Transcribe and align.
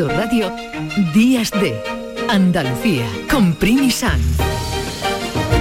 Radio 0.00 0.52
Días 1.14 1.52
de 1.52 1.80
Andalucía 2.28 3.06
con 3.30 3.54
Primi 3.54 3.90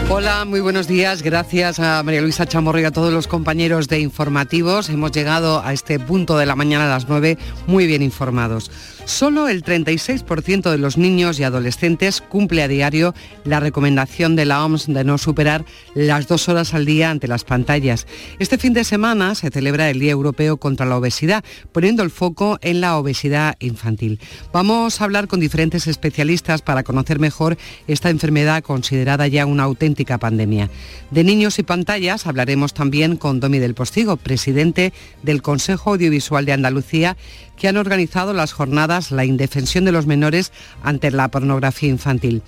Hola, 0.10 0.46
muy 0.46 0.60
buenos 0.60 0.88
días. 0.88 1.22
Gracias 1.22 1.80
a 1.80 2.02
María 2.02 2.22
Luisa 2.22 2.48
Chamorro 2.48 2.80
y 2.80 2.86
a 2.86 2.92
todos 2.92 3.14
los 3.14 3.28
compañeros 3.28 3.88
de 3.88 4.00
informativos. 4.00 4.90
Hemos 4.90 5.12
llegado 5.12 5.64
a 5.64 5.72
este 5.72 6.00
punto 6.00 6.38
de 6.38 6.48
la 6.48 6.56
mañana 6.56 6.86
a 6.86 6.90
las 6.90 7.08
9 7.08 7.38
muy 7.68 7.86
bien 7.86 8.02
informados. 8.02 8.72
Solo 9.06 9.50
el 9.50 9.64
36% 9.64 10.72
de 10.72 10.78
los 10.78 10.98
niños 10.98 11.38
y 11.38 11.44
adolescentes 11.44 12.22
cumple 12.22 12.64
a 12.64 12.70
diario 12.70 13.14
la 13.44 13.60
recomendación 13.60 14.38
de 14.38 14.46
la 14.46 14.64
OMS 14.64 14.88
de 14.88 15.04
no 15.04 15.18
superar 15.18 15.66
las 15.94 16.28
dos 16.28 16.48
horas 16.48 16.74
al 16.74 16.86
día 16.86 17.10
ante 17.10 17.28
las 17.28 17.44
pantallas. 17.44 18.08
Este 18.40 18.58
fin 18.58 18.72
de 18.72 18.86
semana 18.86 19.36
se 19.36 19.50
celebra 19.50 19.90
el 19.90 20.00
Día 20.00 20.12
Europeo 20.12 20.56
contra 20.56 20.86
la 20.86 20.98
Obesidad, 20.98 21.44
poniendo 21.74 22.02
el 22.02 22.12
foco 22.12 22.58
en 22.62 22.80
la 22.80 22.98
obesidad 22.98 23.58
infantil. 23.60 24.20
Vamos 24.54 25.02
a 25.02 25.04
hablar 25.04 25.28
con 25.28 25.42
diferentes 25.42 25.86
especialistas 25.88 26.62
para 26.62 26.84
conocer 26.84 27.20
mejor 27.20 27.58
esta 27.88 28.10
enfermedad 28.10 28.64
considerada 28.64 29.28
ya 29.28 29.46
una 29.46 29.64
auténtica 29.64 30.18
pandemia. 30.18 30.70
De 31.12 31.26
niños 31.26 31.60
y 31.60 31.64
pantallas 31.64 32.26
hablaremos 32.26 32.74
también 32.74 33.18
con 33.18 33.42
Domi 33.42 33.60
del 33.60 33.76
Postigo, 33.76 34.16
presidente 34.16 34.94
del 35.24 35.42
Consejo 35.42 35.92
Audiovisual 35.92 36.46
de 36.46 36.54
Andalucía, 36.54 37.18
que 37.58 37.68
han 37.68 37.78
organizado 37.78 38.34
las 38.34 38.54
jornadas 38.54 39.12
La 39.12 39.26
indefensión 39.26 39.86
de 39.86 39.92
los 39.92 40.06
menores 40.06 40.52
ante 40.84 41.12
la 41.12 41.30
pornografía 41.30 41.90
infantil. 41.90 42.42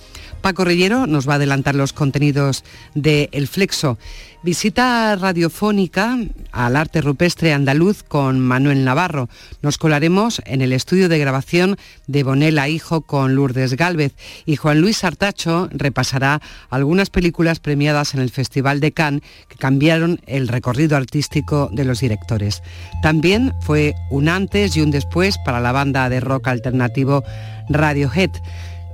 Paco 0.45 0.63
Rellero 0.63 1.07
nos 1.07 1.27
va 1.27 1.33
a 1.33 1.35
adelantar 1.37 1.73
los 1.73 1.91
contenidos 1.91 2.63
de 2.93 3.29
El 3.31 3.47
Flexo. 3.47 3.97
Visita 4.43 5.15
radiofónica 5.15 6.19
al 6.51 6.75
arte 6.75 7.01
rupestre 7.01 7.51
andaluz 7.51 8.03
con 8.03 8.39
Manuel 8.39 8.85
Navarro. 8.85 9.27
Nos 9.63 9.79
colaremos 9.79 10.43
en 10.45 10.61
el 10.61 10.71
estudio 10.71 11.09
de 11.09 11.17
grabación 11.17 11.77
de 12.05 12.21
Bonela 12.21 12.69
Hijo 12.69 13.01
con 13.01 13.33
Lourdes 13.33 13.73
Gálvez 13.73 14.13
y 14.45 14.55
Juan 14.55 14.81
Luis 14.81 15.03
Artacho 15.03 15.67
repasará 15.71 16.43
algunas 16.69 17.09
películas 17.09 17.59
premiadas 17.59 18.13
en 18.13 18.19
el 18.19 18.29
Festival 18.29 18.81
de 18.81 18.91
Cannes 18.91 19.23
que 19.49 19.55
cambiaron 19.55 20.21
el 20.27 20.47
recorrido 20.47 20.95
artístico 20.95 21.71
de 21.73 21.85
los 21.85 22.01
directores. 22.01 22.61
También 23.01 23.51
fue 23.61 23.95
un 24.11 24.29
antes 24.29 24.77
y 24.77 24.81
un 24.81 24.91
después 24.91 25.39
para 25.43 25.59
la 25.59 25.71
banda 25.71 26.07
de 26.07 26.19
rock 26.19 26.49
alternativo 26.49 27.23
Radiohead. 27.67 28.29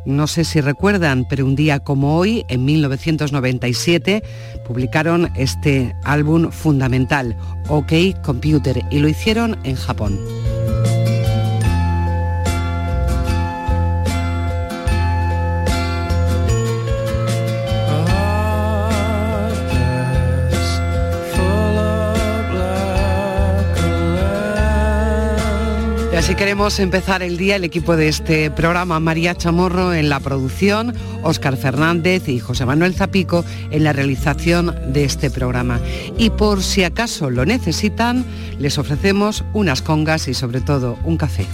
No 0.06 0.28
sé 0.28 0.44
si 0.46 0.62
recuerdan, 0.62 1.26
pero 1.30 1.46
un 1.46 1.56
día 1.56 1.80
como 1.80 2.18
hoy, 2.18 2.44
en 2.48 2.66
1997, 2.66 4.24
publicaron 4.68 5.32
este 5.36 5.96
álbum 6.04 6.52
fundamental, 6.52 7.38
OK 7.68 7.94
Computer, 8.24 8.82
y 8.90 9.00
lo 9.00 9.08
hicieron 9.08 9.58
en 9.64 9.76
Japón. 9.76 10.20
Así 26.22 26.36
queremos 26.36 26.80
empezar 26.80 27.24
el 27.24 27.36
día 27.36 27.56
el 27.56 27.64
equipo 27.64 27.96
de 27.96 28.08
este 28.08 28.52
programa, 28.52 29.00
María 29.00 29.34
Chamorro 29.34 29.92
en 29.92 30.08
la 30.08 30.20
producción, 30.20 30.94
Óscar 31.24 31.58
Fernández 31.58 32.30
y 32.30 32.38
José 32.38 32.64
Manuel 32.64 32.94
Zapico 32.94 33.44
en 33.72 33.84
la 33.84 33.92
realización 33.92 34.76
de 34.94 35.04
este 35.04 35.32
programa. 35.32 35.80
Y 36.20 36.30
por 36.30 36.62
si 36.62 36.84
acaso 36.84 37.32
lo 37.32 37.44
necesitan, 37.44 38.24
les 38.60 38.78
ofrecemos 38.78 39.44
unas 39.54 39.82
congas 39.82 40.28
y 40.28 40.36
sobre 40.36 40.62
todo 40.62 41.00
un 41.06 41.18
café. 41.18 41.48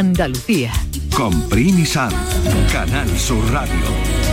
Andalucía. 0.00 0.72
Con 1.14 1.46
Primi 1.50 1.84
Canal 2.72 3.06
Sur 3.18 3.52
Radio. 3.52 4.29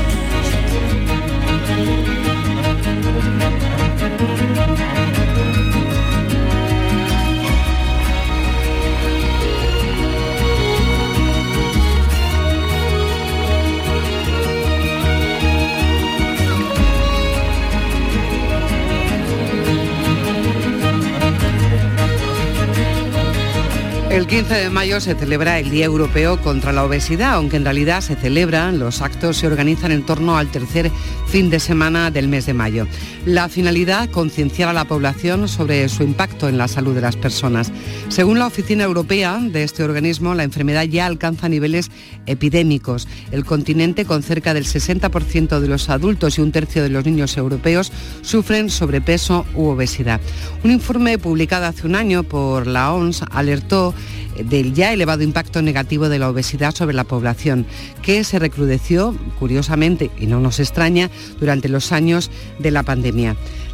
El 24.17 24.25
15 24.25 24.51
de 24.55 24.69
mayo 24.71 24.99
se 24.99 25.13
celebra 25.13 25.59
el 25.59 25.69
Día 25.69 25.85
Europeo 25.85 26.41
contra 26.41 26.73
la 26.73 26.83
Obesidad, 26.83 27.35
aunque 27.35 27.57
en 27.57 27.63
realidad 27.63 28.01
se 28.01 28.15
celebran, 28.15 28.79
los 28.79 29.03
actos 29.03 29.37
se 29.37 29.45
organizan 29.45 29.91
en 29.91 30.07
torno 30.07 30.39
al 30.39 30.49
tercer 30.49 30.89
fin 31.27 31.51
de 31.51 31.59
semana 31.59 32.09
del 32.09 32.27
mes 32.27 32.47
de 32.47 32.55
mayo. 32.55 32.87
La 33.27 33.49
finalidad, 33.49 34.09
concienciar 34.09 34.69
a 34.69 34.73
la 34.73 34.85
población 34.85 35.49
sobre 35.49 35.89
su 35.89 36.01
impacto 36.01 36.47
en 36.47 36.57
la 36.57 36.69
salud 36.69 36.95
de 36.95 37.01
las 37.01 37.17
personas. 37.17 37.73
Según 38.07 38.39
la 38.39 38.47
Oficina 38.47 38.85
Europea 38.85 39.37
de 39.41 39.63
este 39.63 39.83
organismo, 39.83 40.33
la 40.33 40.45
enfermedad 40.45 40.85
ya 40.85 41.05
alcanza 41.05 41.49
niveles 41.49 41.91
epidémicos. 42.25 43.05
El 43.31 43.43
continente, 43.43 44.05
con 44.05 44.23
cerca 44.23 44.53
del 44.53 44.63
60% 44.63 45.59
de 45.59 45.67
los 45.67 45.89
adultos 45.89 46.37
y 46.37 46.41
un 46.41 46.53
tercio 46.53 46.81
de 46.81 46.87
los 46.87 47.03
niños 47.03 47.35
europeos, 47.35 47.91
sufren 48.21 48.69
sobrepeso 48.69 49.45
u 49.55 49.65
obesidad. 49.65 50.21
Un 50.63 50.71
informe 50.71 51.17
publicado 51.17 51.65
hace 51.65 51.85
un 51.85 51.95
año 51.95 52.23
por 52.23 52.65
la 52.65 52.93
OMS 52.93 53.23
alertó 53.29 53.93
del 54.41 54.73
ya 54.73 54.93
elevado 54.93 55.23
impacto 55.23 55.61
negativo 55.61 56.09
de 56.09 56.19
la 56.19 56.29
obesidad 56.29 56.73
sobre 56.73 56.95
la 56.95 57.03
población, 57.03 57.65
que 58.01 58.23
se 58.23 58.39
recrudeció, 58.39 59.17
curiosamente, 59.39 60.11
y 60.17 60.27
no 60.27 60.39
nos 60.39 60.59
extraña, 60.59 61.09
durante 61.39 61.69
los 61.69 61.91
años 61.91 62.31
de 62.59 62.71
la 62.71 62.83
pandemia. 62.83 63.16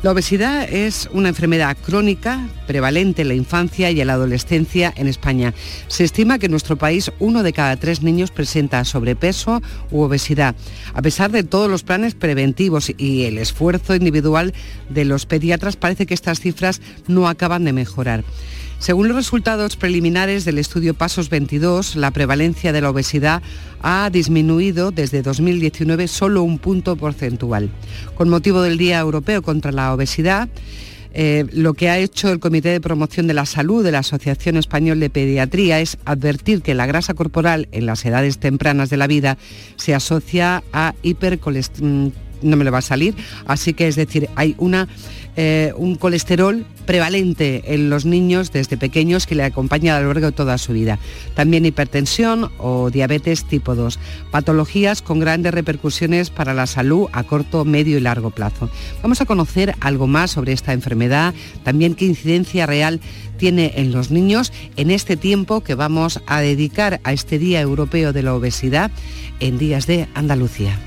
La 0.04 0.12
obesidad 0.12 0.72
es 0.72 1.10
una 1.12 1.30
enfermedad 1.30 1.76
crónica 1.86 2.48
prevalente 2.66 3.24
en 3.24 3.28
la 3.28 3.34
infancia 3.34 3.92
y 3.92 4.00
en 4.00 4.08
la 4.08 4.14
adolescencia 4.14 4.94
en 4.96 5.08
España. 5.08 5.54
Se 5.88 6.04
estima 6.04 6.40
que 6.40 6.46
en 6.46 6.52
nuestro 6.52 6.78
país 6.78 7.12
uno 7.20 7.44
de 7.44 7.52
cada 7.52 7.76
tres 7.76 8.02
niños 8.02 8.32
presenta 8.32 8.86
sobrepeso 8.86 9.62
u 9.92 10.02
obesidad. 10.02 10.56
A 10.94 11.02
pesar 11.02 11.32
de 11.32 11.44
todos 11.44 11.70
los 11.70 11.84
planes 11.84 12.16
preventivos 12.16 12.92
y 12.98 13.24
el 13.24 13.38
esfuerzo 13.38 13.96
individual 13.96 14.54
de 14.90 15.06
los 15.06 15.26
pediatras, 15.26 15.76
parece 15.76 16.06
que 16.06 16.14
estas 16.14 16.40
cifras 16.40 16.82
no 17.08 17.28
acaban 17.28 17.66
de 17.66 17.74
mejorar. 17.74 18.24
Según 18.84 19.08
los 19.08 19.16
resultados 19.16 19.78
preliminares 19.78 20.44
del 20.44 20.58
estudio 20.58 20.94
Pasos 20.94 21.30
22, 21.30 21.96
la 21.96 22.12
prevalencia 22.12 22.74
de 22.74 22.82
la 22.82 22.90
obesidad 22.90 23.42
ha 23.82 24.10
disminuido 24.12 24.92
desde 24.92 25.22
2019 25.22 26.10
solo 26.10 26.44
un 26.44 26.60
punto 26.60 26.98
porcentual. 26.98 27.70
Con 28.16 28.28
motivo 28.28 28.62
del 28.62 28.78
Día 28.78 29.00
Europeo 29.00 29.42
contra 29.42 29.72
la 29.72 29.94
Obesidad, 29.94 30.50
eh, 31.14 31.46
lo 31.54 31.76
que 31.76 31.90
ha 31.90 31.98
hecho 31.98 32.30
el 32.30 32.42
Comité 32.42 32.72
de 32.72 32.82
Promoción 32.82 33.26
de 33.26 33.34
la 33.34 33.46
Salud 33.46 33.86
de 33.86 33.94
la 33.94 34.00
Asociación 34.00 34.58
Español 34.58 35.00
de 35.00 35.10
Pediatría 35.10 35.80
es 35.80 35.98
advertir 36.04 36.62
que 36.62 36.74
la 36.74 36.86
grasa 36.86 37.14
corporal 37.14 37.70
en 37.72 37.86
las 37.86 38.04
edades 38.04 38.38
tempranas 38.38 38.90
de 38.90 38.98
la 38.98 39.08
vida 39.08 39.38
se 39.78 39.96
asocia 39.96 40.62
a 40.74 40.94
hipercolesterolemia 41.04 42.12
no 42.44 42.58
me 42.58 42.64
le 42.64 42.70
va 42.70 42.80
a 42.80 42.82
salir. 42.82 43.16
Así 43.46 43.74
que 43.74 43.88
es 43.88 43.96
decir, 43.96 44.30
hay 44.36 44.56
una, 44.58 44.88
eh, 45.36 45.74
un 45.78 45.96
colesterol 45.96 46.66
prevalente 46.86 47.74
en 47.74 47.90
los 47.90 48.06
niños 48.06 48.52
desde 48.52 48.78
pequeños 48.78 49.26
que 49.26 49.36
le 49.36 49.44
acompaña 49.44 49.96
a 49.96 50.02
lo 50.02 50.08
largo 50.08 50.28
de 50.28 50.32
toda 50.32 50.58
su 50.58 50.74
vida. 50.74 51.00
También 51.36 51.66
hipertensión 51.66 52.52
o 52.58 52.90
diabetes 52.90 53.46
tipo 53.46 53.76
2. 53.76 54.00
Patologías 54.32 55.02
con 55.02 55.20
grandes 55.20 55.54
repercusiones 55.54 56.30
para 56.30 56.54
la 56.54 56.68
salud 56.68 57.08
a 57.14 57.24
corto, 57.24 57.66
medio 57.66 57.98
y 57.98 58.02
largo 58.02 58.32
plazo. 58.32 58.70
Vamos 59.02 59.22
a 59.22 59.26
conocer 59.26 59.76
algo 59.80 60.08
más 60.08 60.32
sobre 60.32 60.54
esta 60.54 60.74
enfermedad, 60.74 61.34
también 61.64 61.96
qué 61.96 62.06
incidencia 62.06 62.66
real 62.66 63.00
tiene 63.38 63.74
en 63.76 63.92
los 63.92 64.12
niños 64.12 64.54
en 64.78 64.92
este 64.92 65.18
tiempo 65.18 65.62
que 65.62 65.76
vamos 65.76 66.22
a 66.28 66.42
dedicar 66.42 67.02
a 67.04 67.14
este 67.14 67.40
Día 67.40 67.62
Europeo 67.62 68.14
de 68.14 68.24
la 68.24 68.36
Obesidad 68.36 68.92
en 69.40 69.58
Días 69.58 69.88
de 69.88 70.08
Andalucía. 70.14 70.80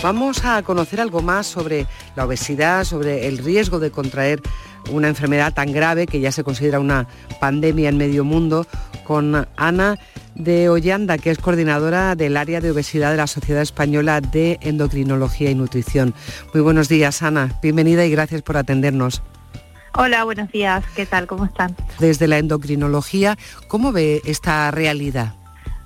Vamos 0.00 0.44
a 0.44 0.62
conocer 0.62 1.00
algo 1.00 1.22
más 1.22 1.46
sobre 1.46 1.86
la 2.14 2.24
obesidad, 2.24 2.84
sobre 2.84 3.26
el 3.26 3.38
riesgo 3.38 3.80
de 3.80 3.90
contraer 3.90 4.40
una 4.90 5.08
enfermedad 5.08 5.52
tan 5.52 5.72
grave 5.72 6.06
que 6.06 6.20
ya 6.20 6.30
se 6.30 6.44
considera 6.44 6.78
una 6.78 7.08
pandemia 7.40 7.88
en 7.88 7.98
medio 7.98 8.24
mundo, 8.24 8.64
con 9.04 9.48
Ana 9.56 9.98
de 10.36 10.68
Ollanda, 10.68 11.18
que 11.18 11.30
es 11.30 11.38
coordinadora 11.38 12.14
del 12.14 12.36
área 12.36 12.60
de 12.60 12.70
obesidad 12.70 13.10
de 13.10 13.16
la 13.16 13.26
Sociedad 13.26 13.60
Española 13.60 14.20
de 14.20 14.58
Endocrinología 14.62 15.50
y 15.50 15.56
Nutrición. 15.56 16.14
Muy 16.54 16.62
buenos 16.62 16.88
días, 16.88 17.22
Ana. 17.22 17.58
Bienvenida 17.60 18.06
y 18.06 18.10
gracias 18.12 18.42
por 18.42 18.56
atendernos. 18.56 19.20
Hola, 19.94 20.22
buenos 20.22 20.50
días. 20.52 20.84
¿Qué 20.94 21.06
tal? 21.06 21.26
¿Cómo 21.26 21.44
están? 21.44 21.74
Desde 21.98 22.28
la 22.28 22.38
endocrinología, 22.38 23.36
¿cómo 23.66 23.90
ve 23.90 24.22
esta 24.24 24.70
realidad? 24.70 25.34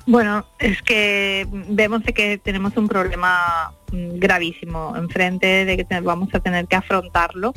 Bueno, 0.04 0.44
es 0.58 0.82
que 0.82 1.46
vemos 1.50 2.02
que 2.14 2.36
tenemos 2.36 2.76
un 2.76 2.88
problema 2.88 3.72
gravísimo 3.92 4.94
enfrente 4.96 5.64
de 5.64 5.76
que 5.76 6.00
vamos 6.00 6.34
a 6.34 6.40
tener 6.40 6.66
que 6.66 6.76
afrontarlo 6.76 7.52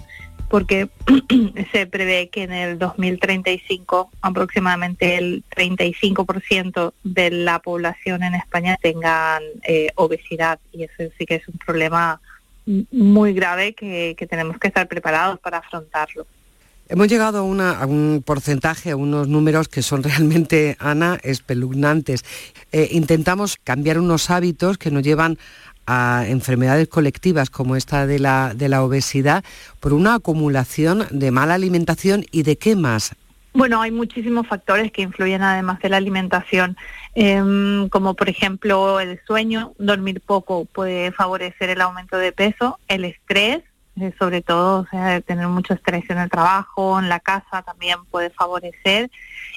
porque 0.49 0.89
se 1.71 1.87
prevé 1.87 2.29
que 2.29 2.43
en 2.43 2.51
el 2.51 2.77
2035 2.77 4.11
aproximadamente 4.21 5.17
el 5.17 5.43
35% 5.55 6.93
de 7.03 7.31
la 7.31 7.59
población 7.59 8.23
en 8.23 8.35
España 8.35 8.77
tengan 8.81 9.41
eh, 9.63 9.89
obesidad 9.95 10.59
y 10.71 10.83
eso 10.83 11.11
sí 11.17 11.25
que 11.25 11.35
es 11.35 11.47
un 11.47 11.57
problema 11.57 12.21
muy 12.91 13.33
grave 13.33 13.73
que 13.73 14.27
tenemos 14.29 14.57
que 14.57 14.67
estar 14.67 14.87
preparados 14.87 15.39
para 15.39 15.59
afrontarlo. 15.59 16.25
Hemos 16.87 17.07
llegado 17.07 17.39
a, 17.39 17.85
un 17.85 18.21
porcentaje, 18.23 18.91
a 18.91 18.95
unos 18.95 19.27
números 19.27 19.67
que 19.67 19.81
son 19.81 20.03
realmente, 20.03 20.77
Ana, 20.79 21.17
espeluznantes. 21.23 22.23
Eh, 22.71 22.89
intentamos 22.91 23.57
cambiar 23.63 23.99
unos 23.99 24.29
hábitos 24.29 24.77
que 24.77 24.91
nos 24.91 25.01
llevan 25.01 25.39
a 25.87 26.25
enfermedades 26.27 26.87
colectivas 26.87 27.49
como 27.49 27.75
esta 27.75 28.07
de 28.07 28.19
la, 28.19 28.53
de 28.55 28.69
la 28.69 28.83
obesidad 28.83 29.43
por 29.79 29.93
una 29.93 30.15
acumulación 30.15 31.05
de 31.11 31.31
mala 31.31 31.53
alimentación 31.53 32.25
y 32.31 32.43
de 32.43 32.57
qué 32.57 32.75
más. 32.75 33.15
Bueno, 33.53 33.81
hay 33.81 33.91
muchísimos 33.91 34.47
factores 34.47 34.91
que 34.91 35.01
influyen 35.01 35.41
además 35.41 35.79
de 35.79 35.87
la 35.87 35.95
alimentación, 35.95 36.75
em, 37.13 37.87
como 37.87 38.13
por 38.13 38.27
ejemplo 38.27 38.99
el 38.99 39.17
sueño, 39.25 39.73
dormir 39.77 40.19
poco 40.19 40.65
puede 40.65 41.13
favorecer 41.13 41.69
el 41.69 41.79
aumento 41.79 42.17
de 42.17 42.33
peso, 42.33 42.79
el 42.89 43.05
estrés, 43.05 43.63
eh, 43.99 44.13
sobre 44.19 44.41
todo, 44.41 44.85
tener 45.25 45.47
mucho 45.47 45.73
estrés 45.73 46.09
en 46.09 46.17
el 46.17 46.29
trabajo, 46.29 46.99
en 46.99 47.09
la 47.09 47.19
casa 47.19 47.61
también 47.63 48.03
puede 48.11 48.29
favorecer. 48.29 49.09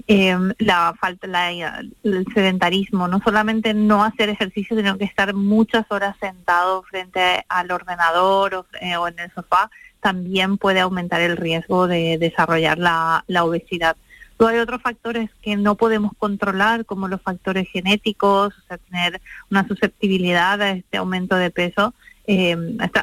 Em, 0.06 0.52
la 0.58 0.94
falta, 1.00 1.26
la, 1.26 1.50
el 1.50 2.26
sedentarismo, 2.32 3.08
no 3.08 3.20
solamente 3.20 3.74
no 3.74 4.04
hacer 4.04 4.28
ejercicio, 4.28 4.76
sino 4.76 4.96
que 4.96 5.04
estar 5.04 5.34
muchas 5.34 5.86
horas 5.90 6.16
sentado 6.20 6.82
frente 6.84 7.44
al 7.48 7.70
ordenador 7.70 8.54
o, 8.54 8.66
eh, 8.80 8.92
en 8.92 9.18
el 9.18 9.32
sofá, 9.32 9.70
también 10.00 10.56
puede 10.56 10.80
aumentar 10.80 11.20
el 11.20 11.36
riesgo 11.36 11.88
de 11.88 12.16
desarrollar 12.18 12.78
la, 12.78 13.24
la 13.26 13.44
obesidad. 13.44 13.96
Luego 14.38 14.54
hay 14.54 14.60
otros 14.60 14.80
factores 14.82 15.30
que 15.42 15.56
no 15.56 15.74
podemos 15.74 16.12
controlar, 16.16 16.84
como 16.84 17.08
los 17.08 17.20
factores 17.20 17.68
genéticos, 17.68 18.54
o 18.56 18.60
sea, 18.68 18.78
tener 18.78 19.20
una 19.50 19.66
susceptibilidad 19.66 20.62
a 20.62 20.70
este 20.70 20.98
aumento 20.98 21.34
de 21.34 21.50
peso, 21.50 21.92
eh, 22.30 22.56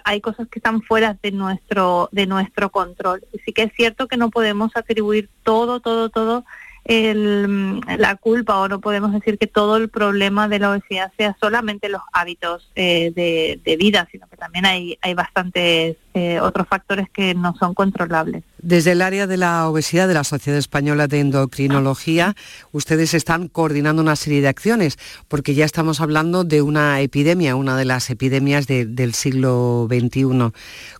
hay 0.04 0.22
cosas 0.22 0.48
que 0.48 0.60
están 0.60 0.84
fuera 0.84 1.18
de 1.22 1.32
nuestro 1.32 2.10
de 2.12 2.28
nuestro 2.28 2.70
control. 2.70 3.24
Sí 3.44 3.54
que 3.54 3.64
es 3.64 3.74
cierto 3.76 4.08
que 4.08 4.18
no 4.18 4.30
podemos 4.30 4.72
atribuir 4.76 5.30
todo, 5.42 5.80
todo, 5.80 6.10
todo 6.10 6.46
el, 6.84 7.82
la 7.98 8.16
culpa 8.18 8.60
o 8.60 8.68
no 8.68 8.80
podemos 8.80 9.12
decir 9.12 9.40
que 9.40 9.48
todo 9.48 9.78
el 9.78 9.90
problema 9.90 10.48
de 10.48 10.60
la 10.60 10.70
obesidad 10.70 11.12
sea 11.18 11.36
solamente 11.42 11.90
los 11.90 12.04
hábitos 12.14 12.72
eh, 12.76 13.12
de, 13.16 13.78
vida, 13.78 14.08
sino 14.12 14.28
que 14.28 14.38
también 14.38 14.68
hay, 14.68 15.00
hay 15.02 15.16
bastantes 15.16 15.98
eh, 16.14 16.40
otros 16.40 16.68
factores 16.68 17.10
que 17.10 17.34
no 17.34 17.56
son 17.56 17.74
controlables. 17.74 18.44
Desde 18.66 18.94
el 18.94 19.04
área 19.04 19.28
de 19.28 19.38
la 19.38 19.70
obesidad 19.70 20.08
de 20.08 20.16
la 20.16 20.24
Sociedad 20.24 20.58
Española 20.58 21.06
de 21.06 21.20
Endocrinología, 21.20 22.36
ustedes 22.72 23.14
están 23.14 23.48
coordinando 23.48 24.02
una 24.02 24.16
serie 24.16 24.42
de 24.42 24.48
acciones, 24.48 24.98
porque 25.28 25.54
ya 25.54 25.66
estamos 25.66 26.02
hablando 26.02 26.44
de 26.44 26.64
una 26.64 27.00
epidemia, 27.00 27.56
una 27.56 27.78
de 27.78 27.86
las 27.86 28.10
epidemias 28.10 28.66
del 28.66 29.14
siglo 29.14 29.88
XXI. 29.88 30.52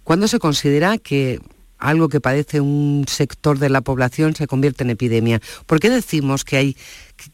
¿Cuándo 0.04 0.28
se 0.28 0.38
considera 0.38 1.00
que 1.00 1.40
algo 1.80 2.08
que 2.08 2.22
padece 2.22 2.62
un 2.62 3.06
sector 3.08 3.58
de 3.58 3.70
la 3.70 3.82
población 3.82 4.36
se 4.36 4.46
convierte 4.46 4.84
en 4.84 4.92
epidemia. 4.92 5.42
¿Por 5.66 5.80
qué 5.80 5.90
decimos 5.90 6.46
que 6.46 6.58
hay 6.58 6.78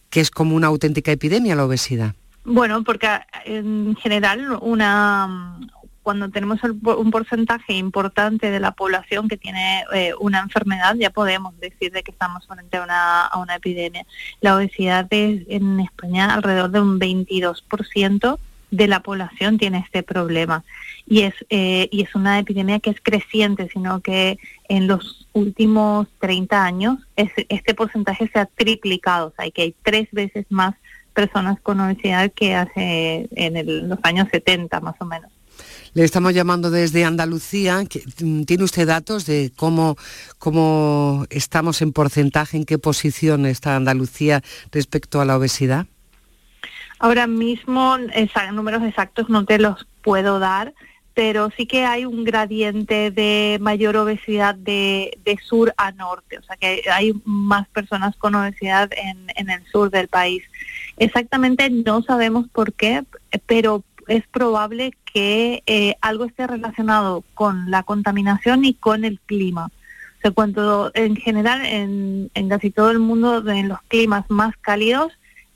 que 0.09 0.21
es 0.21 0.31
como 0.31 0.55
una 0.55 0.67
auténtica 0.67 1.11
epidemia 1.11 1.57
la 1.57 1.65
obesidad? 1.65 2.15
Bueno, 2.45 2.85
porque 2.85 3.07
en 3.43 3.97
general 3.97 4.57
una 4.61 5.59
cuando 6.03 6.30
tenemos 6.30 6.59
un 6.63 7.12
porcentaje 7.12 7.74
importante 7.74 8.50
de 8.50 8.59
la 8.59 8.71
población 8.71 9.27
que 9.27 9.38
tiene 9.38 9.83
eh, 9.94 10.13
una 10.19 10.39
enfermedad, 10.39 10.95
ya 10.95 11.12
podemos 11.12 11.57
decir 11.59 11.92
de 11.92 12.03
que 12.03 12.12
estamos 12.12 12.48
frente 12.48 12.77
a 12.77 12.83
una, 12.83 13.21
a 13.21 13.38
una 13.39 13.56
epidemia. 13.56 14.06
La 14.42 14.56
obesidad 14.56 15.07
es 15.12 15.44
en 15.48 15.80
España 15.80 16.33
alrededor 16.33 16.71
de 16.71 16.81
un 16.81 17.00
22% 17.00 18.39
de 18.71 18.88
la 18.88 19.01
población 19.01 19.57
tiene 19.57 19.80
este 19.80 20.01
problema. 20.01 20.63
Y 21.06 21.24
es 21.24 21.33
eh, 21.50 21.89
y 21.92 22.03
es 22.03 22.15
una 22.15 22.39
epidemia 22.39 22.80
que 22.80 22.92
es 22.92 23.01
creciente 23.01 23.68
sino 23.71 24.00
que 24.00 24.39
en 24.69 24.88
los 24.88 25.27
últimos 25.33 26.08
30 26.20 26.63
años 26.63 27.00
este 27.15 27.74
porcentaje 27.75 28.29
se 28.31 28.39
ha 28.39 28.46
triplicado. 28.46 29.27
O 29.27 29.34
sea 29.36 29.51
que 29.51 29.62
hay 29.63 29.75
tres 29.84 30.08
veces 30.12 30.46
más 30.50 30.75
personas 31.13 31.60
con 31.60 31.81
obesidad 31.81 32.31
que 32.31 32.55
hace 32.55 33.27
en 33.36 33.89
los 33.89 34.00
años 34.03 34.29
70 34.31 34.79
más 34.79 34.96
o 35.00 35.05
menos 35.05 35.29
le 35.93 36.03
estamos 36.03 36.33
llamando 36.33 36.69
desde 36.69 37.03
Andalucía. 37.03 37.83
Mm, 38.21 38.43
¿Tiene 38.43 38.63
usted 38.63 38.88
datos 38.88 39.25
de 39.25 39.51
cómo, 39.55 39.98
cómo 40.38 41.25
estamos 41.29 41.81
en 41.81 41.93
porcentaje, 41.93 42.57
en 42.57 42.65
qué 42.65 42.77
posición 42.77 43.45
está 43.45 43.75
Andalucía 43.75 44.41
respecto 44.71 45.21
a 45.21 45.25
la 45.25 45.38
obesidad? 45.38 45.86
Ahora 47.00 47.25
mismo 47.25 47.98
números 48.53 48.83
exactos 48.83 49.27
no 49.27 49.43
te 49.45 49.57
los 49.57 49.88
puedo 50.03 50.38
dar, 50.38 50.74
pero 51.15 51.50
sí 51.57 51.65
que 51.65 51.83
hay 51.83 52.05
un 52.05 52.24
gradiente 52.24 53.12
de 53.12 53.57
mayor 53.60 53.98
obesidad 53.98 54.55
de, 54.55 55.17
sur 55.43 55.74
a 55.77 55.91
norte, 55.91 56.38
o 56.38 56.43
sea 56.43 56.55
que 56.57 56.83
hay 56.91 57.13
más 57.25 57.67
personas 57.69 58.15
con 58.17 58.36
obesidad 58.36 58.89
en, 58.95 59.50
el 59.50 59.65
sur 59.71 59.89
del 59.89 60.07
país. 60.07 60.43
Exactamente 60.98 61.69
no 61.69 62.03
sabemos 62.03 62.48
por 62.50 62.71
qué, 62.74 63.03
pero 63.48 63.83
es 64.08 64.27
probable 64.27 64.93
que 65.13 65.63
eh, 65.65 65.96
algo 66.01 66.25
esté 66.25 66.48
relacionado 66.48 67.24
con 67.34 67.70
la 67.70 67.84
contaminación 67.84 68.65
y 68.65 68.74
con 68.74 69.05
el 69.05 69.20
clima. 69.25 69.65
O 69.65 70.22
sea, 70.22 70.31
cuando 70.31 70.91
en 70.93 71.15
general 71.15 71.65
en, 71.65 72.29
en 72.34 72.50
casi 72.50 72.70
todo 72.70 72.91
el 72.91 73.00
mundo, 73.00 73.48
en 73.50 73.67
los 73.67 73.81
climas 73.88 74.25
más 74.29 74.55
cálidos, 74.58 75.12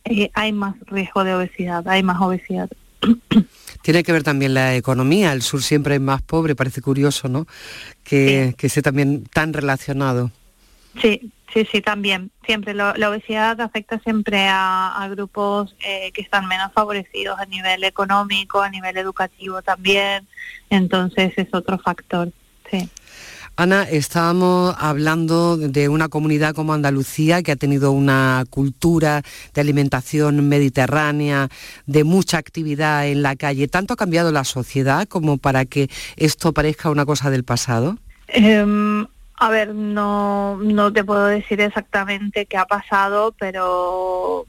eh, 0.05 0.31
hay 0.33 0.51
más 0.53 0.75
riesgo 0.87 1.23
de 1.23 1.35
obesidad, 1.35 1.87
hay 1.87 2.03
más 2.03 2.21
obesidad. 2.21 2.69
Tiene 3.81 4.03
que 4.03 4.11
ver 4.11 4.23
también 4.23 4.53
la 4.53 4.75
economía, 4.75 5.33
el 5.33 5.41
sur 5.41 5.61
siempre 5.61 5.95
es 5.95 6.01
más 6.01 6.21
pobre, 6.21 6.55
parece 6.55 6.81
curioso, 6.81 7.27
¿no? 7.27 7.45
Que, 8.03 8.55
que 8.57 8.67
esté 8.67 8.81
también 8.81 9.25
tan 9.25 9.53
relacionado. 9.53 10.31
Sí, 11.01 11.31
sí, 11.53 11.67
sí, 11.71 11.81
también. 11.81 12.31
Siempre 12.45 12.73
la 12.73 13.09
obesidad 13.09 13.59
afecta 13.61 13.99
siempre 13.99 14.47
a, 14.49 15.07
grupos 15.11 15.75
eh, 15.85 16.11
que 16.13 16.21
están 16.21 16.47
menos 16.47 16.71
favorecidos 16.73 17.39
a 17.39 17.45
nivel 17.45 17.83
económico, 17.83 18.61
a 18.61 18.69
nivel 18.69 18.97
educativo 18.97 19.61
también. 19.61 20.27
Entonces 20.69 21.33
es 21.37 21.47
otro 21.53 21.77
factor, 21.77 22.31
sí. 22.71 22.89
Ana, 23.57 23.83
estábamos 23.83 24.75
hablando 24.77 25.55
de 25.55 25.87
una 25.87 26.09
comunidad 26.09 26.53
como 26.53 26.73
Andalucía 26.73 27.41
que 27.41 27.53
ha 27.53 27.55
tenido 27.55 27.93
una 27.93 28.43
cultura 28.49 29.21
de 29.53 29.61
alimentación 29.61 30.49
mediterránea, 30.49 31.47
de 31.85 32.03
mucha 32.03 32.37
actividad 32.37 33.07
en 33.07 33.21
la 33.21 33.37
calle. 33.37 33.69
¿Tanto 33.69 33.93
ha 33.93 33.97
cambiado 33.97 34.33
la 34.33 34.43
sociedad 34.43 35.07
como 35.07 35.37
para 35.37 35.63
que 35.63 35.89
esto 36.17 36.51
parezca 36.53 36.89
una 36.89 37.05
cosa 37.05 37.29
del 37.29 37.45
pasado? 37.45 37.97
Em, 38.27 39.07
a 39.37 39.49
ver, 39.49 39.73
no, 39.73 40.57
no 40.57 40.93
te 40.93 41.03
puedo 41.03 41.25
decir 41.25 41.61
exactamente 41.61 42.45
qué 42.45 42.57
ha 42.57 42.65
pasado, 42.65 43.33
pero 43.37 44.45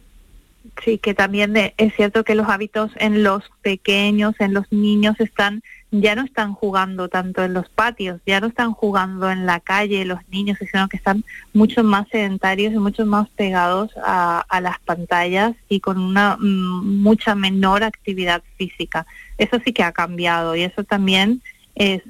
sí 0.85 0.99
que 0.99 1.15
también 1.15 1.55
es 1.57 1.95
cierto 1.95 2.25
que 2.25 2.35
los 2.35 2.49
hábitos 2.49 2.91
en 2.97 3.23
los 3.23 3.45
pequeños, 3.63 4.35
en 4.39 4.55
los 4.55 4.71
niños 4.71 5.17
están 5.19 5.63
ya 5.91 6.15
no 6.15 6.25
están 6.25 6.53
jugando 6.53 7.09
tanto 7.09 7.45
en 7.45 7.55
los 7.55 7.69
patios, 7.69 8.21
ya 8.27 8.41
no 8.41 8.49
están 8.49 8.73
jugando 8.73 9.31
en 9.31 9.47
la 9.47 9.61
calle 9.61 10.05
los 10.05 10.19
niños, 10.29 10.59
sino 10.59 10.89
que 10.89 10.97
están 10.97 11.25
mucho 11.53 11.85
más 11.85 12.09
sedentarios 12.09 12.75
y 12.75 12.79
mucho 12.79 13.07
más 13.07 13.29
pegados 13.31 13.93
a, 14.05 14.45
las 14.61 14.79
pantallas 14.81 15.55
y 15.69 15.81
con 15.81 15.99
una 15.99 16.37
mm, 16.39 17.03
mucha 17.03 17.35
menor 17.35 17.85
actividad 17.85 18.43
física. 18.57 19.07
Eso 19.39 19.61
sí 19.65 19.73
que 19.73 19.85
ha 19.85 19.93
cambiado 19.93 20.57
y 20.57 20.63
eso 20.63 20.83
también 20.83 21.43
es, 21.77 22.03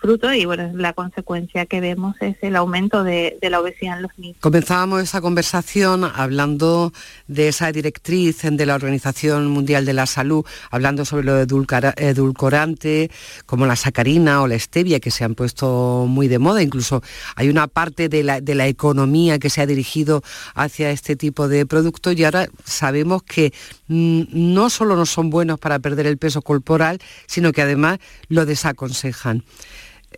fruto 0.00 0.32
y 0.34 0.44
bueno, 0.46 0.72
la 0.74 0.94
consecuencia 0.94 1.64
que 1.66 1.80
vemos 1.80 2.16
es 2.20 2.36
el 2.42 2.56
aumento 2.56 3.04
de, 3.04 3.38
la 3.40 3.60
obesidad 3.60 3.96
en 3.96 4.02
los 4.02 4.18
niños. 4.18 4.36
Comenzábamos 4.40 5.00
esa 5.00 5.20
conversación 5.20 6.02
hablando 6.04 6.92
de 7.28 7.46
esa 7.46 7.70
directriz 7.70 8.42
de 8.42 8.66
la 8.66 8.74
Organización 8.74 9.46
Mundial 9.46 9.84
de 9.84 9.92
la 9.92 10.06
Salud, 10.06 10.44
hablando 10.70 11.04
sobre 11.04 11.24
lo 11.24 11.38
edulcorante 11.38 13.12
como 13.46 13.66
la 13.66 13.76
sacarina 13.76 14.42
o 14.42 14.48
la 14.48 14.58
stevia 14.58 14.98
que 14.98 15.12
se 15.12 15.22
han 15.22 15.36
puesto 15.36 16.06
muy 16.08 16.26
de 16.26 16.40
moda, 16.40 16.60
incluso 16.60 17.00
hay 17.36 17.48
una 17.48 17.68
parte 17.68 18.08
de 18.08 18.24
la, 18.24 18.40
de 18.40 18.56
la 18.56 18.66
economía 18.66 19.38
que 19.38 19.50
se 19.50 19.60
ha 19.60 19.66
dirigido 19.66 20.22
hacia 20.54 20.90
este 20.90 21.14
tipo 21.14 21.46
de 21.46 21.64
productos 21.64 22.16
y 22.16 22.24
ahora 22.24 22.48
sabemos 22.64 23.22
que 23.22 23.52
mm, 23.86 24.22
no 24.32 24.68
solo 24.68 24.96
no 24.96 25.06
son 25.06 25.30
buenos 25.30 25.60
para 25.60 25.78
perder 25.78 26.08
el 26.08 26.18
peso 26.18 26.42
corporal, 26.42 26.98
sino 27.26 27.52
que 27.52 27.62
además 27.62 28.00
lo 28.28 28.46
desaconsejan 28.46 29.11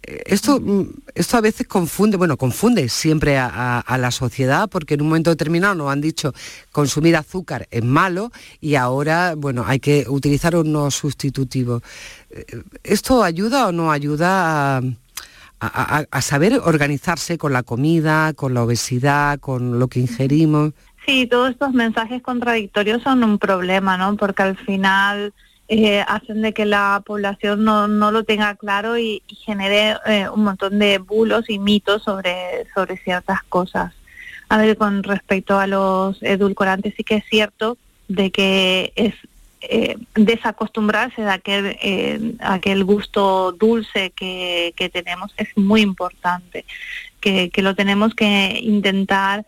esto, 0.02 0.60
mm, 0.60 0.88
esto 1.14 1.36
a 1.36 1.40
veces 1.40 1.66
confunde, 1.66 2.16
bueno, 2.16 2.36
confunde 2.36 2.88
siempre 2.88 3.38
a, 3.38 3.82
la 3.98 4.10
sociedad 4.10 4.68
porque 4.68 4.94
en 4.94 5.02
un 5.02 5.08
momento 5.08 5.30
determinado 5.30 5.74
nos 5.74 5.90
han 5.90 6.00
dicho 6.00 6.32
consumir 6.72 7.16
azúcar 7.16 7.66
es 7.70 7.84
malo 7.84 8.30
y 8.60 8.74
ahora, 8.74 9.34
bueno, 9.36 9.64
hay 9.66 9.80
que 9.80 10.06
utilizar 10.08 10.56
unos 10.56 10.94
sustitutivos. 10.94 11.82
Eh, 12.30 12.44
¿Esto 12.82 13.22
ayuda 13.22 13.68
o 13.68 13.72
no 13.72 13.92
ayuda 13.92 14.78
a, 14.78 16.04
a 16.10 16.20
saber 16.20 16.60
organizarse 16.62 17.38
con 17.38 17.52
la 17.52 17.62
comida, 17.62 18.34
con 18.34 18.52
la 18.52 18.62
obesidad, 18.62 19.38
con 19.38 19.78
lo 19.78 19.88
que 19.88 20.00
ingerimos? 20.00 20.72
Sí, 21.06 21.26
todos 21.26 21.50
estos 21.50 21.72
mensajes 21.72 22.22
contradictorios 22.22 23.02
son 23.02 23.22
un 23.24 23.38
problema, 23.38 23.96
¿no? 23.96 24.16
Porque 24.16 24.42
al 24.42 24.56
final 24.56 25.32
eh, 25.68 26.04
hacen 26.06 26.42
de 26.42 26.52
que 26.52 26.66
la 26.66 27.02
población 27.04 27.64
no, 27.64 27.88
no 27.88 28.10
lo 28.10 28.24
tenga 28.24 28.54
claro 28.54 28.98
y, 28.98 29.22
genere 29.28 29.96
eh, 30.06 30.28
un 30.28 30.44
montón 30.44 30.78
de 30.78 30.98
bulos 30.98 31.48
y 31.48 31.58
mitos 31.58 32.02
sobre, 32.02 32.66
sobre 32.74 32.96
ciertas 32.98 33.42
cosas. 33.44 33.92
A 34.48 34.58
ver, 34.58 34.76
con 34.76 35.02
respecto 35.02 35.58
a 35.58 35.66
los 35.66 36.22
edulcorantes, 36.22 36.94
sí 36.96 37.04
que 37.04 37.16
es 37.16 37.24
cierto 37.28 37.78
de 38.08 38.30
que 38.30 38.92
es 38.94 39.14
eh, 39.62 39.96
desacostumbrarse 40.14 41.22
de 41.22 41.30
aquel, 41.30 41.76
eh, 41.82 42.34
aquel 42.40 42.84
gusto 42.84 43.52
dulce 43.52 44.10
que, 44.10 44.74
que, 44.76 44.90
tenemos 44.90 45.32
es 45.38 45.48
muy 45.56 45.80
importante, 45.80 46.66
que, 47.20 47.48
que 47.48 47.62
lo 47.62 47.74
tenemos 47.74 48.14
que 48.14 48.58
intentar 48.62 49.46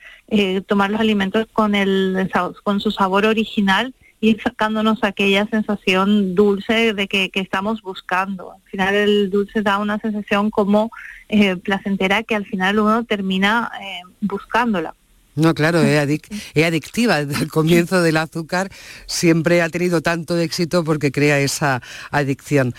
tomar 0.66 0.90
los 0.90 1.00
alimentos 1.00 1.46
con, 1.52 1.75
el, 1.75 2.30
con 2.64 2.80
su 2.80 2.90
sabor 2.90 3.26
original 3.26 3.94
ir 4.20 4.40
sacándonos 4.42 5.02
aquella 5.02 5.46
sensación 5.46 6.35
dulce 6.35 6.92
de 6.92 7.08
que, 7.08 7.30
estamos 7.35 7.82
buscando. 7.82 8.52
Al 8.52 8.62
final 8.70 8.94
el 8.94 9.30
dulce 9.30 9.62
da 9.62 9.78
una 9.78 9.99
sensación 9.99 10.50
como 10.50 10.90
eh, 11.28 11.56
placentera 11.56 12.23
que 12.23 12.35
al 12.35 12.46
final 12.46 12.78
uno 12.78 13.04
termina 13.04 13.70
eh, 13.80 14.00
buscándola. 14.20 14.94
No, 15.35 15.54
claro, 15.54 15.82
es, 15.82 15.99
adictiva. 15.99 17.25
Desde 17.25 17.44
el 17.44 17.50
comienzo 17.50 18.02
del 18.02 18.16
azúcar 18.16 18.70
siempre 19.04 19.61
ha 19.61 19.68
tenido 19.68 20.00
tanto 20.00 20.38
éxito 20.38 20.82
porque 20.82 21.12
crea 21.12 21.38
esa 21.38 21.82
adicción. 22.11 22.75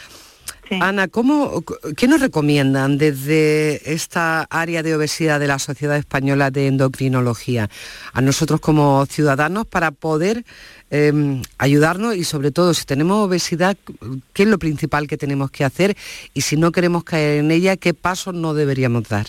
Ana, 0.70 1.08
¿cómo, 1.08 1.64
¿qué 1.96 2.08
nos 2.08 2.22
recomiendan 2.22 2.98
desde 2.98 3.94
esta 3.94 4.44
área 4.50 4.84
de 4.84 4.96
obesidad 4.96 5.40
de 5.40 5.48
la 5.48 5.60
Sociedad 5.60 5.98
Española 5.98 6.52
de 6.52 6.68
Endocrinología 6.68 7.70
a 8.14 8.22
nosotros 8.22 8.60
como 8.60 9.06
ciudadanos 9.06 9.66
para 9.66 9.92
poder 9.92 10.44
Em, 10.90 11.42
ayudarnos 11.58 12.16
y 12.16 12.24
sobre 12.24 12.52
todo 12.52 12.74
si 12.74 12.86
tenemos 12.86 13.18
obesidad, 13.18 13.76
¿qué 14.32 14.44
es 14.44 14.50
lo 14.50 14.58
principal 14.58 15.06
que 15.06 15.18
tenemos 15.18 15.52
que 15.52 15.66
hacer? 15.66 15.98
Y 16.34 16.42
si 16.42 16.56
no 16.56 16.72
queremos 16.72 17.04
caer 17.04 17.40
en 17.40 17.52
ella, 17.52 17.76
¿qué 17.76 17.94
pasos 17.94 18.34
no 18.34 18.54
deberíamos 18.54 19.10
dar? 19.10 19.28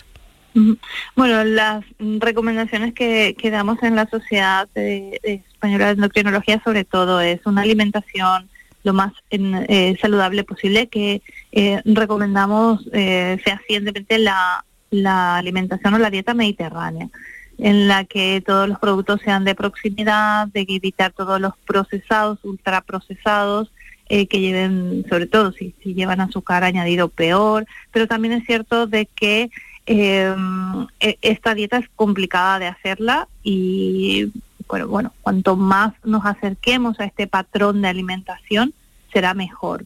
Bueno, 1.17 1.43
las 1.43 1.83
recomendaciones 1.99 2.93
que, 2.93 3.35
damos 3.51 3.83
en 3.83 3.95
la 3.97 4.09
Sociedad 4.09 4.69
Española 4.75 5.87
de 5.87 5.91
Endocrinología 5.91 6.61
sobre 6.63 6.85
todo 6.85 7.19
es 7.19 7.41
una 7.45 7.61
alimentación 7.61 8.49
lo 8.83 8.93
más 8.93 9.13
eh, 9.29 9.97
saludable 10.01 10.43
posible, 10.43 10.87
que 10.87 11.21
eh, 11.51 11.81
recomendamos 11.85 12.87
eh, 12.93 13.37
fehacientemente 13.43 14.19
la, 14.19 14.63
la 14.89 15.37
alimentación 15.37 15.93
o 15.93 15.99
la 15.99 16.09
dieta 16.09 16.33
mediterránea 16.33 17.09
en 17.57 17.89
la 17.89 18.05
que 18.05 18.41
todos 18.45 18.69
los 18.69 18.79
productos 18.79 19.21
sean 19.21 19.43
de 19.43 19.53
proximidad, 19.53 20.47
de 20.47 20.65
evitar 20.67 21.11
todos 21.11 21.41
los 21.41 21.53
procesados, 21.65 22.39
ultraprocesados, 22.43 23.69
eh, 24.11 24.25
que 24.27 24.39
lleven, 24.39 25.05
sobre 25.07 25.27
todo 25.27 25.51
si, 25.51 25.75
si, 25.83 25.93
llevan 25.93 26.19
azúcar 26.19 26.63
añadido 26.63 27.09
peor, 27.09 27.67
pero 27.91 28.07
también 28.07 28.33
es 28.33 28.43
cierto 28.45 28.87
de 28.87 29.05
que 29.05 29.51
em, 29.85 30.87
e, 30.99 31.19
esta 31.21 31.53
dieta 31.53 31.77
es 31.77 31.87
complicada 31.95 32.57
de 32.57 32.65
hacerla 32.65 33.27
y 33.43 34.31
bueno, 34.69 34.87
bueno, 34.87 35.13
cuanto 35.23 35.55
más 35.55 35.93
nos 36.03 36.25
acerquemos 36.25 36.99
a 36.99 37.05
este 37.05 37.25
patrón 37.25 37.81
de 37.81 37.87
alimentación, 37.87 38.73
será 39.11 39.33
mejor. 39.33 39.85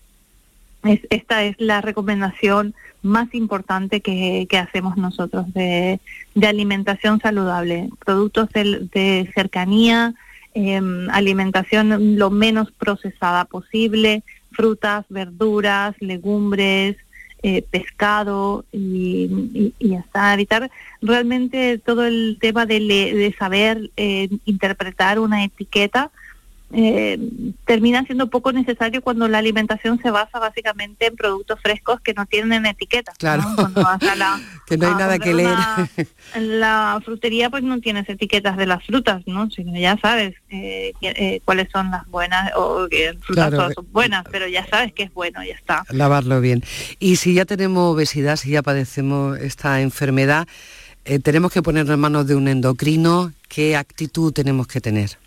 Es, 0.84 1.00
esta 1.10 1.44
es 1.44 1.56
la 1.58 1.80
recomendación 1.80 2.76
más 3.02 3.34
importante 3.34 4.02
que, 4.02 4.46
hacemos 4.58 4.98
nosotros 4.98 5.46
de, 5.54 6.00
alimentación 6.46 7.22
saludable, 7.22 7.90
productos 8.06 8.50
de, 8.50 9.32
cercanía, 9.34 10.14
em, 10.54 11.10
alimentación 11.12 12.18
lo 12.18 12.30
menos 12.30 12.72
procesada 12.72 13.46
posible, 13.46 14.24
frutas, 14.52 15.06
verduras, 15.08 15.96
legumbres, 16.02 16.98
eh, 17.44 17.62
pescado 17.70 18.64
y, 18.72 19.30
hasta 20.00 20.34
evitar 20.34 20.72
realmente 21.02 21.78
todo 21.78 22.06
el 22.06 22.38
tema 22.40 22.66
de, 22.66 23.36
saber 23.38 23.92
eh, 23.98 24.30
interpretar 24.46 25.20
una 25.20 25.44
etiqueta 25.44 26.10
eh, 26.76 27.20
termina 27.66 28.04
siendo 28.04 28.32
poco 28.32 28.52
necesario 28.52 29.04
cuando 29.04 29.28
la 29.28 29.38
alimentación 29.38 30.02
se 30.02 30.10
basa 30.10 30.40
básicamente 30.40 31.06
en 31.06 31.16
productos 31.16 31.60
frescos 31.62 32.02
que 32.02 32.16
no 32.16 32.26
tienen 32.26 32.66
etiquetas. 32.66 33.16
Claro, 33.20 33.44
que 34.68 34.78
no 34.78 34.88
hay 34.88 34.96
nada 34.96 35.20
que 35.20 35.36
leer. 35.36 35.56
la 36.36 37.00
frutería 37.06 37.52
pues 37.52 37.62
no 37.62 37.80
tienes 37.80 38.10
etiquetas 38.10 38.58
de 38.58 38.66
las 38.66 38.84
frutas, 38.84 39.22
¿no? 39.28 39.52
Sino 39.52 39.78
ya 39.78 39.98
sabes 39.98 40.34
eh, 40.50 40.94
eh, 41.02 41.42
cuáles 41.46 41.70
son 41.72 41.92
las 41.92 42.08
buenas 42.08 42.52
o 42.56 42.88
que 42.90 43.14
frutas 43.22 43.52
todas 43.52 43.74
son 43.76 43.88
buenas, 43.92 44.24
pero 44.32 44.48
ya 44.48 44.66
sabes 44.66 44.94
que 44.94 45.04
es 45.04 45.14
bueno, 45.14 45.44
ya 45.44 45.54
está. 45.54 45.84
Lavarlo 45.90 46.42
bien. 46.42 46.64
Y 46.98 47.18
si 47.18 47.36
ya 47.36 47.46
tenemos 47.46 47.94
obesidad, 47.94 48.36
si 48.36 48.50
ya 48.50 48.64
padecemos 48.64 49.38
esta 49.38 49.82
enfermedad, 49.82 50.48
tenemos 51.22 51.52
que 51.52 51.62
ponernos 51.62 51.94
en 51.94 52.00
manos 52.00 52.26
de 52.26 52.36
un 52.36 52.48
endocrino, 52.48 53.32
¿qué 53.48 53.76
actitud 53.76 54.34
tenemos 54.34 54.66
que 54.66 54.82
tener? 54.82 55.23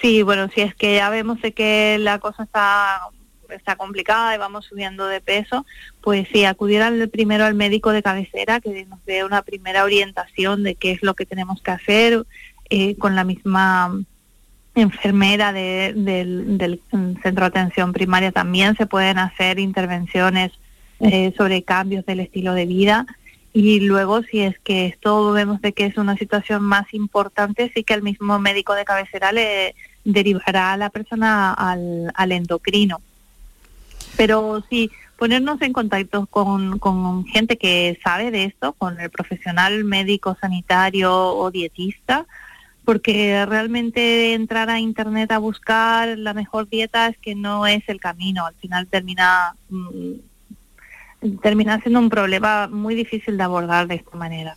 Sí, 0.00 0.22
bueno, 0.22 0.48
si 0.54 0.62
es 0.62 0.74
que 0.74 0.96
ya 0.96 1.10
vemos 1.10 1.40
de 1.42 1.52
que 1.52 1.98
la 1.98 2.18
cosa 2.18 2.44
está 2.44 3.00
está 3.50 3.76
complicada 3.76 4.34
y 4.34 4.38
vamos 4.38 4.66
subiendo 4.66 5.06
de 5.06 5.20
peso, 5.20 5.66
pues 6.00 6.28
sí, 6.32 6.44
acudir 6.44 6.82
al, 6.82 7.08
primero 7.08 7.44
al 7.44 7.54
médico 7.54 7.92
de 7.92 8.02
cabecera 8.02 8.60
que 8.60 8.86
nos 8.86 9.04
dé 9.04 9.24
una 9.24 9.42
primera 9.42 9.84
orientación 9.84 10.62
de 10.62 10.74
qué 10.74 10.92
es 10.92 11.02
lo 11.02 11.14
que 11.14 11.26
tenemos 11.26 11.62
que 11.62 11.70
hacer 11.70 12.26
eh, 12.70 12.96
con 12.96 13.14
la 13.14 13.24
misma 13.24 14.00
enfermera 14.74 15.52
del, 15.52 16.80
centro 16.90 17.44
de 17.44 17.46
atención 17.46 17.92
primaria 17.92 18.32
también 18.32 18.74
se 18.76 18.86
pueden 18.86 19.18
hacer 19.18 19.60
intervenciones 19.60 20.50
eh, 20.98 21.32
sobre 21.36 21.62
cambios 21.62 22.04
del 22.06 22.20
estilo 22.20 22.54
de 22.54 22.66
vida 22.66 23.06
y 23.56 23.78
luego 23.78 24.20
si 24.24 24.40
es 24.40 24.58
que 24.58 24.86
esto 24.86 25.30
vemos 25.30 25.62
de 25.62 25.72
que 25.72 25.86
es 25.86 25.96
una 25.96 26.16
situación 26.16 26.64
más 26.64 26.92
importante, 26.92 27.70
sí 27.72 27.84
que 27.84 27.94
el 27.94 28.02
mismo 28.02 28.40
médico 28.40 28.74
de 28.74 28.84
cabecera 28.84 29.30
le 29.30 29.76
derivará 30.04 30.72
a 30.72 30.76
la 30.76 30.90
persona 30.90 31.52
al, 31.52 32.32
endocrino. 32.32 33.00
Pero 34.16 34.64
sí, 34.68 34.90
ponernos 35.16 35.62
en 35.62 35.72
contacto 35.72 36.26
con, 36.26 36.80
con 36.80 37.26
gente 37.26 37.56
que 37.56 37.96
sabe 38.02 38.32
de 38.32 38.46
esto, 38.46 38.72
con 38.72 38.98
el 38.98 39.08
profesional 39.08 39.84
médico, 39.84 40.36
sanitario 40.40 41.14
o 41.14 41.52
dietista, 41.52 42.26
porque 42.84 43.46
realmente 43.46 44.34
entrar 44.34 44.68
a 44.68 44.80
internet 44.80 45.30
a 45.30 45.38
buscar 45.38 46.18
la 46.18 46.34
mejor 46.34 46.68
dieta 46.68 47.06
es 47.06 47.18
que 47.18 47.36
no 47.36 47.68
es 47.68 47.88
el 47.88 48.00
camino, 48.00 48.46
al 48.46 48.54
final 48.56 48.88
termina 48.88 49.54
mm, 49.70 50.14
termina 51.42 51.80
siendo 51.80 52.00
un 52.00 52.10
problema 52.10 52.68
muy 52.68 52.94
difícil 52.94 53.36
de 53.36 53.42
abordar 53.42 53.86
de 53.88 53.96
esta 53.96 54.16
manera. 54.16 54.56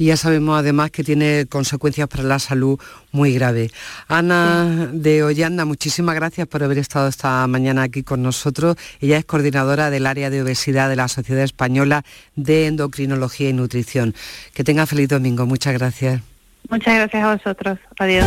Y 0.00 0.06
ya 0.06 0.16
sabemos 0.16 0.58
además 0.58 0.90
que 0.90 1.04
tiene 1.04 1.44
consecuencias 1.46 2.08
para 2.08 2.22
la 2.22 2.38
salud 2.38 2.80
muy 3.12 3.34
graves. 3.34 3.70
Ana 4.08 4.88
de 4.94 5.22
Ollanda, 5.22 5.66
muchísimas 5.66 6.14
gracias 6.14 6.48
por 6.48 6.64
haber 6.64 6.78
estado 6.78 7.06
esta 7.06 7.46
mañana 7.46 7.82
aquí 7.82 8.02
con 8.02 8.22
nosotros. 8.22 8.76
Ella 9.02 9.18
es 9.18 9.26
coordinadora 9.26 9.90
del 9.90 10.06
área 10.06 10.30
de 10.30 10.40
obesidad 10.40 10.88
de 10.88 10.96
la 10.96 11.06
Sociedad 11.08 11.44
Española 11.44 12.02
de 12.34 12.66
Endocrinología 12.66 13.50
y 13.50 13.52
Nutrición. 13.52 14.14
Que 14.54 14.64
tenga 14.64 14.86
feliz 14.86 15.10
domingo. 15.10 15.44
Muchas 15.44 15.74
gracias. 15.74 16.22
Muchas 16.70 16.94
gracias 16.94 17.22
a 17.22 17.34
vosotros. 17.34 17.78
Adiós. 17.98 18.26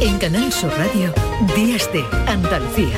En 0.00 0.16
Canal 0.16 0.50
Sur 0.50 0.70
Radio, 0.78 1.12
Días 1.54 1.92
de 1.92 2.02
Andalucía. 2.26 2.96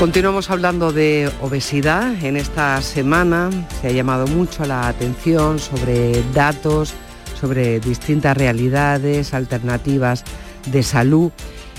Continuamos 0.00 0.48
hablando 0.48 0.94
de 0.94 1.30
obesidad. 1.42 2.24
En 2.24 2.38
esta 2.38 2.80
semana 2.80 3.50
se 3.82 3.88
ha 3.88 3.90
llamado 3.90 4.26
mucho 4.26 4.64
la 4.64 4.88
atención 4.88 5.58
sobre 5.58 6.22
datos, 6.32 6.94
sobre 7.38 7.80
distintas 7.80 8.34
realidades, 8.34 9.34
alternativas 9.34 10.24
de 10.72 10.82
salud 10.82 11.30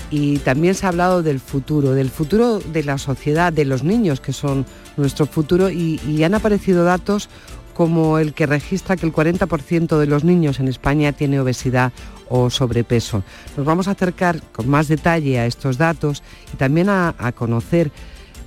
y 0.08 0.38
también 0.38 0.76
se 0.76 0.86
ha 0.86 0.90
hablado 0.90 1.24
del 1.24 1.40
futuro, 1.40 1.94
del 1.94 2.10
futuro 2.10 2.60
de 2.60 2.84
la 2.84 2.96
sociedad, 2.96 3.52
de 3.52 3.64
los 3.64 3.82
niños 3.82 4.20
que 4.20 4.32
son 4.32 4.66
nuestro 4.96 5.26
futuro 5.26 5.68
y, 5.68 6.22
han 6.22 6.34
aparecido 6.34 6.84
datos 6.84 7.28
como 7.74 8.18
el 8.18 8.34
que 8.34 8.46
registra 8.46 8.96
que 8.96 9.06
el 9.06 9.12
40% 9.12 9.98
de 9.98 10.06
los 10.06 10.22
niños 10.22 10.60
en 10.60 10.68
España 10.68 11.10
tiene 11.12 11.40
obesidad 11.40 11.92
o 12.28 12.50
sobrepeso. 12.50 13.24
Nos 13.56 13.66
vamos 13.66 13.88
a 13.88 13.92
acercar 13.92 14.42
con 14.52 14.68
más 14.68 14.88
detalle 14.88 15.38
a 15.38 15.46
estos 15.46 15.78
datos 15.78 16.22
y 16.52 16.56
también 16.56 16.88
a, 16.88 17.14
conocer 17.34 17.90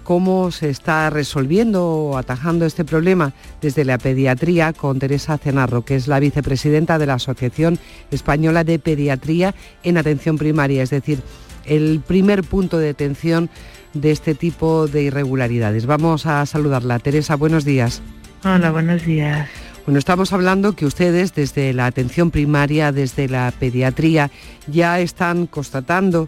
cómo 0.05 0.51
se 0.51 0.69
está 0.69 1.09
resolviendo 1.09 1.83
o 1.85 2.17
atajando 2.17 2.65
este 2.65 2.85
problema 2.85 3.33
desde 3.59 3.83
la 3.83 3.97
pediatría 3.97 4.71
con 4.71 5.00
Teresa 5.00 5.38
Cenarro, 5.39 5.83
que 5.83 5.95
es 5.95 6.07
la 6.07 6.19
vicepresidenta 6.19 6.97
de 7.00 7.07
la 7.07 7.15
Asociación 7.15 7.79
Española 8.12 8.63
de 8.63 8.79
Pediatría 8.79 9.55
en 9.83 9.97
Atención 9.97 10.38
Primaria, 10.38 10.83
es 10.83 10.91
decir, 10.91 11.21
el 11.65 12.01
primer 12.05 12.43
punto 12.43 12.77
de 12.77 12.89
atención 12.89 13.50
de 13.95 14.12
este 14.12 14.35
tipo 14.35 14.88
de 14.88 15.03
irregularidades. 15.03 15.88
Vamos 15.88 16.27
a 16.27 16.45
saludarla. 16.45 17.00
Teresa, 17.00 17.35
buenos 17.35 17.65
días. 17.65 18.03
Hola, 18.43 18.71
buenos 18.71 19.03
días. 19.05 19.50
Bueno, 19.88 19.97
estamos 19.97 20.33
hablando 20.33 20.74
que 20.74 20.85
ustedes 20.85 21.33
desde 21.33 21.74
la 21.74 21.88
atención 21.88 22.29
primaria, 22.29 22.91
desde 22.91 23.27
la 23.27 23.51
pediatría, 23.59 24.29
ya 24.67 25.00
están 25.00 25.47
constatando 25.47 26.27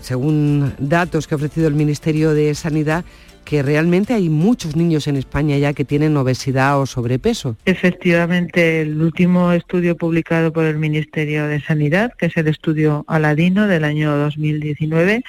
según 0.00 0.74
datos 0.78 1.26
que 1.26 1.34
ha 1.34 1.36
ofrecido 1.36 1.68
el 1.68 1.74
Ministerio 1.74 2.34
de 2.34 2.54
Sanidad, 2.54 3.04
que 3.44 3.62
realmente 3.62 4.14
hay 4.14 4.28
muchos 4.28 4.76
niños 4.76 5.06
en 5.08 5.16
España 5.16 5.58
ya 5.58 5.72
que 5.72 5.84
tienen 5.84 6.16
obesidad 6.16 6.80
o 6.80 6.86
sobrepeso. 6.86 7.56
Efectivamente, 7.64 8.82
el 8.82 9.00
último 9.00 9.52
estudio 9.52 9.96
publicado 9.96 10.52
por 10.52 10.64
el 10.64 10.78
Ministerio 10.78 11.46
de 11.46 11.60
Sanidad, 11.60 12.12
que 12.16 12.26
es 12.26 12.36
el 12.36 12.48
estudio 12.48 13.04
Aladino 13.08 13.66
del 13.66 13.84
año 13.84 14.16
2019, 14.16 15.24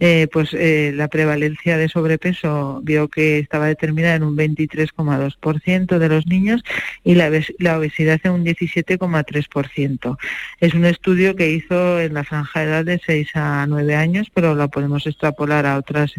eh, 0.00 0.28
pues 0.32 0.50
eh, 0.54 0.92
la 0.94 1.08
prevalencia 1.08 1.76
de 1.76 1.88
sobrepeso 1.88 2.80
vio 2.82 3.08
que 3.08 3.38
estaba 3.38 3.66
determinada 3.66 4.14
en 4.16 4.22
un 4.24 4.36
23,2% 4.36 5.98
de 5.98 6.08
los 6.08 6.26
niños 6.26 6.62
y 7.04 7.14
la, 7.14 7.28
obesidad 7.76 8.20
en 8.24 8.32
un 8.32 8.44
17,3%. 8.44 10.16
Es 10.60 10.74
un 10.74 10.84
estudio 10.86 11.36
que 11.36 11.50
hizo 11.50 12.00
en 12.00 12.14
la 12.14 12.24
franja 12.24 12.60
de 12.60 12.66
edad 12.66 12.84
de 12.84 13.00
6 13.04 13.28
a 13.34 13.66
9 13.68 13.94
años, 13.94 14.28
pero 14.32 14.54
lo 14.54 14.68
podemos 14.68 15.06
extrapolar 15.06 15.66
a 15.66 15.76
otras 15.76 16.14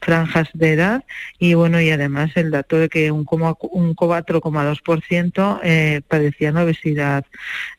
franjas 0.00 0.48
de 0.52 0.72
edad 0.72 0.89
y 1.38 1.54
bueno, 1.54 1.80
y 1.80 1.90
además 1.90 2.30
el 2.36 2.50
dato 2.50 2.76
de 2.76 2.88
que 2.88 3.10
un, 3.10 3.26
un 3.28 3.96
4,2% 3.96 5.60
eh, 5.62 6.02
padecían 6.06 6.56
obesidad. 6.56 7.24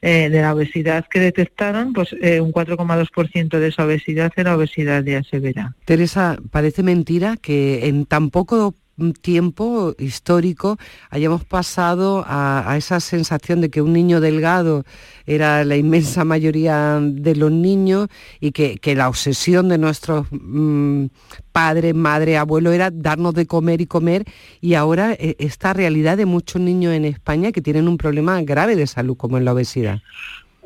Eh, 0.02 0.30
de 0.30 0.42
la 0.42 0.54
obesidad 0.54 1.06
que 1.08 1.20
detectaron, 1.20 1.94
pues 1.94 2.16
eh, 2.22 2.42
un 2.42 2.52
4,2% 2.52 3.60
de 3.60 3.68
esa 3.68 3.86
obesidad 3.86 4.32
era 4.36 4.56
obesidad 4.56 5.04
ya 5.04 5.24
severa. 5.24 5.76
Teresa, 5.86 6.38
parece 6.50 6.84
mentira 6.84 7.38
que 7.38 7.88
en 7.88 8.06
tan 8.06 8.30
poco 8.30 8.76
tiempo 9.22 9.96
histórico 9.98 10.78
hayamos 11.10 11.44
pasado 11.44 12.24
a, 12.28 12.76
esa 12.78 13.00
sensación 13.00 13.62
de 13.62 13.70
que 13.70 13.82
un 13.82 13.94
niño 13.94 14.22
delgado 14.22 14.84
era 15.26 15.64
la 15.64 15.76
inmensa 15.76 16.24
mayoría 16.24 17.00
de 17.02 17.36
los 17.36 17.52
niños 17.52 18.08
y 18.40 18.52
que, 18.52 18.80
la 18.96 19.08
obsesión 19.08 19.70
de 19.70 19.78
nuestros 19.78 20.28
mm, 20.32 21.06
padres, 21.52 21.96
madre, 21.96 22.38
abuelo 22.38 22.72
era 22.72 22.92
darnos 22.92 23.34
de 23.34 23.48
comer 23.48 23.82
y 23.82 23.86
comer 23.86 24.26
y 24.60 24.74
ahora 24.74 25.14
eh, 25.14 25.36
esta 25.40 25.74
realidad 25.74 26.18
de 26.18 26.26
muchos 26.26 26.62
niños 26.62 26.94
en 26.94 27.06
España 27.06 27.52
que 27.52 27.62
tienen 27.62 27.88
un 27.88 27.98
problema 27.98 28.42
grave 28.42 28.76
de 28.76 28.88
salud 28.88 29.16
como 29.16 29.38
es 29.38 29.44
la 29.44 29.54
obesidad. 29.54 30.02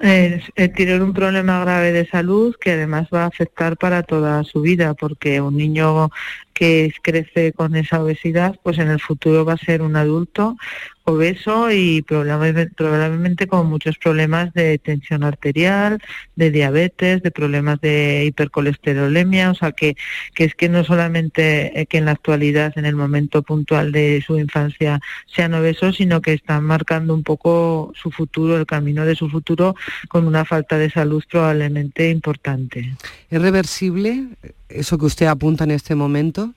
Eh, 0.01 0.41
tienen 0.75 1.01
un 1.01 1.13
problema 1.13 1.61
grave 1.61 1.93
de 1.93 2.05
salud 2.05 2.55
que 2.59 2.71
además 2.71 3.07
va 3.13 3.23
a 3.23 3.27
afectar 3.27 3.77
para 3.77 4.03
toda 4.03 4.43
su 4.43 4.61
vida, 4.61 4.93
porque 4.93 5.39
un 5.39 5.55
niño 5.55 6.09
que 6.53 6.93
crece 7.01 7.53
con 7.53 7.75
esa 7.75 8.03
obesidad, 8.03 8.59
pues 8.61 8.77
en 8.77 8.89
el 8.89 8.99
futuro 8.99 9.45
va 9.45 9.53
a 9.53 9.57
ser 9.57 9.81
un 9.81 9.95
adulto 9.95 10.57
obeso 11.05 11.71
y 11.71 12.01
probablemente, 12.01 13.47
con 13.47 13.67
muchos 13.67 13.97
problemas 13.97 14.53
de 14.53 14.77
tensión 14.79 15.23
arterial, 15.23 15.99
de 16.35 16.51
diabetes, 16.51 17.21
de 17.21 17.31
problemas 17.31 17.79
de 17.79 18.25
hipercolesterolemia, 18.25 19.51
o 19.51 19.55
sea 19.55 19.71
que, 19.71 19.95
que 20.33 20.45
es 20.45 20.55
que 20.55 20.67
no 20.67 20.83
solamente 20.83 21.79
eh, 21.79 21.85
que 21.85 21.99
en 21.99 22.05
la 22.05 22.11
actualidad, 22.11 22.73
en 22.75 22.85
el 22.85 22.95
momento 22.95 23.43
puntual 23.43 23.91
de 23.91 24.23
su 24.25 24.37
infancia, 24.37 24.99
sean 25.27 25.53
obesos, 25.53 25.97
sino 25.97 26.21
que 26.21 26.33
están 26.33 26.63
marcando 26.63 27.13
un 27.13 27.23
poco 27.23 27.93
su 27.95 28.11
futuro, 28.11 28.57
el 28.57 28.65
camino 28.65 29.05
de 29.05 29.15
su 29.15 29.29
futuro, 29.29 29.75
con 30.09 30.25
una 30.25 30.43
falta 30.43 30.77
de 30.77 30.89
salud 30.89 31.23
probablemente 31.29 32.09
importante. 32.09 32.95
¿Es 33.29 33.41
reversible 33.41 34.25
eso 34.69 34.97
que 34.97 35.05
usted 35.05 35.27
apunta 35.27 35.63
en 35.63 35.71
este 35.71 35.95
momento? 35.95 36.53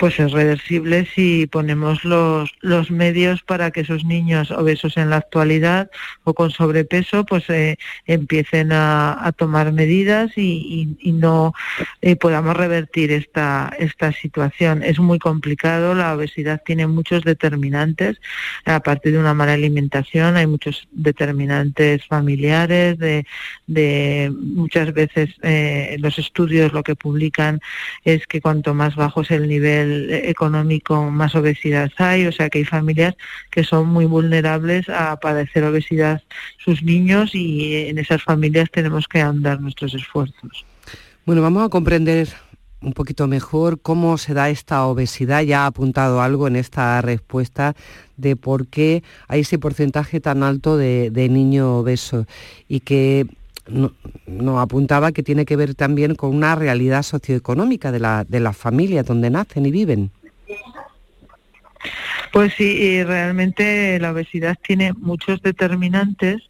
Pues 0.00 0.18
es 0.18 0.32
reversible 0.32 1.06
si 1.14 1.46
ponemos 1.46 2.06
los, 2.06 2.50
los 2.62 2.90
medios 2.90 3.42
para 3.42 3.70
que 3.70 3.82
esos 3.82 4.02
niños 4.02 4.50
obesos 4.50 4.96
en 4.96 5.10
la 5.10 5.16
actualidad 5.16 5.90
o 6.24 6.32
con 6.32 6.50
sobrepeso 6.50 7.26
pues 7.26 7.44
eh, 7.50 7.76
empiecen 8.06 8.72
a, 8.72 9.30
tomar 9.36 9.72
medidas 9.72 10.32
y, 10.36 10.96
no 11.04 11.52
eh, 12.00 12.16
podamos 12.16 12.56
revertir 12.56 13.12
esta, 13.12 13.74
esta 13.78 14.10
situación. 14.12 14.82
Es 14.82 14.98
muy 14.98 15.18
complicado, 15.18 15.94
la 15.94 16.14
obesidad 16.14 16.62
tiene 16.64 16.86
muchos 16.86 17.22
determinantes, 17.22 18.20
aparte 18.64 19.10
de 19.10 19.18
una 19.18 19.34
mala 19.34 19.52
alimentación 19.52 20.38
hay 20.38 20.46
muchos 20.46 20.88
determinantes 20.92 22.06
familiares, 22.06 22.98
de, 22.98 23.26
de 23.66 24.32
muchas 24.34 24.94
veces 24.94 25.28
eh, 25.42 25.96
los 26.00 26.18
estudios 26.18 26.72
lo 26.72 26.82
que 26.82 26.96
publican 26.96 27.60
es 28.04 28.26
que 28.26 28.40
cuanto 28.40 28.72
más 28.72 28.96
bajo 28.96 29.20
es 29.20 29.30
el 29.30 29.46
nivel 29.46 29.89
económico 30.10 31.10
más 31.10 31.34
obesidad 31.34 31.90
hay, 31.98 32.26
o 32.26 32.32
sea 32.32 32.48
que 32.50 32.58
hay 32.58 32.64
familias 32.64 33.14
que 33.50 33.64
son 33.64 33.88
muy 33.88 34.06
vulnerables 34.06 34.88
a 34.88 35.18
padecer 35.20 35.64
obesidad 35.64 36.22
sus 36.58 36.82
niños 36.82 37.34
y 37.34 37.88
en 37.88 37.98
esas 37.98 38.22
familias 38.22 38.70
tenemos 38.70 39.06
que 39.08 39.20
andar 39.20 39.60
nuestros 39.60 39.94
esfuerzos. 39.94 40.64
Bueno, 41.26 41.42
vamos 41.42 41.64
a 41.64 41.68
comprender 41.68 42.28
un 42.82 42.92
poquito 42.92 43.26
mejor 43.26 43.80
cómo 43.80 44.16
se 44.18 44.34
da 44.34 44.48
esta 44.48 44.86
obesidad. 44.86 45.42
Ya 45.42 45.64
ha 45.64 45.66
apuntado 45.66 46.22
algo 46.22 46.46
en 46.48 46.56
esta 46.56 47.00
respuesta 47.02 47.74
de 48.16 48.36
por 48.36 48.66
qué 48.66 49.02
hay 49.28 49.40
ese 49.40 49.58
porcentaje 49.58 50.20
tan 50.20 50.42
alto 50.42 50.76
de, 50.76 51.10
de 51.10 51.28
niños 51.28 51.66
obesos 51.68 52.26
y 52.68 52.80
que 52.80 53.26
nos 53.68 54.58
apuntaba 54.58 55.12
que 55.12 55.22
tiene 55.22 55.44
que 55.44 55.56
ver 55.56 55.74
también 55.74 56.14
con 56.14 56.34
una 56.34 56.54
realidad 56.54 57.02
socioeconómica 57.02 57.92
de, 57.92 58.00
la, 58.00 58.24
de 58.24 58.40
las 58.40 58.56
familias 58.56 59.06
donde 59.06 59.30
nacen 59.30 59.66
y 59.66 59.70
viven. 59.70 60.10
Pues 62.32 62.54
sí, 62.54 63.02
realmente 63.02 63.98
la 63.98 64.12
obesidad 64.12 64.56
tiene 64.62 64.92
muchos 64.92 65.42
determinantes 65.42 66.40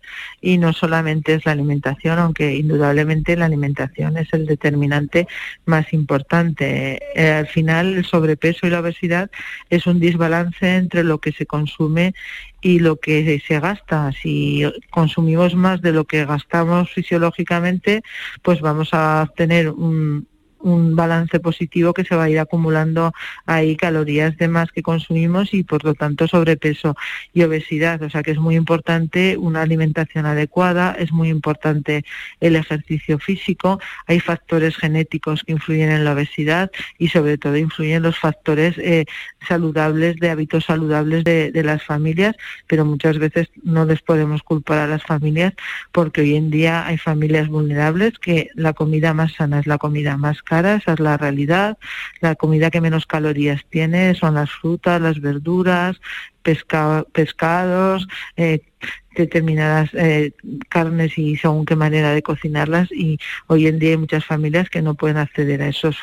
y 0.42 0.58
no 0.58 0.74
solamente 0.74 1.34
es 1.34 1.46
la 1.46 1.52
alimentación, 1.52 2.18
aunque 2.18 2.54
indudablemente 2.54 3.34
la 3.34 3.46
alimentación 3.46 4.18
es 4.18 4.28
el 4.32 4.44
determinante 4.44 5.26
más 5.64 5.94
importante. 5.94 7.00
Eh, 7.14 7.30
al 7.30 7.46
final, 7.46 7.94
el 7.94 8.04
sobrepeso 8.04 8.66
y 8.66 8.70
la 8.70 8.80
obesidad 8.80 9.30
es 9.70 9.86
un 9.86 10.00
desbalance 10.00 10.76
entre 10.76 11.02
lo 11.02 11.18
que 11.18 11.32
se 11.32 11.46
consume 11.46 12.12
y 12.60 12.80
lo 12.80 12.96
que 12.96 13.42
se 13.46 13.58
gasta. 13.58 14.12
Si 14.12 14.62
consumimos 14.90 15.54
más 15.54 15.80
de 15.80 15.92
lo 15.92 16.04
que 16.04 16.26
gastamos 16.26 16.90
fisiológicamente, 16.90 18.02
pues 18.42 18.60
vamos 18.60 18.90
a 18.92 19.32
tener 19.34 19.70
un, 19.70 20.28
un 20.60 20.96
balance 20.96 21.40
positivo 21.40 21.94
que 21.94 22.04
se 22.04 22.14
va 22.14 22.24
a 22.24 22.30
ir 22.30 22.38
acumulando 22.38 23.12
ahí 23.46 23.76
calorías 23.76 24.36
de 24.36 24.48
más 24.48 24.70
que 24.72 24.82
consumimos 24.82 25.54
y 25.54 25.62
por 25.62 25.84
lo 25.84 25.94
tanto 25.94 26.28
sobrepeso 26.28 26.96
y 27.32 27.42
obesidad. 27.42 28.02
O 28.02 28.10
sea 28.10 28.22
que 28.22 28.32
es 28.32 28.38
muy 28.38 28.56
importante 28.56 29.36
una 29.36 29.62
alimentación 29.62 30.26
adecuada, 30.26 30.96
es 30.98 31.12
muy 31.12 31.28
importante 31.28 32.04
el 32.40 32.56
ejercicio 32.56 33.18
físico, 33.18 33.80
hay 34.06 34.20
factores 34.20 34.76
genéticos 34.76 35.42
que 35.44 35.52
influyen 35.52 35.90
en 35.90 36.04
la 36.04 36.12
obesidad 36.12 36.70
y 36.98 37.08
sobre 37.08 37.38
todo 37.38 37.56
influyen 37.56 38.02
los 38.02 38.18
factores 38.18 38.76
eh, 38.78 39.04
saludables, 39.46 40.16
de 40.16 40.30
hábitos 40.30 40.64
saludables 40.64 41.24
de, 41.24 41.50
de 41.52 41.62
las 41.62 41.82
familias, 41.84 42.36
pero 42.66 42.84
muchas 42.84 43.18
veces 43.18 43.48
no 43.62 43.84
les 43.84 44.02
podemos 44.02 44.42
culpar 44.42 44.78
a 44.78 44.86
las 44.86 45.02
familias 45.02 45.54
porque 45.92 46.22
hoy 46.22 46.36
en 46.36 46.50
día 46.50 46.86
hay 46.86 46.98
familias 46.98 47.48
vulnerables 47.48 48.18
que 48.18 48.50
la 48.54 48.72
comida 48.72 49.14
más 49.14 49.32
sana 49.34 49.60
es 49.60 49.66
la 49.66 49.78
comida 49.78 50.16
más 50.16 50.42
cara, 50.50 50.74
esa 50.74 50.94
es 50.94 51.00
la 51.00 51.16
realidad. 51.16 51.78
La 52.20 52.34
comida 52.34 52.72
que 52.72 52.80
menos 52.80 53.06
calorías 53.06 53.64
tiene 53.70 54.16
son 54.16 54.34
las 54.34 54.50
frutas, 54.50 55.00
las 55.00 55.20
verduras, 55.20 56.00
pescados, 56.42 58.08
eh, 58.36 58.60
determinadas 59.16 59.90
eh, 59.94 60.32
carnes 60.68 61.18
y 61.18 61.36
según 61.36 61.64
qué 61.64 61.76
manera 61.76 62.12
de 62.12 62.22
cocinarlas 62.22 62.90
y 62.92 63.18
hoy 63.48 63.66
en 63.66 63.78
día 63.78 63.90
hay 63.90 63.96
muchas 63.96 64.24
familias 64.24 64.70
que 64.70 64.82
no 64.82 64.94
pueden 64.94 65.16
acceder 65.16 65.62
a 65.62 65.68
esos, 65.68 65.96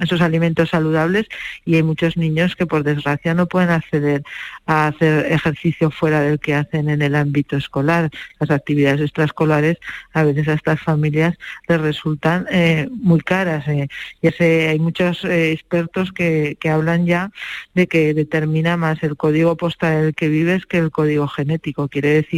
esos 0.00 0.20
alimentos 0.20 0.70
saludables 0.70 1.26
y 1.64 1.76
hay 1.76 1.82
muchos 1.82 2.16
niños 2.16 2.54
que 2.54 2.66
por 2.66 2.82
desgracia 2.82 3.34
no 3.34 3.46
pueden 3.46 3.70
acceder 3.70 4.22
a 4.66 4.88
hacer 4.88 5.32
ejercicio 5.32 5.90
fuera 5.90 6.20
del 6.20 6.38
que 6.38 6.54
hacen 6.54 6.90
en 6.90 7.00
el 7.02 7.14
ámbito 7.14 7.56
escolar. 7.56 8.10
Las 8.38 8.50
actividades 8.50 9.00
extraescolares 9.00 9.78
a 10.12 10.22
veces 10.24 10.48
a 10.48 10.54
estas 10.54 10.80
familias 10.80 11.36
les 11.68 11.80
resultan 11.80 12.46
eh, 12.50 12.88
muy 12.90 13.20
caras. 13.20 13.66
Eh. 13.68 13.88
Ya 14.22 14.32
sé, 14.32 14.68
hay 14.68 14.78
muchos 14.78 15.24
expertos 15.24 16.12
que, 16.12 16.56
que 16.60 16.68
hablan 16.68 17.06
ya 17.06 17.30
de 17.74 17.86
que 17.86 18.12
determina 18.12 18.76
más 18.76 19.02
el 19.02 19.16
código 19.16 19.56
postal 19.56 19.92
en 19.94 20.04
el 20.06 20.14
que 20.14 20.28
vives 20.28 20.66
que 20.66 20.78
el 20.78 20.90
código 20.90 21.26
genético. 21.28 21.88
Quiere 21.88 22.08
decir 22.08 22.33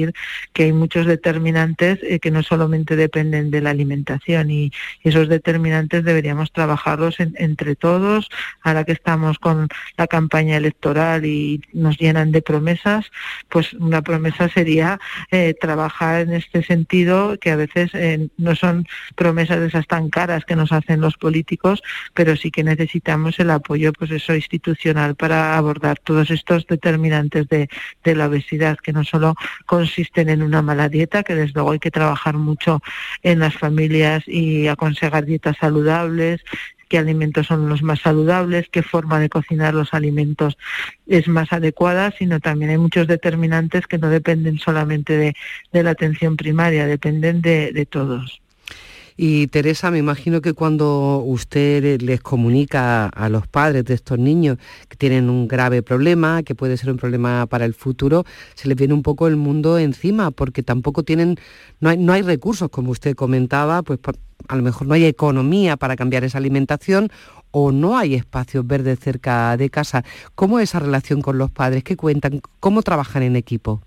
que 0.53 0.65
hay 0.65 0.73
muchos 0.73 1.07
determinantes 1.07 1.99
eh, 2.03 2.19
que 2.19 2.31
no 2.31 2.43
solamente 2.43 2.97
dependen 2.97 3.51
de 3.51 3.61
la 3.61 3.71
alimentación 3.71 4.51
y, 4.51 4.73
esos 5.03 5.29
determinantes 5.29 6.05
deberíamos 6.05 6.53
trabajarlos 6.53 7.17
entre 7.21 7.77
todos. 7.77 8.29
Ahora 8.63 8.85
que 8.85 8.93
estamos 8.93 9.39
con 9.39 9.69
la 9.97 10.07
campaña 10.07 10.57
electoral 10.57 11.25
y 11.25 11.61
nos 11.73 11.97
llenan 11.99 12.33
de 12.33 12.43
promesas, 12.43 13.11
pues 13.49 13.73
una 13.75 14.03
promesa 14.03 14.49
sería 14.49 14.99
eh, 15.31 15.55
trabajar 15.61 16.23
en 16.23 16.33
este 16.35 16.63
sentido, 16.63 17.39
que 17.39 17.51
a 17.51 17.57
veces 17.57 17.91
eh, 17.95 18.29
no 18.37 18.57
son 18.57 18.87
promesas 19.15 19.59
esas 19.59 19.87
tan 19.87 20.11
caras 20.11 20.45
que 20.45 20.57
nos 20.57 20.73
hacen 20.73 21.01
los 21.01 21.17
políticos, 21.17 21.83
pero 22.15 22.37
sí 22.37 22.51
que 22.51 22.65
necesitamos 22.65 23.39
el 23.39 23.51
apoyo 23.51 23.93
pues 23.93 24.11
eso 24.11 24.35
institucional 24.35 25.15
para 25.15 25.57
abordar 25.57 25.99
todos 25.99 26.31
estos 26.31 26.67
determinantes 26.67 27.49
de, 27.49 27.69
de 28.03 28.15
la 28.15 28.27
obesidad, 28.27 28.79
que 28.79 28.93
no 28.93 29.05
solo 29.05 29.35
con 29.67 29.86
consisten 29.87 30.29
en 30.31 30.43
una 30.43 30.63
mala 30.63 30.89
dieta, 30.89 31.23
que 31.23 31.37
desde 31.37 31.53
luego 31.55 31.71
hay 31.71 31.79
que 31.79 31.93
trabajar 31.93 32.37
mucho 32.37 32.81
en 33.23 33.39
las 33.39 33.55
familias 33.55 34.25
y 34.27 34.67
aconsejar 34.67 35.25
dietas 35.25 35.57
saludables, 35.61 36.43
qué 36.89 36.99
alimentos 36.99 37.47
son 37.47 37.69
los 37.69 37.83
más 37.85 38.01
saludables, 38.01 38.69
qué 38.69 38.83
forma 38.83 39.21
de 39.21 39.29
cocinar 39.29 39.75
los 39.75 39.95
alimentos 39.95 40.59
es 41.07 41.29
más 41.29 41.53
adecuada, 41.53 42.13
sino 42.19 42.41
también 42.41 42.73
hay 42.73 42.79
muchos 42.79 43.07
determinantes 43.07 43.87
que 43.87 43.99
no 43.99 44.09
dependen 44.09 44.59
solamente 44.59 45.17
de, 45.17 45.37
de 45.73 45.83
la 45.85 45.91
atención 45.91 46.37
primaria, 46.37 46.87
dependen 46.87 47.41
de, 47.41 47.71
de 47.73 47.87
todos. 47.87 48.43
Y 49.19 49.47
Teresa, 49.47 49.91
me 49.91 49.97
imagino 49.97 50.43
que 50.43 50.53
cuando 50.53 51.23
usted 51.25 52.03
les 52.03 52.21
comunica 52.21 53.07
a 53.07 53.31
los 53.31 53.47
padres 53.47 53.87
de 53.87 53.95
estos 53.95 54.19
niños 54.19 54.59
que 54.91 54.97
tienen 54.97 55.31
un 55.31 55.49
grave 55.49 55.83
problema, 55.83 56.43
que 56.43 56.55
puede 56.55 56.77
ser 56.77 56.91
un 56.91 56.99
problema 56.99 57.47
para 57.47 57.65
el 57.65 57.73
futuro, 57.73 58.27
se 58.55 58.69
les 58.69 58.77
viene 58.77 58.93
un 58.93 59.03
poco 59.03 59.27
el 59.27 59.37
mundo 59.37 59.79
encima, 59.79 60.31
porque 60.33 60.63
tampoco 60.63 61.03
tienen, 61.03 61.37
no 61.81 61.89
hay, 61.89 61.97
no 61.97 62.13
hay 62.13 62.21
recursos, 62.21 62.69
como 62.69 62.91
usted 62.91 63.15
comentaba, 63.17 63.83
pues 63.83 64.01
a 64.49 64.57
lo 64.57 64.63
mejor 64.63 64.87
no 64.87 64.93
hay 64.93 65.07
economía 65.07 65.79
para 65.79 65.97
cambiar 65.97 66.23
esa 66.25 66.37
alimentación 66.37 67.11
o 67.53 67.73
no 67.73 67.97
hay 67.97 68.15
espacios 68.15 68.67
verdes 68.67 68.99
cerca 69.01 69.57
de 69.57 69.71
casa. 69.71 70.05
¿Cómo 70.35 70.59
es 70.59 70.71
esa 70.71 70.81
relación 70.81 71.23
con 71.23 71.39
los 71.39 71.51
padres? 71.51 71.85
¿Qué 71.85 71.97
cuentan? 71.97 72.43
¿Cómo 72.61 72.83
trabajan 72.83 73.23
en 73.23 73.37
equipo? 73.37 73.86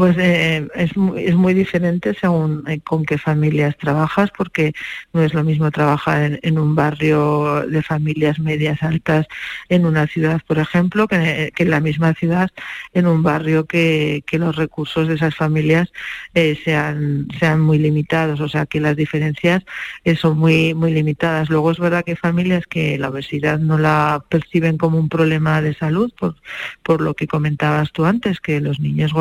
Pues 0.00 0.16
eh, 0.16 0.66
es, 0.76 0.92
es, 1.18 1.34
muy 1.34 1.52
diferente 1.52 2.14
según 2.18 2.64
eh, 2.66 2.80
con 2.80 3.04
qué 3.04 3.18
familias 3.18 3.76
trabajas, 3.76 4.30
porque 4.34 4.72
no 5.12 5.22
es 5.22 5.34
lo 5.34 5.44
mismo 5.44 5.70
trabajar 5.70 6.40
en, 6.42 6.58
un 6.58 6.74
barrio 6.74 7.66
de 7.66 7.82
familias 7.82 8.38
medias 8.38 8.82
altas 8.82 9.26
en 9.68 9.84
una 9.84 10.06
ciudad, 10.06 10.40
por 10.46 10.58
ejemplo, 10.58 11.06
que, 11.06 11.52
en 11.54 11.70
la 11.70 11.80
misma 11.80 12.14
ciudad 12.14 12.48
en 12.94 13.06
un 13.06 13.22
barrio 13.22 13.66
que, 13.66 14.24
que 14.26 14.38
los 14.38 14.56
recursos 14.56 15.06
de 15.06 15.16
esas 15.16 15.36
familias 15.36 15.92
eh, 16.32 16.58
sean, 16.64 17.28
sean 17.38 17.60
muy 17.60 17.78
limitados, 17.78 18.40
o 18.40 18.48
sea 18.48 18.64
que 18.64 18.80
las 18.80 18.96
diferencias 18.96 19.62
son 20.16 20.38
muy, 20.38 20.72
muy 20.72 20.92
limitadas. 20.94 21.50
Luego 21.50 21.72
es 21.72 21.78
verdad 21.78 22.04
que 22.06 22.12
hay 22.12 22.16
familias 22.16 22.64
que 22.66 22.96
la 22.96 23.10
obesidad 23.10 23.58
no 23.58 23.76
la 23.76 24.24
perciben 24.30 24.78
como 24.78 24.98
un 24.98 25.10
problema 25.10 25.60
de 25.60 25.74
salud, 25.74 26.10
por, 26.18 26.36
por 26.82 27.02
lo 27.02 27.12
que 27.12 27.26
comentabas 27.26 27.92
tú 27.92 28.06
antes, 28.06 28.40
que 28.40 28.60
los 28.60 28.80
niños 28.80 29.12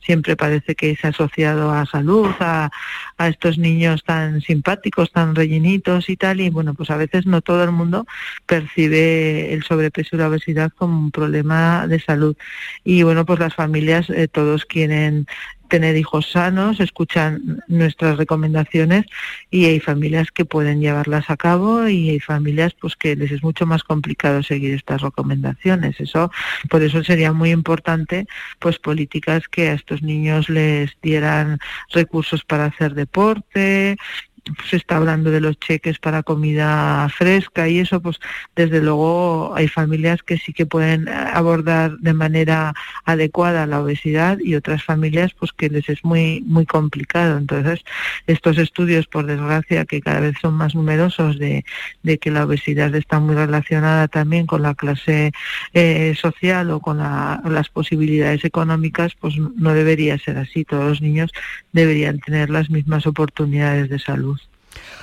siempre 0.00 0.36
parece 0.36 0.74
que 0.74 0.90
es 0.90 1.04
asociado 1.04 1.72
a 1.72 1.86
salud, 1.86 2.30
a, 2.40 2.70
estos 3.18 3.58
niños 3.58 4.02
tan 4.02 4.40
simpáticos, 4.40 5.12
tan 5.12 5.34
rellenitos 5.34 6.08
y 6.08 6.16
tal, 6.16 6.40
y 6.40 6.48
bueno, 6.48 6.74
pues 6.74 6.90
a 6.90 6.96
veces 6.96 7.26
no 7.26 7.42
todo 7.42 7.62
el 7.64 7.70
mundo 7.70 8.06
percibe 8.46 9.52
el 9.52 9.62
sobrepeso 9.62 10.16
y 10.16 10.18
la 10.18 10.28
obesidad 10.28 10.72
como 10.74 10.98
un 10.98 11.10
problema 11.10 11.86
de 11.86 12.00
salud. 12.00 12.36
Y 12.82 13.02
bueno, 13.02 13.26
pues 13.26 13.38
las 13.38 13.54
familias 13.54 14.08
eh, 14.08 14.26
todos 14.26 14.64
quieren 14.64 15.26
tener 15.70 15.96
hijos 15.96 16.30
sanos, 16.30 16.80
escuchan 16.80 17.62
nuestras 17.68 18.18
recomendaciones 18.18 19.06
y 19.50 19.64
hay 19.64 19.80
familias 19.80 20.30
que 20.30 20.44
pueden 20.44 20.80
llevarlas 20.80 21.30
a 21.30 21.38
cabo 21.38 21.88
y 21.88 22.10
hay 22.10 22.20
familias 22.20 22.74
pues 22.78 22.96
que 22.96 23.16
les 23.16 23.30
es 23.30 23.42
mucho 23.42 23.64
más 23.64 23.82
complicado 23.82 24.42
seguir 24.42 24.74
estas 24.74 25.00
recomendaciones. 25.00 25.98
Eso 25.98 26.30
por 26.68 26.82
eso 26.82 27.02
sería 27.02 27.32
muy 27.32 27.50
importante 27.50 28.26
pues 28.58 28.78
políticas 28.78 29.48
que 29.48 29.70
a 29.70 29.72
estos 29.72 30.02
niños 30.02 30.50
les 30.50 30.90
dieran 31.00 31.58
recursos 31.90 32.44
para 32.44 32.66
hacer 32.66 32.94
deporte, 32.94 33.96
se 34.68 34.76
está 34.76 34.96
hablando 34.96 35.30
de 35.30 35.40
los 35.40 35.58
cheques 35.58 35.98
para 35.98 36.22
comida 36.22 37.08
fresca 37.10 37.68
y 37.68 37.78
eso, 37.78 38.00
pues 38.00 38.18
desde 38.56 38.80
luego 38.80 39.54
hay 39.54 39.68
familias 39.68 40.22
que 40.22 40.38
sí 40.38 40.52
que 40.52 40.66
pueden 40.66 41.08
abordar 41.08 41.98
de 41.98 42.14
manera 42.14 42.74
adecuada 43.04 43.66
la 43.66 43.80
obesidad 43.80 44.38
y 44.40 44.54
otras 44.54 44.84
familias 44.84 45.32
pues 45.38 45.52
que 45.52 45.68
les 45.68 45.88
es 45.88 46.04
muy 46.04 46.42
muy 46.46 46.66
complicado. 46.66 47.38
Entonces, 47.38 47.84
estos 48.26 48.58
estudios, 48.58 49.06
por 49.06 49.26
desgracia, 49.26 49.84
que 49.84 50.00
cada 50.00 50.20
vez 50.20 50.36
son 50.40 50.54
más 50.54 50.74
numerosos 50.74 51.38
de, 51.38 51.64
de 52.02 52.18
que 52.18 52.30
la 52.30 52.44
obesidad 52.44 52.94
está 52.94 53.20
muy 53.20 53.34
relacionada 53.34 54.08
también 54.08 54.46
con 54.46 54.62
la 54.62 54.74
clase 54.74 55.32
eh, 55.72 56.14
social 56.16 56.70
o 56.70 56.80
con 56.80 56.98
las 56.98 57.68
posibilidades 57.68 58.44
económicas, 58.44 59.14
pues 59.20 59.36
no 59.36 59.74
debería 59.74 60.18
ser 60.18 60.38
así. 60.38 60.64
Todos 60.64 60.84
los 60.84 61.02
niños 61.02 61.30
deberían 61.72 62.18
tener 62.20 62.50
las 62.50 62.70
mismas 62.70 63.06
oportunidades 63.06 63.88
de 63.88 63.98
salud. 63.98 64.39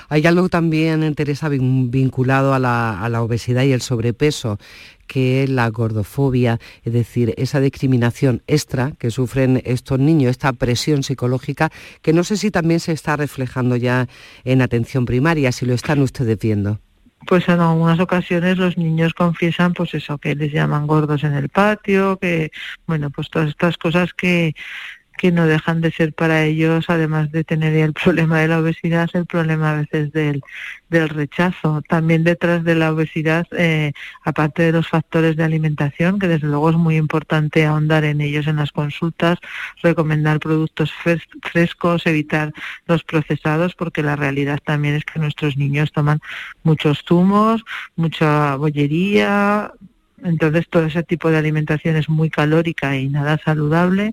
Hay 0.08 0.26
algo 0.26 0.48
también, 0.48 1.14
Teresa, 1.14 1.48
vinculado 1.50 2.54
a 2.54 2.58
la, 2.58 3.22
obesidad 3.22 3.64
y 3.64 3.72
el 3.72 3.82
sobrepeso, 3.82 4.58
que 5.06 5.42
es 5.42 5.50
la 5.50 5.68
gordofobia, 5.68 6.58
es 6.84 6.92
decir, 6.92 7.34
esa 7.36 7.60
discriminación 7.60 8.42
extra 8.46 8.92
que 8.98 9.10
sufren 9.10 9.62
estos 9.64 9.98
niños, 9.98 10.30
esta 10.30 10.52
presión 10.52 11.02
psicológica, 11.02 11.70
que 12.02 12.12
no 12.12 12.24
sé 12.24 12.36
si 12.36 12.50
también 12.50 12.80
se 12.80 12.92
está 12.92 13.16
reflejando 13.16 13.76
ya 13.76 14.08
en 14.44 14.62
atención 14.62 15.04
primaria, 15.04 15.52
si 15.52 15.66
lo 15.66 15.74
están 15.74 16.00
ustedes 16.00 16.38
viendo. 16.38 16.78
Pues 17.26 17.48
en 17.48 17.60
algunas 17.60 18.00
ocasiones 18.00 18.56
los 18.56 18.78
niños 18.78 19.12
confiesan 19.12 19.74
pues 19.74 19.92
eso 19.92 20.16
que 20.18 20.34
les 20.34 20.52
llaman 20.52 20.86
gordos 20.86 21.24
en 21.24 21.34
el 21.34 21.48
patio 21.48 22.16
que 22.16 22.52
bueno 22.86 23.10
pues 23.10 23.28
todas 23.28 23.48
estas 23.48 23.76
cosas 23.76 24.14
que 24.14 24.54
que 25.18 25.30
no 25.30 25.46
dejan 25.46 25.82
de 25.82 25.92
ser 25.92 26.14
para 26.14 26.44
ellos, 26.44 26.86
además 26.88 27.30
de 27.30 27.44
tener 27.44 27.74
el 27.74 27.92
problema 27.92 28.40
de 28.40 28.48
la 28.48 28.60
obesidad, 28.60 29.10
el 29.12 29.26
problema 29.26 29.72
a 29.72 29.76
veces 29.80 30.12
del, 30.12 30.40
del 30.88 31.10
rechazo. 31.10 31.82
También 31.86 32.24
detrás 32.24 32.64
de 32.64 32.74
la 32.74 32.92
obesidad, 32.92 33.46
eh, 33.52 33.92
aparte 34.24 34.62
de 34.62 34.72
los 34.72 34.88
factores 34.88 35.36
de 35.36 35.44
alimentación, 35.44 36.18
que 36.18 36.28
desde 36.28 36.46
luego 36.46 36.70
es 36.70 36.76
muy 36.76 36.96
importante 36.96 37.66
ahondar 37.66 38.04
en 38.04 38.22
ellos 38.22 38.46
en 38.46 38.56
las 38.56 38.72
consultas, 38.72 39.38
recomendar 39.82 40.38
productos 40.38 40.90
frescos, 41.42 42.06
evitar 42.06 42.52
los 42.86 43.04
procesados, 43.04 43.74
porque 43.74 44.02
la 44.02 44.16
realidad 44.16 44.60
también 44.64 44.94
es 44.94 45.04
que 45.04 45.20
nuestros 45.20 45.56
niños 45.58 45.92
toman 45.92 46.20
muchos 46.62 47.04
zumos, 47.06 47.64
mucha 47.96 48.56
bollería, 48.56 49.72
entonces 50.24 50.68
todo 50.68 50.84
ese 50.86 51.02
tipo 51.02 51.30
de 51.30 51.38
alimentación 51.38 51.96
es 51.96 52.08
muy 52.08 52.30
calórica 52.30 52.96
y 52.96 53.08
nada 53.08 53.38
saludable. 53.44 54.12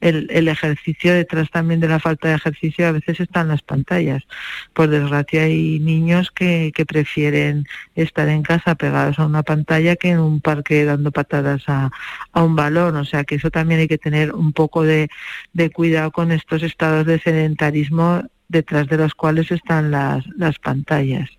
El, 0.00 0.28
el, 0.30 0.46
ejercicio 0.46 1.12
detrás 1.12 1.50
también 1.50 1.80
de 1.80 1.88
la 1.88 1.98
falta 1.98 2.28
de 2.28 2.36
ejercicio 2.36 2.86
a 2.86 2.92
veces 2.92 3.18
están 3.18 3.48
las 3.48 3.62
pantallas. 3.62 4.22
Por 4.72 4.88
desgracia 4.88 5.42
hay 5.42 5.80
niños 5.80 6.30
que, 6.30 6.70
que 6.72 6.86
prefieren 6.86 7.66
estar 7.96 8.28
en 8.28 8.42
casa 8.42 8.76
pegados 8.76 9.18
a 9.18 9.26
una 9.26 9.42
pantalla 9.42 9.96
que 9.96 10.10
en 10.10 10.20
un 10.20 10.40
parque 10.40 10.84
dando 10.84 11.10
patadas 11.10 11.64
a, 11.66 11.90
un 12.34 12.54
balón. 12.54 12.96
O 12.96 13.04
sea 13.04 13.24
que 13.24 13.36
eso 13.36 13.50
también 13.50 13.80
hay 13.80 13.88
que 13.88 13.98
tener 13.98 14.32
un 14.32 14.52
poco 14.52 14.84
de, 14.84 15.08
cuidado 15.74 16.12
con 16.12 16.30
estos 16.30 16.62
estados 16.62 17.04
de 17.06 17.18
sedentarismo 17.18 18.22
detrás 18.48 18.86
de 18.88 18.98
los 18.98 19.14
cuales 19.14 19.50
están 19.50 19.90
las 19.90 20.58
pantallas. 20.60 21.37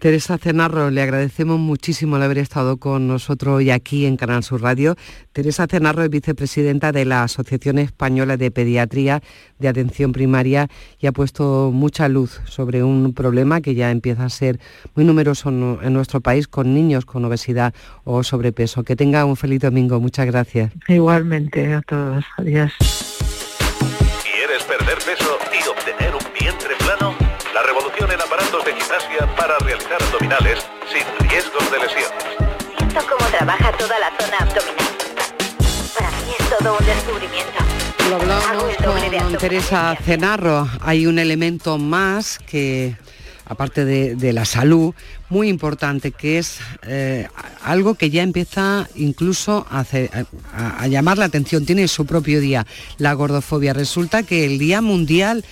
Teresa 0.00 0.38
Cenarro, 0.38 0.88
le 0.88 1.02
agradecemos 1.02 1.58
muchísimo 1.58 2.16
el 2.16 2.22
haber 2.22 2.38
estado 2.38 2.78
con 2.78 3.06
nosotros 3.06 3.56
hoy 3.56 3.70
aquí 3.70 4.06
en 4.06 4.16
Canal 4.16 4.42
Sur 4.42 4.62
Radio. 4.62 4.96
Teresa 5.34 5.66
Cenarro 5.66 6.02
es 6.02 6.08
vicepresidenta 6.08 6.90
de 6.90 7.04
la 7.04 7.22
Asociación 7.22 7.76
Española 7.76 8.38
de 8.38 8.50
Pediatría 8.50 9.22
de 9.58 9.68
Atención 9.68 10.12
Primaria 10.12 10.68
y 10.98 11.06
ha 11.06 11.12
puesto 11.12 11.70
mucha 11.70 12.08
luz 12.08 12.40
sobre 12.46 12.82
un 12.82 13.12
problema 13.12 13.60
que 13.60 13.74
ya 13.74 13.90
empieza 13.90 14.24
a 14.24 14.30
ser 14.30 14.58
muy 14.94 15.04
numeroso 15.04 15.50
en 15.50 15.92
nuestro 15.92 16.22
país 16.22 16.48
con 16.48 16.72
niños 16.72 17.04
con 17.04 17.22
obesidad 17.26 17.74
o 18.04 18.22
sobrepeso. 18.22 18.84
Que 18.84 18.96
tenga 18.96 19.26
un 19.26 19.36
feliz 19.36 19.60
domingo. 19.60 20.00
Muchas 20.00 20.24
gracias. 20.24 20.72
Igualmente 20.88 21.74
a 21.74 21.82
todos. 21.82 22.24
Adiós. 22.38 22.72
¿Quieres 24.22 24.62
perder 24.62 24.96
peso 25.04 25.36
y 25.52 25.68
obtener 25.68 26.14
un 26.14 26.24
vientre 26.40 26.74
plano? 26.78 27.29
La 27.54 27.62
revolución 27.64 28.08
en 28.12 28.20
aparatos 28.20 28.64
de 28.64 28.72
gimnasia 28.72 29.34
para 29.36 29.58
realizar 29.58 30.00
abdominales 30.00 30.60
sin 30.92 31.28
riesgos 31.28 31.68
de 31.72 31.78
lesiones. 31.80 32.22
Siento 32.78 33.00
cómo 33.08 33.28
trabaja 33.30 33.72
toda 33.76 33.98
la 33.98 34.10
zona 34.18 34.38
abdominal. 34.38 34.86
Para 35.98 36.10
mí 36.10 36.32
es 36.38 36.58
todo 36.58 36.76
un 36.78 36.86
descubrimiento. 36.86 37.58
Lo 38.08 38.16
hablamos 38.16 38.76
con 38.76 39.38
Teresa 39.38 39.96
Cenarro. 40.04 40.68
Hay 40.80 41.08
un 41.08 41.18
elemento 41.18 41.76
más 41.78 42.38
que, 42.38 42.96
aparte 43.46 43.84
de, 43.84 44.14
de 44.14 44.32
la 44.32 44.44
salud, 44.44 44.94
muy 45.28 45.48
importante, 45.48 46.12
que 46.12 46.38
es 46.38 46.58
eh, 46.86 47.26
algo 47.64 47.96
que 47.96 48.10
ya 48.10 48.22
empieza 48.22 48.88
incluso 48.94 49.66
a, 49.70 49.80
hacer, 49.80 50.08
a, 50.54 50.82
a 50.82 50.86
llamar 50.86 51.18
la 51.18 51.24
atención. 51.24 51.66
Tiene 51.66 51.88
su 51.88 52.06
propio 52.06 52.40
día, 52.40 52.64
la 52.98 53.12
gordofobia. 53.14 53.72
Resulta 53.72 54.22
que 54.22 54.44
el 54.44 54.58
Día 54.60 54.80
Mundial 54.80 55.44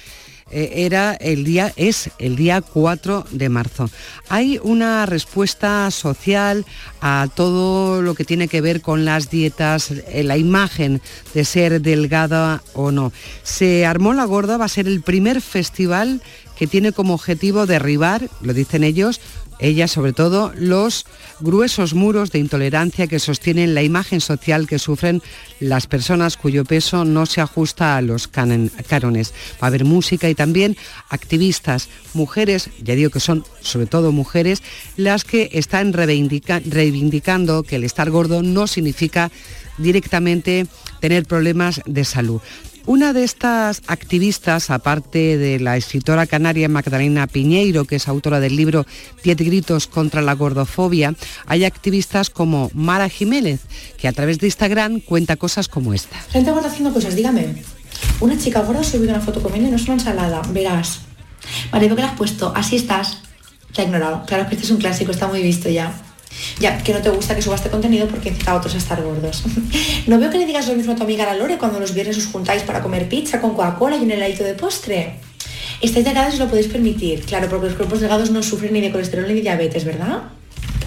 eh, 0.51 0.73
era 0.77 1.15
el 1.15 1.45
día, 1.45 1.73
es 1.77 2.11
el 2.19 2.37
día 2.37 2.61
4 2.61 3.27
de 3.31 3.49
marzo. 3.49 3.91
Hay 4.29 4.59
una 4.63 5.07
respuesta 5.07 5.91
social 5.91 6.65
a 7.01 7.29
todo 7.35 8.03
lo 8.03 8.15
que 8.15 8.25
tiene 8.25 8.49
que 8.49 8.61
ver 8.61 8.81
con 8.81 9.05
las 9.05 9.31
dietas, 9.31 9.91
eh, 9.91 10.23
la 10.25 10.37
imagen 10.37 11.01
de 11.35 11.45
ser 11.45 11.81
delgada 11.81 12.63
o 12.75 12.91
no. 12.91 13.13
Se 13.43 13.87
armó 13.87 14.15
la 14.15 14.25
gorda, 14.25 14.57
va 14.57 14.65
a 14.65 14.69
ser 14.69 14.87
el 14.87 15.03
primer 15.03 15.41
festival 15.41 16.23
que 16.57 16.67
tiene 16.67 16.93
como 16.93 17.15
objetivo 17.15 17.67
derribar, 17.67 18.29
lo 18.41 18.53
dicen 18.53 18.83
ellos, 18.83 19.21
ella 19.59 19.89
sobre 19.89 20.13
todo, 20.13 20.53
los 20.57 21.07
gruesos 21.41 21.95
muros 21.95 22.31
de 22.31 22.39
intolerancia 22.39 23.07
que 23.07 23.19
sostienen 23.19 23.75
la 23.75 23.83
imagen 23.83 24.21
social 24.21 24.67
que 24.67 24.79
sufren 24.79 25.23
las 25.61 25.87
personas 25.87 26.37
cuyo 26.37 26.65
peso 26.65 27.05
no 27.05 27.27
se 27.27 27.41
ajusta 27.41 27.97
a 27.97 28.03
los 28.03 28.29
cánones. 28.29 29.35
Va 29.63 29.67
a 29.67 29.67
haber 29.67 29.85
música 29.85 30.29
y 30.29 30.35
también 30.35 30.77
activistas, 31.09 31.89
mujeres, 32.15 32.71
ya 32.83 32.95
digo 32.95 33.11
que 33.11 33.21
son 33.21 33.45
sobre 33.61 33.87
todo 33.87 34.13
mujeres, 34.13 34.63
las 34.97 35.25
que 35.25 35.51
están 35.53 35.93
reivindica 35.93 36.61
reivindicando 36.65 37.63
que 37.63 37.77
el 37.77 37.85
estar 37.85 38.11
gordo 38.11 38.43
no 38.43 38.67
significa 38.67 39.31
directamente 39.79 40.67
tener 41.01 41.25
problemas 41.27 41.81
de 41.87 42.05
salud. 42.05 42.41
Una 42.87 43.13
de 43.13 43.25
estas 43.25 43.83
activistas, 43.87 44.71
aparte 44.71 45.37
de 45.37 45.61
la 45.61 45.77
escritora 45.77 46.27
canaria 46.27 46.69
Magdalena 46.69 47.27
Piñeiro, 47.27 47.85
que 47.85 47.97
es 47.97 48.09
autora 48.09 48.41
del 48.41 48.57
libro 48.57 48.87
Diez 49.23 49.37
gritos 49.37 49.87
contra 49.87 50.23
la 50.23 50.35
gordofobia, 50.35 51.15
hay 51.47 51.65
activistas 51.65 52.31
como 52.31 52.71
Mara 52.75 53.09
Jiménez, 53.09 53.61
que 53.99 54.09
a 54.09 54.13
través 54.13 54.39
de 54.39 54.47
Instagram 54.47 55.01
cuenta 55.01 55.37
cosas 55.37 55.69
como 55.69 55.93
esta. 55.93 56.17
Gente 56.31 56.51
gorda 56.51 56.69
haciendo 56.69 56.93
cosas, 56.93 57.15
dígame. 57.15 57.63
Una 58.21 58.39
chica 58.39 58.63
gorda 58.63 58.83
subido 58.83 59.13
una 59.13 59.21
foto 59.21 59.43
comiendo 59.43 59.69
y 59.69 59.71
no 59.71 59.77
es 59.77 59.85
una 59.85 59.95
ensalada, 59.95 60.43
verás. 60.53 61.01
Vale, 61.71 61.87
veo 61.87 61.97
que 61.97 62.03
la 62.03 62.09
has 62.09 62.17
puesto, 62.17 62.53
así 62.55 62.77
estás. 62.77 63.19
Te 63.75 63.83
ha 63.83 63.85
ignorado. 63.85 64.25
Claro 64.27 64.49
que 64.49 64.55
este 64.55 64.65
es 64.65 64.71
un 64.71 64.79
clásico, 64.79 65.11
está 65.11 65.29
muy 65.29 65.43
visto 65.43 65.69
ya. 65.69 65.93
Ya, 66.61 66.79
que 66.79 66.93
no 66.93 67.01
te 67.01 67.11
gusta 67.11 67.35
que 67.35 67.43
suba 67.43 67.57
este 67.57 67.71
contenido 67.71 68.09
porque 68.09 68.31
incita 68.31 68.53
a 68.53 68.57
otros 68.57 68.75
a 68.75 68.79
estar 68.79 69.03
gordos. 69.03 69.45
no 70.07 70.19
veo 70.19 70.31
que 70.31 70.39
le 70.39 70.47
digas 70.47 70.69
lo 70.69 70.75
mismo 70.75 70.93
a 70.93 70.97
tu 70.97 71.05
amiga 71.05 71.25
la 71.25 71.35
Lore 71.35 71.59
cuando 71.59 71.81
los 71.81 71.95
viernes 71.95 72.17
os 72.19 72.27
juntáis 72.27 72.63
para 72.63 72.83
comer 72.83 73.09
pizza 73.09 73.41
con 73.41 73.55
Coca-Cola 73.55 73.97
y 73.97 74.01
un 74.01 74.11
heladito 74.11 74.45
de 74.45 74.55
postre. 74.55 75.17
Estáis 75.81 76.05
delgados 76.05 76.35
y 76.35 76.39
lo 76.39 76.49
podéis 76.49 76.67
permitir, 76.67 77.25
claro, 77.25 77.49
porque 77.49 77.67
los 77.67 77.77
cuerpos 77.77 78.01
delgados 78.01 78.31
no 78.31 78.43
sufren 78.43 78.73
ni 78.73 78.81
de 78.81 78.91
colesterol 78.91 79.29
ni 79.29 79.35
de 79.35 79.43
diabetes, 79.43 79.85
¿verdad? 79.85 80.23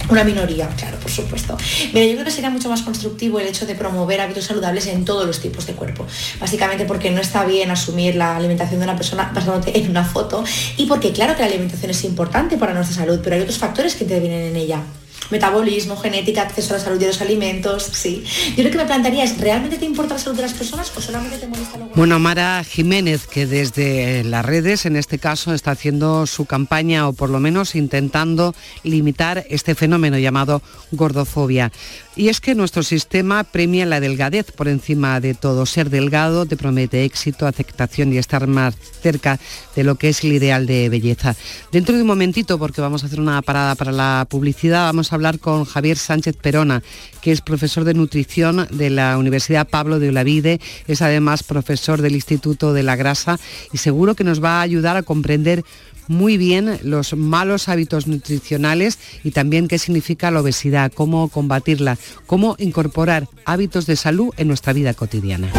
Una 0.10 0.26
minoría, 0.26 0.68
claro, 0.76 0.98
por 0.98 1.10
supuesto. 1.10 1.56
Pero 1.94 2.06
yo 2.06 2.14
creo 2.14 2.26
que 2.26 2.32
sería 2.32 2.50
mucho 2.50 2.68
más 2.68 2.82
constructivo 2.82 3.40
el 3.40 3.48
hecho 3.48 3.66
de 3.66 3.76
promover 3.76 4.20
hábitos 4.20 4.44
saludables 4.44 4.88
en 4.88 5.06
todos 5.06 5.26
los 5.26 5.40
tipos 5.40 5.66
de 5.66 5.74
cuerpo. 5.74 6.06
Básicamente 6.40 6.84
porque 6.84 7.12
no 7.12 7.22
está 7.22 7.46
bien 7.46 7.72
asumir 7.72 8.16
la 8.16 8.36
alimentación 8.36 8.82
de 8.82 8.88
una 8.88 8.98
persona 8.98 9.32
basándote 9.34 9.80
en 9.80 9.90
una 9.90 10.04
foto 10.04 10.44
y 10.76 10.88
porque 10.88 11.14
claro 11.14 11.36
que 11.36 11.44
la 11.44 11.48
alimentación 11.48 11.92
es 11.92 12.04
importante 12.04 12.58
para 12.58 12.74
nuestra 12.74 12.98
salud, 12.98 13.22
pero 13.24 13.38
hay 13.38 13.42
otros 13.44 13.58
factores 13.58 13.96
que 13.96 14.04
intervienen 14.04 14.50
en 14.50 14.56
ella 14.58 14.84
metabolismo, 15.30 15.96
genética, 15.98 16.42
acceso 16.42 16.74
a 16.74 16.78
la 16.78 16.84
salud 16.84 17.00
de 17.00 17.08
los 17.08 17.22
alimentos, 17.22 17.84
sí. 17.94 18.24
Yo 18.50 18.56
creo 18.56 18.72
que 18.72 18.78
me 18.78 18.86
plantearía 18.86 19.24
es, 19.24 19.38
¿realmente 19.38 19.78
te 19.78 19.86
importa 19.86 20.16
la 20.16 20.20
salud 20.20 20.36
de 20.36 20.44
las 20.44 20.54
personas 20.54 20.92
o 20.96 21.02
solamente 21.02 21.38
te 21.38 21.48
molesta 21.48 21.78
lo 21.78 21.86
Bueno, 21.88 22.20
Mara 22.20 22.64
Jiménez, 22.64 23.28
que 23.28 23.46
desde 23.46 24.24
las 24.24 24.46
redes, 24.46 24.86
en 24.86 24.96
este 24.96 25.20
caso, 25.20 25.54
está 25.54 25.72
haciendo 25.72 26.26
su 26.28 26.46
campaña 26.46 27.08
o 27.08 27.14
por 27.14 27.30
lo 27.30 27.40
menos 27.40 27.76
intentando 27.76 28.54
limitar 28.84 29.46
este 29.50 29.76
fenómeno 29.76 30.18
llamado 30.18 30.62
gordofobia. 30.92 31.72
Y 32.16 32.28
es 32.28 32.42
que 32.42 32.56
nuestro 32.56 32.84
sistema 32.84 33.46
premia 33.46 33.86
la 33.86 34.02
delgadez 34.02 34.52
por 34.52 34.68
encima 34.68 35.22
de 35.22 35.34
todo. 35.34 35.66
Ser 35.66 35.90
delgado 35.90 36.46
te 36.46 36.58
promete 36.58 37.06
éxito, 37.06 37.48
aceptación 37.48 38.12
y 38.12 38.18
estar 38.18 38.48
más 38.48 38.76
cerca 39.02 39.40
de 39.78 39.86
lo 39.86 39.96
que 39.96 40.10
es 40.10 40.24
el 40.26 40.34
ideal 40.34 40.66
de 40.66 40.90
belleza. 40.90 41.38
Dentro 41.72 41.96
de 41.96 42.02
un 42.02 42.08
momentito, 42.08 42.60
porque 42.60 42.82
vamos 42.82 43.04
a 43.04 43.06
hacer 43.06 43.22
una 43.22 43.42
parada 43.42 43.76
para 43.76 43.94
la 43.94 44.28
publicidad, 44.30 44.88
vamos 44.88 45.12
a 45.12 45.16
hablar 45.16 45.40
con 45.40 45.64
Javier 45.64 45.98
Sánchez 45.98 46.36
Perona, 46.36 46.84
que 47.22 47.32
es 47.32 47.40
profesor 47.40 47.86
de 47.86 47.94
nutrición 47.94 48.68
de 48.72 48.90
la 48.90 49.18
Universidad 49.18 49.70
Pablo 49.70 50.00
de 50.00 50.10
Olavide, 50.10 50.60
es 50.88 51.02
además 51.02 51.44
profesor 51.44 52.02
del 52.02 52.16
Instituto 52.16 52.74
de 52.74 52.84
la 52.84 52.98
Grasa 52.98 53.40
y 53.72 53.78
seguro 53.78 54.16
que 54.16 54.26
nos 54.26 54.44
va 54.44 54.60
a 54.60 54.62
ayudar 54.62 54.98
a 54.98 55.04
comprender 55.04 55.64
muy 56.12 56.38
bien 56.38 56.80
los 56.84 57.16
malos 57.16 57.70
hábitos 57.70 58.06
nutricionales 58.06 59.00
y 59.24 59.32
también 59.32 59.68
qué 59.68 59.80
significa 59.80 60.30
la 60.30 60.42
obesidad, 60.42 60.92
cómo 60.92 61.30
combatirla, 61.30 61.98
cómo 62.28 62.56
incorporar 62.60 63.28
hábitos 63.46 63.86
de 63.86 63.96
salud 63.96 64.34
en 64.38 64.48
nuestra 64.48 64.74
vida 64.74 64.94
cotidiana. 64.94 65.50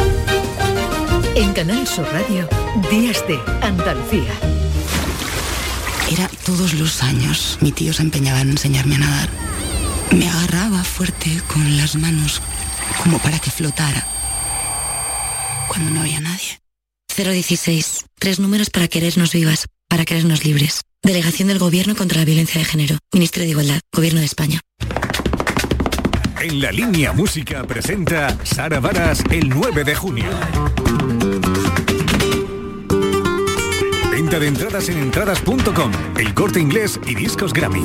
En 1.35 1.53
Canal 1.55 1.87
Sur 1.87 2.07
Radio, 2.13 2.49
Días 2.91 3.27
de 3.27 3.41
Andalucía. 3.63 4.33
Era 6.11 6.29
todos 6.45 6.75
los 6.75 7.03
años. 7.03 7.59
Mi 7.63 7.73
tío 7.73 7.95
se 7.95 8.03
empeñaba 8.03 8.43
en 8.43 8.51
enseñarme 8.51 8.97
a 8.97 8.99
nadar. 8.99 9.31
Me 10.15 10.29
agarraba 10.29 10.85
fuerte 10.85 11.41
con 11.49 11.79
las 11.79 11.97
manos 11.97 12.43
como 13.03 13.19
para 13.19 13.39
que 13.39 13.51
flotara. 13.51 14.07
Cuando 15.69 15.91
no 15.91 16.01
había 16.03 16.21
nadie. 16.21 16.61
016. 17.17 18.05
Tres 18.19 18.41
números 18.41 18.71
para 18.71 18.89
querernos 18.89 19.33
vivas, 19.33 19.67
para 19.93 20.07
querernos 20.07 20.43
libres. 20.43 20.81
Delegación 21.03 21.49
del 21.49 21.59
Gobierno 21.59 21.95
contra 21.95 22.21
la 22.21 22.25
Violencia 22.25 22.59
de 22.59 22.65
Género. 22.65 22.97
Ministerio 23.13 23.45
de 23.45 23.51
Igualdad. 23.51 23.81
Gobierno 23.95 24.21
de 24.21 24.25
España. 24.25 24.59
En 26.41 26.63
la 26.63 26.73
línea 26.73 27.13
música 27.13 27.63
presenta 27.65 28.35
Sara 28.43 28.81
Varas 28.81 29.23
el 29.31 29.51
9 29.51 29.85
de 29.85 29.95
junio. 29.95 30.31
Venta 34.11 34.39
de 34.39 34.47
entradas 34.47 34.89
en 34.89 34.97
entradas.com, 34.97 35.93
el 36.17 36.33
corte 36.33 36.59
inglés 36.59 36.99
y 37.07 37.15
discos 37.15 37.53
Grammy. 37.53 37.85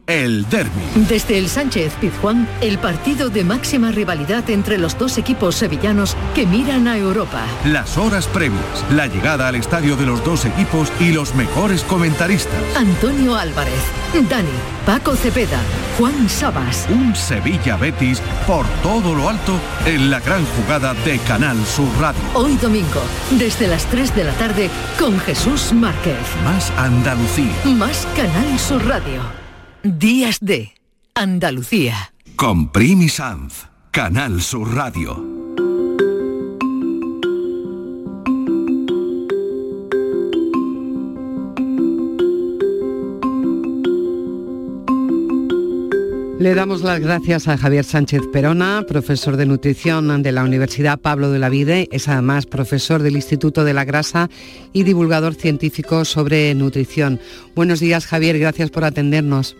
el 0.11 0.49
derby. 0.49 0.81
Desde 1.07 1.37
el 1.37 1.47
Sánchez 1.47 1.93
Pizjuán, 2.01 2.47
el 2.59 2.77
partido 2.79 3.29
de 3.29 3.43
máxima 3.45 3.91
rivalidad 3.91 4.49
entre 4.49 4.77
los 4.77 4.97
dos 4.97 5.17
equipos 5.17 5.55
sevillanos 5.55 6.17
que 6.35 6.45
miran 6.45 6.87
a 6.87 6.97
Europa. 6.97 7.45
Las 7.65 7.97
horas 7.97 8.27
previas, 8.27 8.85
la 8.91 9.07
llegada 9.07 9.47
al 9.47 9.55
estadio 9.55 9.95
de 9.95 10.05
los 10.05 10.23
dos 10.23 10.45
equipos 10.45 10.91
y 10.99 11.11
los 11.11 11.33
mejores 11.35 11.83
comentaristas. 11.83 12.59
Antonio 12.75 13.35
Álvarez, 13.35 13.81
Dani, 14.29 14.49
Paco 14.85 15.15
Cepeda, 15.15 15.59
Juan 15.97 16.27
Sabas. 16.27 16.87
Un 16.89 17.15
Sevilla 17.15 17.77
Betis 17.77 18.21
por 18.45 18.65
todo 18.83 19.15
lo 19.15 19.29
alto 19.29 19.59
en 19.85 20.11
la 20.11 20.19
gran 20.19 20.45
jugada 20.45 20.93
de 21.05 21.19
Canal 21.19 21.57
Sur 21.65 21.89
Radio. 21.99 22.21
Hoy 22.33 22.57
domingo, 22.57 23.01
desde 23.31 23.67
las 23.67 23.85
3 23.85 24.13
de 24.15 24.23
la 24.25 24.33
tarde, 24.33 24.69
con 24.99 25.17
Jesús 25.19 25.71
Márquez. 25.71 26.17
Más 26.43 26.69
Andalucía. 26.77 27.53
Más 27.65 28.05
Canal 28.15 28.59
Sur 28.59 28.85
Radio. 28.85 29.40
Días 29.83 30.37
de 30.41 30.73
Andalucía. 31.15 32.13
Con 32.35 32.71
Primi 32.71 33.09
Sanz, 33.09 33.65
Canal 33.89 34.39
Sur 34.43 34.75
Radio. 34.75 35.25
Le 46.37 46.53
damos 46.53 46.83
las 46.83 46.99
gracias 46.99 47.47
a 47.47 47.57
Javier 47.57 47.83
Sánchez 47.83 48.21
Perona, 48.31 48.85
profesor 48.87 49.35
de 49.35 49.47
nutrición 49.47 50.21
de 50.21 50.31
la 50.31 50.43
Universidad 50.43 50.99
Pablo 50.99 51.31
de 51.31 51.39
la 51.39 51.49
Vide, 51.49 51.87
es 51.91 52.07
además 52.07 52.45
profesor 52.45 53.01
del 53.01 53.15
Instituto 53.15 53.63
de 53.63 53.73
la 53.73 53.85
Grasa 53.85 54.29
y 54.73 54.83
divulgador 54.83 55.33
científico 55.33 56.05
sobre 56.05 56.53
nutrición. 56.53 57.19
Buenos 57.55 57.79
días 57.79 58.05
Javier, 58.05 58.37
gracias 58.37 58.69
por 58.69 58.83
atendernos. 58.83 59.55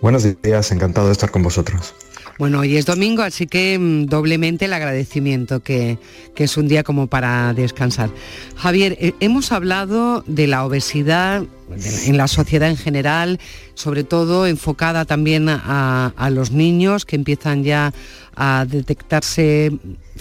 Buenos 0.00 0.24
días, 0.42 0.70
encantado 0.72 1.06
de 1.06 1.12
estar 1.12 1.30
con 1.30 1.42
vosotros. 1.42 1.94
Bueno, 2.38 2.60
hoy 2.60 2.76
es 2.76 2.84
domingo, 2.84 3.22
así 3.22 3.46
que 3.46 3.78
mm, 3.78 4.06
doblemente 4.06 4.66
el 4.66 4.74
agradecimiento, 4.74 5.60
que, 5.60 5.98
que, 6.34 6.44
es 6.44 6.56
un 6.58 6.68
día 6.68 6.82
como 6.82 7.06
para 7.06 7.54
descansar. 7.54 8.10
Javier, 8.56 8.98
eh, 9.00 9.14
hemos 9.20 9.52
hablado 9.52 10.22
de 10.26 10.46
la 10.46 10.66
obesidad 10.66 11.44
en 12.04 12.16
la 12.16 12.28
sociedad 12.28 12.68
en 12.68 12.76
general, 12.76 13.40
sobre 13.74 14.04
todo 14.04 14.46
enfocada 14.46 15.06
también 15.06 15.48
a, 15.48 16.12
a 16.14 16.30
los 16.30 16.50
niños 16.50 17.06
que 17.06 17.16
empiezan 17.16 17.64
ya 17.64 17.94
a 18.36 18.64
detectarse 18.68 19.72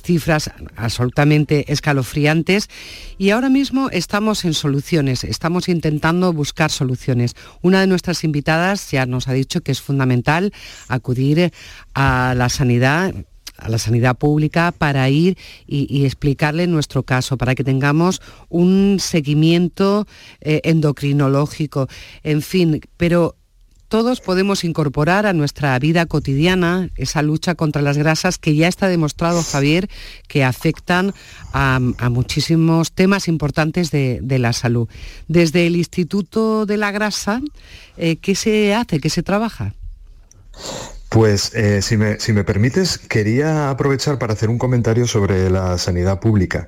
cifras 0.02 0.52
absolutamente 0.76 1.72
escalofriantes 1.72 2.70
y 3.18 3.32
ahora 3.32 3.50
mismo 3.50 3.90
estamos 3.92 4.46
en 4.46 4.54
soluciones, 4.54 5.24
estamos 5.24 5.68
intentando 5.70 6.32
buscar 6.34 6.72
soluciones. 6.72 7.36
Una 7.62 7.82
de 7.82 7.88
nuestras 7.88 8.24
invitadas 8.24 8.92
ya 8.92 9.06
nos 9.06 9.28
ha 9.28 9.34
dicho 9.34 9.62
que 9.62 9.72
es 9.72 9.82
fundamental 9.82 10.54
acudir 10.88 11.52
a 11.94 12.34
la 12.36 12.50
sanidad 12.50 13.14
a 13.58 13.70
la 13.70 13.78
sanidad 13.78 14.18
pública 14.18 14.74
para 14.78 15.10
ir 15.10 15.38
y, 15.66 16.06
explicarle 16.06 16.68
nuestro 16.68 17.04
caso, 17.04 17.38
para 17.38 17.56
que 17.56 17.64
tengamos 17.64 18.22
un 18.50 18.98
seguimiento 19.00 20.08
eh, 20.42 20.60
endocrinológico, 20.66 21.88
en 22.24 22.42
fin, 22.42 22.82
pero 22.98 23.38
todos 23.88 24.22
podemos 24.22 24.64
incorporar 24.64 25.26
a 25.26 25.34
nuestra 25.34 25.78
vida 25.80 26.06
cotidiana 26.06 26.90
esa 26.96 27.22
lucha 27.22 27.56
contra 27.56 27.82
las 27.82 27.98
grasas 27.98 28.38
que 28.38 28.56
ya 28.56 28.68
está 28.68 28.88
demostrado, 28.88 29.44
Javier, 29.44 29.90
que 30.28 30.44
afectan 30.44 31.14
a, 31.54 31.80
muchísimos 32.10 32.92
temas 32.92 33.28
importantes 33.28 33.92
de, 33.92 34.20
de, 34.22 34.40
la 34.40 34.54
salud. 34.54 34.90
Desde 35.28 35.68
el 35.68 35.76
Instituto 35.76 36.66
de 36.66 36.78
la 36.78 36.92
Grasa, 36.92 37.42
eh, 37.98 38.18
¿qué 38.18 38.36
se 38.36 38.74
hace? 38.74 39.00
¿Qué 39.00 39.10
se 39.10 39.24
trabaja? 39.24 39.74
Pues 41.10 41.54
eh, 41.56 41.82
si, 41.82 41.96
me, 41.96 42.20
si, 42.20 42.34
me, 42.34 42.44
permites, 42.44 42.98
quería 42.98 43.70
aprovechar 43.70 44.20
para 44.20 44.34
hacer 44.34 44.50
un 44.50 44.58
comentario 44.58 45.08
sobre 45.08 45.50
la 45.50 45.78
sanidad 45.78 46.20
pública, 46.20 46.68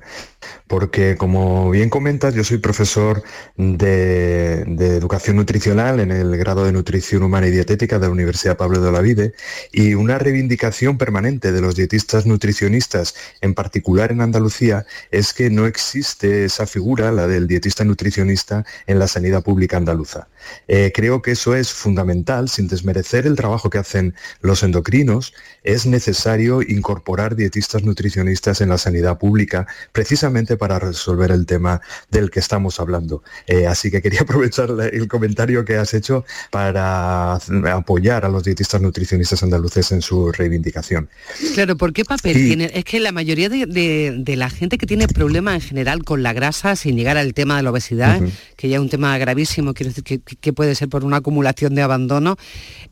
porque 0.66 1.16
como 1.16 1.70
bien 1.70 1.90
comentas, 1.90 2.34
yo 2.34 2.44
soy 2.44 2.58
profesor 2.58 3.22
de, 3.56 4.62
educación 4.98 5.36
nutricional 5.36 6.00
en 6.00 6.10
el 6.10 6.36
grado 6.36 6.64
de 6.64 6.72
nutrición 6.72 7.22
humana 7.22 7.46
y 7.46 7.50
dietética 7.50 7.98
de 7.98 8.06
la 8.06 8.12
Universidad 8.12 8.56
Pablo 8.56 8.80
de 8.80 8.88
Olavide 8.88 9.32
y 9.72 9.94
una 9.94 10.18
reivindicación 10.18 10.98
permanente 10.98 11.52
de 11.52 11.60
los 11.60 11.74
dietistas 11.74 12.26
nutricionistas, 12.26 13.14
en 13.40 13.54
particular 13.54 14.12
en 14.12 14.20
Andalucía, 14.20 14.86
es 15.10 15.32
que 15.32 15.50
no 15.50 15.66
existe 15.66 16.44
esa 16.44 16.66
figura, 16.66 17.12
la 17.12 17.26
del 17.26 17.46
dietista 17.46 17.84
nutricionista, 17.84 18.64
en 18.86 18.98
la 18.98 19.08
sanidad 19.08 19.42
pública 19.42 19.76
andaluza. 19.76 20.28
Eh, 20.66 20.92
creo 20.94 21.22
que 21.22 21.32
eso 21.32 21.54
es 21.54 21.72
fundamental, 21.72 22.48
sin 22.48 22.68
desmerecer 22.68 23.26
el 23.26 23.36
trabajo 23.36 23.70
que 23.70 23.78
hacen 23.78 24.14
los 24.40 24.62
endocrinos, 24.62 25.34
es 25.62 25.86
necesario 25.86 26.62
incorporar 26.62 27.36
dietistas 27.36 27.82
nutricionistas 27.82 28.60
en 28.60 28.68
la 28.68 28.78
sanidad 28.78 29.18
pública, 29.18 29.66
precisamente 29.92 30.27
para 30.58 30.78
resolver 30.78 31.30
el 31.30 31.46
tema 31.46 31.80
del 32.10 32.30
que 32.30 32.40
estamos 32.40 32.80
hablando. 32.80 33.22
Eh, 33.46 33.66
así 33.66 33.90
que 33.90 34.02
quería 34.02 34.20
aprovechar 34.28 34.70
el 34.92 35.08
comentario 35.08 35.64
que 35.64 35.76
has 35.76 35.94
hecho 35.94 36.24
para 36.50 37.34
apoyar 37.72 38.24
a 38.24 38.28
los 38.28 38.44
dietistas 38.44 38.80
nutricionistas 38.80 39.42
andaluces 39.42 39.90
en 39.92 40.02
su 40.02 40.30
reivindicación. 40.32 41.08
Claro, 41.54 41.76
¿por 41.76 41.92
qué 41.92 42.04
papel 42.04 42.34
tiene? 42.34 42.70
Es 42.74 42.84
que 42.84 43.00
la 43.00 43.12
mayoría 43.12 43.48
de, 43.48 43.66
de, 43.66 44.16
de, 44.18 44.36
la 44.36 44.50
gente 44.50 44.78
que 44.78 44.86
tiene 44.86 45.08
problemas 45.08 45.54
en 45.54 45.60
general 45.60 46.04
con 46.04 46.22
la 46.22 46.32
grasa, 46.32 46.76
sin 46.76 46.96
llegar 46.96 47.16
al 47.16 47.34
tema 47.34 47.56
de 47.56 47.62
la 47.62 47.70
obesidad, 47.70 48.20
uh 48.20 48.26
-huh. 48.26 48.32
que 48.56 48.68
ya 48.68 48.76
es 48.76 48.82
un 48.82 48.88
tema 48.88 49.16
gravísimo, 49.18 49.74
quiero 49.74 49.90
decir 49.90 50.04
que, 50.04 50.20
que 50.20 50.52
puede 50.52 50.74
ser 50.74 50.88
por 50.88 51.04
una 51.04 51.18
acumulación 51.18 51.74
de 51.74 51.82
abandono, 51.82 52.36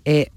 eh, 0.05 0.31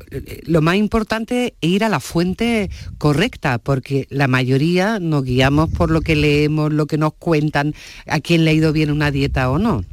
lo 0.45 0.61
más 0.61 0.75
importante 0.75 1.53
es 1.61 1.69
ir 1.69 1.83
a 1.83 1.89
la 1.89 1.99
fuente 1.99 2.69
correcta, 2.97 3.59
porque 3.59 4.07
la 4.09 4.27
mayoría 4.27 4.99
nos 4.99 5.23
guiamos 5.23 5.69
por 5.69 5.91
lo 5.91 6.01
que 6.01 6.15
leemos, 6.15 6.73
lo 6.73 6.87
que 6.89 6.97
nos 6.97 7.13
cuentan, 7.13 7.73
a 8.07 8.19
quién 8.19 8.43
le 8.43 8.51
ha 8.51 8.53
ido 8.53 8.73
bien 8.73 8.91
una 8.91 9.11
dieta 9.11 9.49
o 9.49 9.57
no. 9.57 9.85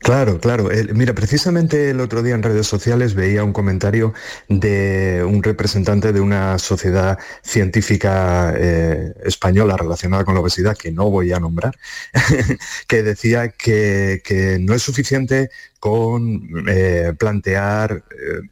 Claro, 0.00 0.38
claro. 0.40 0.70
Mira, 0.94 1.12
precisamente 1.12 1.90
el 1.90 2.00
otro 2.00 2.22
día 2.22 2.34
en 2.34 2.42
redes 2.42 2.66
sociales 2.68 3.14
veía 3.14 3.42
un 3.42 3.52
comentario 3.52 4.14
de 4.48 5.24
un 5.28 5.42
representante 5.42 6.12
de 6.12 6.20
una 6.20 6.58
sociedad 6.58 7.18
científica 7.42 8.54
eh, 8.56 9.12
española 9.24 9.76
relacionada 9.76 10.24
con 10.24 10.34
la 10.34 10.40
obesidad, 10.40 10.76
que 10.76 10.92
no 10.92 11.10
voy 11.10 11.32
a 11.32 11.40
nombrar, 11.40 11.76
que 12.86 13.02
decía 13.02 13.48
que, 13.48 14.58
no 14.60 14.72
es 14.74 14.82
suficiente 14.82 15.50
con 15.80 16.48
eh, 16.68 17.12
plantear 17.18 18.04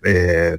eh, 0.05 0.59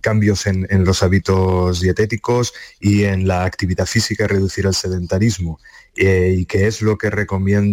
cambios 0.00 0.46
en, 0.46 0.66
en, 0.68 0.84
los 0.84 1.02
hábitos 1.02 1.80
dietéticos 1.80 2.52
y 2.80 3.04
en 3.04 3.26
la 3.28 3.44
actividad 3.44 3.86
física 3.86 4.26
reducir 4.26 4.66
el 4.66 4.74
sedentarismo. 4.74 5.60
Eh, 5.94 6.34
y 6.38 6.46
que 6.46 6.66
es 6.66 6.80
lo 6.80 6.96
que 6.96 7.10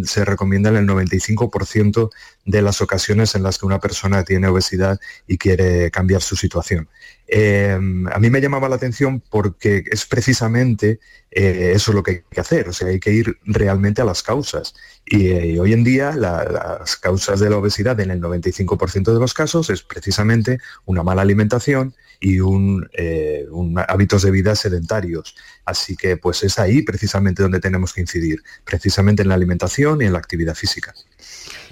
se 0.05 0.25
recomienda 0.25 0.69
en 0.69 0.75
el 0.75 0.87
95% 0.87 2.09
de 2.45 2.61
las 2.61 2.81
ocasiones 2.81 3.33
en 3.35 3.43
las 3.43 3.57
que 3.57 3.65
una 3.65 3.79
persona 3.79 4.25
tiene 4.25 4.47
obesidad 4.47 4.99
y 5.25 5.37
quiere 5.37 5.89
cambiar 5.89 6.21
su 6.21 6.35
situación. 6.35 6.89
Em, 7.27 8.07
a 8.07 8.17
mí 8.19 8.29
me 8.29 8.41
llamaba 8.41 8.67
la 8.67 8.75
atención 8.75 9.21
porque 9.29 9.83
es 9.89 10.05
precisamente 10.05 10.99
eh, 11.31 11.73
eso 11.75 11.93
lo 11.93 12.01
que 12.03 12.11
hay 12.11 12.21
que 12.29 12.41
hacer, 12.41 12.69
o 12.69 12.73
sea, 12.73 12.87
hay 12.87 12.99
que 12.99 13.11
ir 13.11 13.37
realmente 13.45 14.01
a 14.01 14.05
las 14.05 14.23
causas. 14.23 14.73
Y, 15.05 15.27
eh, 15.27 15.59
hoy 15.59 15.73
en 15.73 15.83
día 15.83 16.11
las 16.11 16.97
causas 16.97 17.39
de 17.39 17.49
la 17.49 17.57
obesidad 17.57 17.99
en 17.99 18.11
el 18.11 18.19
95% 18.19 19.13
de 19.13 19.19
los 19.19 19.33
casos 19.33 19.69
es 19.69 19.83
precisamente 19.83 20.57
una 20.85 21.03
mala 21.03 21.21
alimentación 21.21 21.93
y 22.19 22.39
un, 22.39 22.89
eh, 22.93 23.45
hábitos 23.87 24.23
de 24.23 24.31
vida 24.31 24.55
sedentarios. 24.55 25.35
Así 25.65 25.95
que 25.95 26.17
pues 26.17 26.43
es 26.43 26.59
ahí 26.59 26.81
precisamente 26.81 27.43
donde 27.43 27.59
tenemos 27.59 27.93
que 27.93 28.01
incidir, 28.01 28.41
precisamente 28.65 29.21
en 29.21 29.29
la 29.29 29.35
alimentación 29.35 30.01
y 30.01 30.05
en 30.05 30.13
la 30.13 30.19
actividad 30.19 30.55
física. 30.55 30.93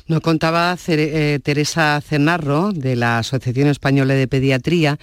Nos 0.08 0.22
contaba 0.22 0.78
eh, 0.88 1.40
Teresa 1.44 2.00
Cenarro 2.00 2.72
de 2.72 2.96
la 2.96 3.20
Asociación 3.20 3.68
Española 3.68 4.14
de 4.14 4.30
Pediatría 4.30 4.98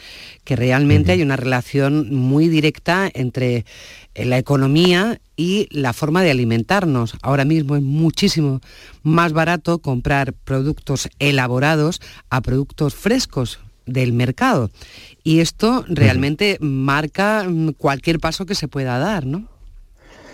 que 0.45 0.57
realmente 0.57 1.13
hay 1.13 1.21
una 1.21 1.37
relación 1.37 2.15
muy 2.15 2.49
directa 2.49 3.11
entre 3.13 3.67
eh, 4.15 4.25
la 4.25 4.39
economía 4.39 5.21
y 5.37 5.69
la 5.71 5.93
forma 5.93 6.23
de 6.23 6.31
alimentarnos. 6.31 7.19
Ahora 7.21 7.45
mismo 7.45 7.77
es 7.77 7.83
muchísimo 7.83 8.63
más 9.03 9.35
barato 9.35 9.79
comprar 9.79 10.33
productos 10.33 11.11
elaborados 11.19 12.01
a 12.31 12.41
productos 12.41 12.95
frescos 12.95 13.61
del 13.87 14.13
mercado. 14.13 14.71
Y 15.23 15.41
esto 15.41 15.85
realmente 15.89 16.59
marca 16.61 17.45
mm, 17.49 17.71
cualquier 17.73 18.21
paso 18.21 18.47
que 18.47 18.55
se 18.55 18.69
pueda 18.69 18.99
dar, 18.99 19.27
¿no? 19.27 19.49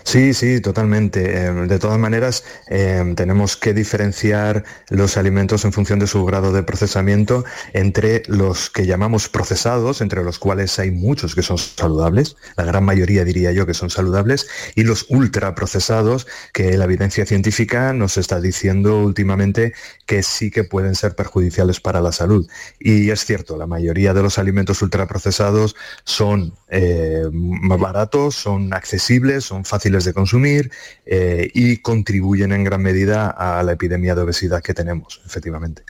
Sí, 0.04 0.34
sí, 0.34 0.60
totalmente. 0.60 1.46
Em, 1.46 1.68
de 1.68 1.78
todas 1.78 1.98
maneras, 1.98 2.44
em, 2.68 3.14
tenemos 3.14 3.56
que 3.56 3.74
diferenciar 3.74 4.64
los 4.88 5.16
alimentos 5.16 5.64
en 5.64 5.72
función 5.72 5.98
de 5.98 6.06
su 6.06 6.24
grado 6.24 6.52
de 6.52 6.62
procesamiento 6.62 7.44
entre 7.72 8.22
los 8.26 8.70
que 8.70 8.86
llamamos 8.86 9.28
procesados, 9.28 10.00
entre 10.00 10.24
los 10.24 10.38
cuales 10.38 10.78
hay 10.78 10.90
muchos 10.90 11.34
que 11.34 11.42
son 11.42 11.58
saludables, 11.58 12.36
la 12.56 12.64
gran 12.64 12.84
mayoría 12.84 13.24
diría 13.24 13.52
yo 13.52 13.66
que 13.66 13.74
son 13.74 13.90
saludables, 13.90 14.48
y 14.74 14.82
los 14.84 15.06
ultraprocesados, 15.08 16.26
que 16.52 16.76
la 16.76 16.84
evidencia 16.84 17.26
científica 17.26 17.92
nos 17.92 18.16
está 18.16 18.40
diciendo 18.40 18.98
últimamente 19.02 19.74
que 20.06 20.22
sí 20.22 20.50
que 20.50 20.64
pueden 20.64 20.94
ser 20.94 21.14
perjudiciales 21.14 21.80
para 21.80 22.00
la 22.00 22.12
salud. 22.12 22.48
Y 22.78 23.10
es 23.10 23.24
cierto, 23.24 23.56
la 23.56 23.66
mayoría 23.66 24.14
de 24.14 24.22
los 24.22 24.38
alimentos 24.38 24.82
ultraprocesados 24.82 25.76
son 26.04 26.54
eh, 26.70 27.24
más 27.32 27.78
baratos, 27.78 28.36
son 28.36 28.72
accesibles, 28.72 29.44
son 29.44 29.64
fáciles 29.64 30.04
de 30.04 30.14
consumir 30.14 30.70
eh, 31.04 31.50
y 31.52 31.78
contribuyen 31.78 32.52
en 32.52 32.64
gran 32.64 32.82
medida 32.82 33.28
a 33.28 33.62
la 33.62 33.72
epidemia 33.72 34.14
de 34.14 34.22
obesidad 34.22 34.62
que 34.62 34.74
tenemos, 34.74 35.20
efectivamente. 35.26 35.82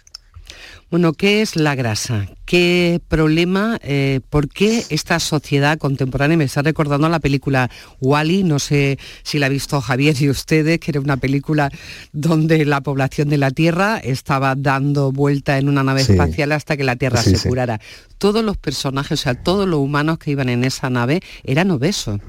Bueno, 0.90 1.12
¿qué 1.12 1.40
es 1.40 1.54
la 1.54 1.76
grasa? 1.76 2.26
¿Qué 2.44 3.00
problema? 3.06 3.78
Eh, 3.80 4.18
¿Por 4.28 4.48
qué 4.48 4.84
esta 4.88 5.20
sociedad 5.20 5.78
contemporánea? 5.78 6.36
Me 6.36 6.44
está 6.44 6.62
recordando 6.62 7.08
la 7.08 7.20
película 7.20 7.70
Wally, 8.00 8.42
no 8.42 8.58
sé 8.58 8.98
si 9.22 9.38
la 9.38 9.46
ha 9.46 9.48
visto 9.50 9.80
Javier 9.80 10.20
y 10.20 10.28
ustedes, 10.28 10.80
que 10.80 10.90
era 10.90 11.00
una 11.00 11.16
película 11.16 11.70
donde 12.12 12.64
la 12.64 12.80
población 12.80 13.28
de 13.28 13.38
la 13.38 13.52
Tierra 13.52 13.98
estaba 13.98 14.56
dando 14.56 15.12
vuelta 15.12 15.58
en 15.58 15.68
una 15.68 15.84
nave 15.84 16.00
espacial 16.00 16.50
hasta 16.50 16.76
que 16.76 16.82
la 16.82 16.96
Tierra 16.96 17.22
se 17.22 17.48
curara. 17.48 17.80
Todos 18.18 18.44
los 18.44 18.56
personajes, 18.56 19.20
o 19.20 19.22
sea, 19.22 19.34
todos 19.40 19.68
los 19.68 19.78
humanos 19.78 20.18
que 20.18 20.32
iban 20.32 20.48
en 20.48 20.64
esa 20.64 20.90
nave 20.90 21.20
eran 21.44 21.70
obesos. 21.70 22.20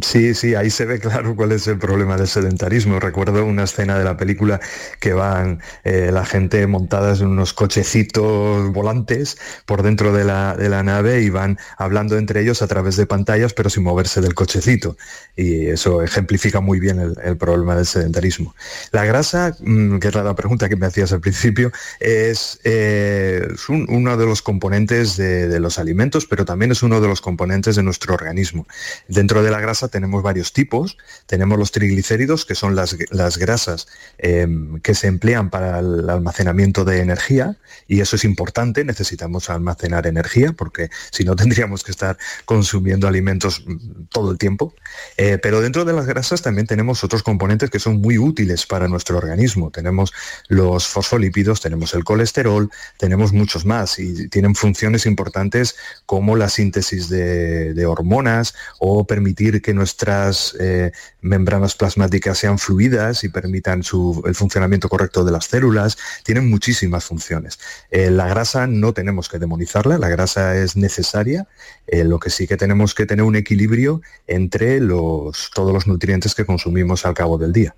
Sí, 0.00 0.34
sí, 0.34 0.54
ahí 0.54 0.70
se 0.70 0.86
ve 0.86 0.98
claro 0.98 1.36
cuál 1.36 1.52
es 1.52 1.66
el 1.66 1.78
problema 1.78 2.16
del 2.16 2.26
sedentarismo. 2.26 3.00
Recuerdo 3.00 3.44
una 3.44 3.64
escena 3.64 3.98
de 3.98 4.04
la 4.04 4.16
película 4.16 4.60
que 4.98 5.12
van 5.12 5.60
eh, 5.84 6.10
la 6.10 6.24
gente 6.24 6.66
montadas 6.66 7.20
en 7.20 7.28
unos 7.28 7.52
cochecitos 7.52 8.72
volantes 8.72 9.36
por 9.66 9.82
dentro 9.82 10.12
de 10.12 10.24
la, 10.24 10.82
nave 10.82 11.22
y 11.22 11.30
van 11.30 11.58
hablando 11.76 12.16
entre 12.16 12.40
ellos 12.40 12.62
a 12.62 12.66
través 12.66 12.96
de 12.96 13.06
pantallas, 13.06 13.52
pero 13.52 13.68
sin 13.68 13.82
moverse 13.82 14.20
del 14.20 14.34
cochecito. 14.34 14.96
Y 15.36 15.66
eso 15.66 16.02
ejemplifica 16.02 16.60
muy 16.60 16.80
bien 16.80 16.98
el, 17.22 17.36
problema 17.36 17.76
del 17.76 17.86
sedentarismo. 17.86 18.54
La 18.90 19.04
grasa, 19.04 19.54
mm, 19.60 19.98
que 19.98 20.08
es 20.08 20.14
la 20.14 20.34
pregunta 20.34 20.68
que 20.68 20.76
me 20.76 20.86
hacías 20.86 21.12
al 21.12 21.20
principio, 21.20 21.72
es, 22.00 22.58
eh, 22.64 23.46
uno 23.68 24.16
de 24.16 24.26
los 24.26 24.40
componentes 24.40 25.16
de, 25.16 25.48
de 25.48 25.60
los 25.60 25.78
alimentos, 25.78 26.26
pero 26.26 26.44
también 26.44 26.72
es 26.72 26.82
uno 26.82 27.00
de 27.00 27.08
los 27.08 27.20
componentes 27.20 27.76
de 27.76 27.82
nuestro 27.82 28.14
organismo. 28.14 28.66
Dentro 29.08 29.42
de 29.42 29.50
la 29.50 29.60
grasa 29.60 29.73
tenemos 29.90 30.22
varios 30.22 30.52
tipos. 30.52 30.96
Tenemos 31.26 31.58
los 31.58 31.72
triglicéridos, 31.72 32.44
que 32.44 32.54
son 32.54 32.74
las, 32.74 32.96
grasas 33.38 33.86
em, 34.18 34.80
que 34.80 34.94
se 34.94 35.08
emplean 35.08 35.50
para 35.50 35.78
el 35.78 36.08
almacenamiento 36.08 36.84
de 36.84 37.00
energía, 37.00 37.56
y 37.86 38.00
eso 38.00 38.16
es 38.16 38.24
importante, 38.24 38.84
necesitamos 38.84 39.50
almacenar 39.50 40.06
energía, 40.06 40.52
porque 40.52 40.90
si 41.10 41.24
no 41.24 41.36
tendríamos 41.44 41.82
que 41.82 41.90
estar 41.90 42.16
consumiendo 42.44 43.08
alimentos 43.08 43.64
mm, 43.66 44.04
todo 44.10 44.30
el 44.30 44.38
tiempo. 44.38 44.74
Eh, 45.16 45.38
pero 45.42 45.60
dentro 45.60 45.84
de 45.84 45.92
las 45.92 46.06
grasas 46.06 46.42
también 46.42 46.66
tenemos 46.66 47.04
otros 47.04 47.22
componentes 47.22 47.70
que 47.70 47.78
son 47.78 48.00
muy 48.00 48.18
útiles 48.18 48.66
para 48.66 48.88
nuestro 48.88 49.18
organismo. 49.18 49.70
Tenemos 49.70 50.12
los 50.48 50.86
fosfolípidos, 50.86 51.60
tenemos 51.60 51.94
el 51.94 52.04
colesterol, 52.04 52.70
tenemos 52.98 53.32
muchos 53.32 53.64
más, 53.64 53.98
y 53.98 54.28
tienen 54.28 54.54
funciones 54.54 55.06
importantes 55.06 55.76
como 56.06 56.36
la 56.36 56.48
síntesis 56.48 57.08
de, 57.08 57.74
de 57.74 57.86
hormonas 57.86 58.54
o 58.78 59.06
permitir 59.06 59.62
que 59.64 59.72
nuestras 59.72 60.54
eh, 60.60 60.92
membranas 61.22 61.74
plasmáticas 61.74 62.36
sean 62.36 62.58
fluidas 62.58 63.24
y 63.24 63.30
permitan 63.30 63.80
el 63.80 64.34
funcionamiento 64.34 64.90
correcto 64.90 65.24
de 65.24 65.32
las 65.32 65.46
células. 65.46 65.96
Tienen 66.22 66.50
muchísimas 66.50 67.04
funciones. 67.04 67.58
Eh, 67.90 68.10
la 68.10 68.28
grasa 68.28 68.66
no 68.66 68.92
tenemos 68.92 69.30
que 69.30 69.38
demonizarla, 69.38 69.96
la 69.96 70.10
grasa 70.10 70.54
es 70.54 70.76
necesaria. 70.76 71.48
Eh, 71.86 72.04
lo 72.04 72.18
que 72.18 72.28
sí 72.28 72.46
que 72.46 72.58
tenemos 72.58 72.94
que 72.94 73.06
tener 73.06 73.24
un 73.24 73.36
equilibrio 73.36 74.02
entre 74.26 74.80
todos 74.80 75.72
los 75.72 75.86
nutrientes 75.86 76.34
que 76.34 76.44
consumimos 76.44 77.06
al 77.06 77.14
cabo 77.14 77.38
del 77.38 77.54
día. 77.54 77.74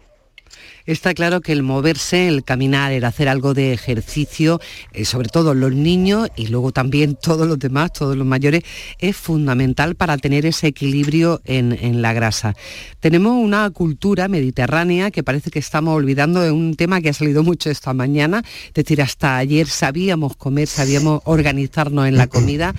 Está 0.86 1.14
claro 1.14 1.40
que 1.40 1.50
el 1.50 1.64
moverse, 1.64 2.28
el 2.28 2.44
caminar, 2.44 2.92
el 2.92 3.04
hacer 3.04 3.28
algo 3.28 3.54
de 3.54 3.72
ejercicio, 3.72 4.60
eh, 4.92 5.04
sobre 5.04 5.28
todo 5.28 5.52
los 5.52 5.72
niños 5.72 6.28
y 6.36 6.46
luego 6.46 6.70
también 6.70 7.16
todos 7.20 7.48
los 7.48 7.58
demás, 7.58 7.92
todos 7.92 8.16
los 8.16 8.26
mayores, 8.26 8.62
es 9.00 9.16
fundamental 9.16 9.96
para 9.96 10.16
tener 10.16 10.46
ese 10.46 10.68
equilibrio 10.68 11.40
en, 11.44 11.66
la 12.02 12.12
grasa. 12.12 12.54
Tenemos 13.00 13.32
una 13.32 13.68
cultura 13.70 14.28
mediterránea 14.28 15.10
que 15.10 15.24
parece 15.24 15.50
que 15.50 15.58
estamos 15.58 15.96
olvidando 15.96 16.40
de 16.40 16.52
un 16.52 16.76
tema 16.76 17.00
que 17.00 17.08
ha 17.08 17.12
salido 17.12 17.42
mucho 17.42 17.70
esta 17.70 17.92
mañana, 17.92 18.44
es 18.68 18.74
decir, 18.74 19.02
hasta 19.02 19.38
ayer 19.38 19.66
sabíamos 19.66 20.36
comer, 20.36 20.68
sabíamos 20.68 21.22
organizarnos 21.24 22.06
en 22.06 22.16
la 22.16 22.26
comida. 22.28 22.74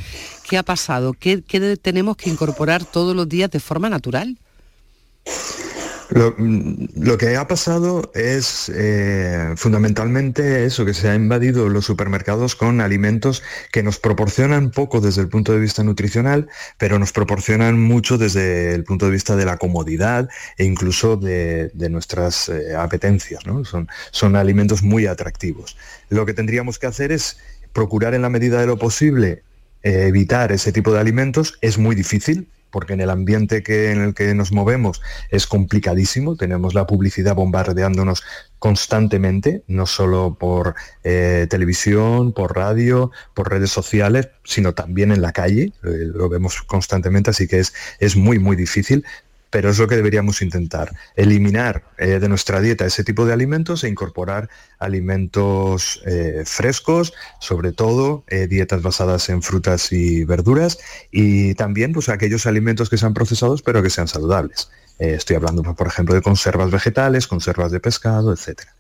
¿Qué 0.50 0.58
ha 0.58 0.64
pasado? 0.64 1.14
qué 1.14 1.42
tenemos 1.82 2.16
que 2.16 2.30
incorporar 2.30 2.86
todos 2.86 3.16
los 3.16 3.28
días 3.28 3.52
de 3.52 3.60
forma 3.60 3.90
natural? 3.90 4.38
Lo, 6.10 7.18
que 7.18 7.36
ha 7.36 7.48
pasado 7.48 8.12
es 8.14 8.72
eh, 8.74 9.54
fundamentalmente 9.58 10.66
eso, 10.66 10.86
que 10.86 10.94
se 10.94 11.10
ha 11.10 11.16
invadido 11.16 11.68
los 11.68 11.86
supermercados 11.86 12.56
con 12.56 12.80
alimentos 12.80 13.44
que 13.72 13.84
nos 13.84 14.00
proporcionan 14.00 14.72
poco 14.72 15.02
desde 15.02 15.22
el 15.22 15.30
punto 15.30 15.52
de 15.52 15.60
vista 15.60 15.84
nutricional, 15.84 16.48
pero 16.78 16.98
nos 16.98 17.12
proporcionan 17.12 17.82
mucho 17.82 18.18
desde 18.18 18.74
el 18.74 18.84
punto 18.84 19.06
de 19.06 19.12
vista 19.12 19.36
de 19.36 19.46
la 19.46 19.58
comodidad 19.58 20.30
e 20.58 20.64
incluso 20.64 21.18
de, 21.18 21.72
nuestras 21.90 22.50
eh, 22.50 22.76
apetencias. 22.76 23.44
Son, 23.64 23.88
son 24.12 24.36
alimentos 24.36 24.84
muy 24.84 25.08
atractivos. 25.08 25.78
Lo 26.10 26.26
que 26.26 26.34
tendríamos 26.34 26.80
que 26.80 26.88
hacer 26.88 27.12
es 27.12 27.38
procurar 27.74 28.14
en 28.14 28.22
la 28.22 28.30
medida 28.30 28.60
de 28.60 28.68
lo 28.68 28.78
posible 28.78 29.44
eh, 29.84 30.08
evitar 30.08 30.52
ese 30.52 30.72
tipo 30.72 30.92
de 30.92 31.00
alimentos. 31.00 31.58
Es 31.62 31.78
muy 31.78 31.96
difícil, 31.96 32.48
porque 32.72 32.94
en 32.94 33.02
el 33.02 33.10
ambiente 33.10 33.64
que, 33.64 33.92
en 33.92 34.02
el 34.02 34.14
que 34.14 34.34
nos 34.34 34.52
movemos 34.52 35.02
es 35.30 35.48
complicadísimo, 35.48 36.36
tenemos 36.36 36.74
la 36.74 36.88
publicidad 36.88 37.36
bombardeándonos 37.36 38.24
constantemente, 38.60 39.64
no 39.68 39.86
solo 39.86 40.38
por 40.40 40.76
eh, 41.04 41.48
televisión, 41.50 42.34
por 42.34 42.56
radio, 42.56 43.12
por 43.34 43.50
redes 43.50 43.72
sociales, 43.72 44.30
sino 44.44 44.74
también 44.74 45.12
en 45.12 45.22
la 45.22 45.32
calle, 45.32 45.74
eh, 45.84 46.10
lo 46.14 46.30
vemos 46.30 46.62
constantemente, 46.64 47.30
así 47.30 47.48
que 47.48 47.60
es, 47.60 47.74
es 48.00 48.16
muy, 48.16 48.40
muy 48.40 48.56
difícil, 48.56 49.06
pero 49.50 49.70
es 49.70 49.80
lo 49.80 49.88
que 49.88 49.96
deberíamos 49.96 50.42
intentar, 50.42 50.94
eliminar 51.16 51.84
eh, 51.98 52.20
de 52.20 52.30
nuestra 52.30 52.62
dieta 52.62 52.86
ese 52.86 53.04
tipo 53.04 53.26
de 53.26 53.34
alimentos 53.34 53.84
e 53.84 53.88
incorporar 53.88 54.50
alimentos 54.80 56.02
eh, 56.06 56.44
frescos, 56.46 57.14
sobre 57.40 57.72
todo 57.72 58.24
eh, 58.28 58.48
dietas 58.48 58.82
basadas 58.82 59.30
en 59.30 59.42
frutas 59.42 59.92
y 59.92 60.24
verduras 60.26 60.78
y 61.12 61.54
también 61.56 61.94
pues, 61.94 62.10
aquellos 62.10 62.46
alimentos 62.46 62.90
que 62.90 62.98
sean 62.98 63.14
procesados 63.14 63.62
pero 63.62 63.82
que 63.82 63.90
sean 63.90 64.08
saludables. 64.08 64.70
estoy 65.00 65.36
hablando, 65.36 65.64
por 65.76 65.88
ejemplo, 65.88 66.16
de 66.16 66.22
conservas 66.22 66.72
vegetales, 66.72 67.28
conservas 67.28 67.72
de 67.72 67.80
pescado, 67.80 68.34
etcétera. 68.34 68.77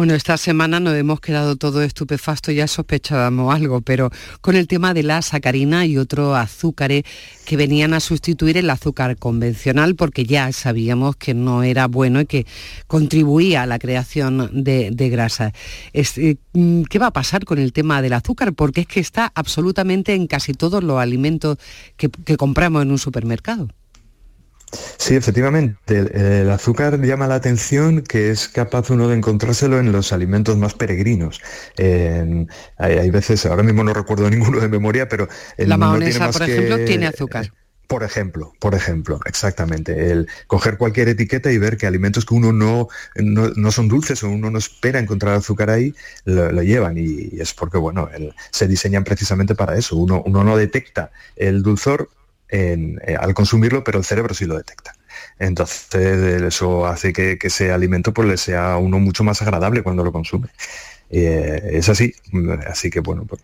Bueno, 0.00 0.14
esta 0.14 0.38
semana 0.38 0.80
nos 0.80 0.94
hemos 0.94 1.20
quedado 1.20 1.56
todo 1.56 1.82
estupefacto, 1.82 2.50
ya 2.52 2.66
sospechábamos 2.66 3.54
algo, 3.54 3.82
pero 3.82 4.08
con 4.40 4.56
el 4.56 4.66
tema 4.66 4.94
de 4.94 5.02
la 5.02 5.20
sacarina 5.20 5.84
y 5.84 5.98
otros 5.98 6.38
azúcares 6.38 7.02
que 7.44 7.58
venían 7.58 7.92
a 7.92 8.00
sustituir 8.00 8.56
el 8.56 8.70
azúcar 8.70 9.18
convencional, 9.18 9.96
porque 9.96 10.24
ya 10.24 10.50
sabíamos 10.52 11.16
que 11.16 11.34
no 11.34 11.64
era 11.64 11.86
bueno 11.86 12.22
y 12.22 12.24
que 12.24 12.46
contribuía 12.86 13.64
a 13.64 13.66
la 13.66 13.78
creación 13.78 14.64
de, 14.64 15.10
grasa. 15.10 15.52
Eh, 15.92 16.36
¿Qué 16.88 16.98
va 16.98 17.08
a 17.08 17.12
pasar 17.12 17.44
con 17.44 17.58
el 17.58 17.74
tema 17.74 18.00
del 18.00 18.14
azúcar? 18.14 18.54
Porque 18.54 18.80
es 18.80 18.86
que 18.86 19.00
está 19.00 19.30
absolutamente 19.34 20.14
en 20.14 20.28
casi 20.28 20.54
todos 20.54 20.82
los 20.82 20.98
alimentos 20.98 21.58
que 21.98 22.36
compramos 22.38 22.80
en 22.80 22.90
un 22.90 22.98
supermercado. 22.98 23.68
Sí, 24.98 25.16
efectivamente, 25.16 25.98
el, 26.40 26.50
azúcar 26.50 27.00
llama 27.00 27.26
la 27.26 27.36
atención 27.36 28.02
que 28.02 28.30
es 28.30 28.48
capaz 28.48 28.90
uno 28.90 29.08
de 29.08 29.16
encontrárselo 29.16 29.78
en 29.78 29.90
los 29.92 30.12
alimentos 30.12 30.56
más 30.56 30.74
peregrinos. 30.74 31.40
hay, 31.76 33.10
veces, 33.10 33.46
ahora 33.46 33.62
mismo 33.62 33.82
no 33.84 33.92
recuerdo 33.92 34.30
ninguno 34.30 34.60
de 34.60 34.68
memoria, 34.68 35.08
pero... 35.08 35.28
la 35.56 35.76
mayonesa, 35.76 36.30
por 36.30 36.42
ejemplo, 36.42 36.84
tiene 36.84 37.06
azúcar. 37.06 37.50
Por 37.90 38.04
ejemplo, 38.04 38.52
por 38.60 38.76
ejemplo, 38.76 39.18
exactamente. 39.26 40.12
El 40.12 40.28
coger 40.46 40.78
cualquier 40.78 41.08
etiqueta 41.08 41.50
y 41.50 41.58
ver 41.58 41.76
que 41.76 41.88
alimentos 41.88 42.24
que 42.24 42.34
uno 42.34 42.52
no, 42.52 42.86
no, 43.16 43.72
son 43.72 43.88
dulces 43.88 44.22
o 44.22 44.30
uno 44.30 44.48
no 44.48 44.58
espera 44.58 45.00
encontrar 45.00 45.34
azúcar 45.34 45.70
ahí, 45.70 45.92
lo, 46.24 46.62
llevan. 46.62 46.98
Y, 46.98 47.40
es 47.40 47.52
porque, 47.52 47.78
bueno, 47.78 48.08
se 48.52 48.68
diseñan 48.68 49.02
precisamente 49.02 49.56
para 49.56 49.76
eso. 49.76 49.96
Uno, 49.96 50.22
uno 50.24 50.44
no 50.44 50.56
detecta 50.56 51.10
el 51.34 51.64
dulzor 51.64 52.10
eh, 52.50 53.16
al 53.18 53.34
consumirlo, 53.34 53.84
pero 53.84 53.98
el 53.98 54.04
cerebro 54.04 54.34
sí 54.34 54.44
lo 54.44 54.56
detecta. 54.56 54.94
Entonces 55.38 56.42
eso 56.42 56.86
hace 56.86 57.12
que, 57.12 57.38
ese 57.40 57.72
alimento 57.72 58.12
pues, 58.12 58.28
le 58.28 58.36
sea 58.36 58.72
a 58.72 58.78
uno 58.78 58.98
mucho 58.98 59.24
más 59.24 59.42
agradable 59.42 59.82
cuando 59.82 60.04
lo 60.04 60.12
consume. 60.12 60.48
Eh, 61.10 61.70
es 61.72 61.88
así, 61.88 62.14
así 62.66 62.90
que 62.90 63.00
bueno, 63.00 63.24
pues, 63.24 63.42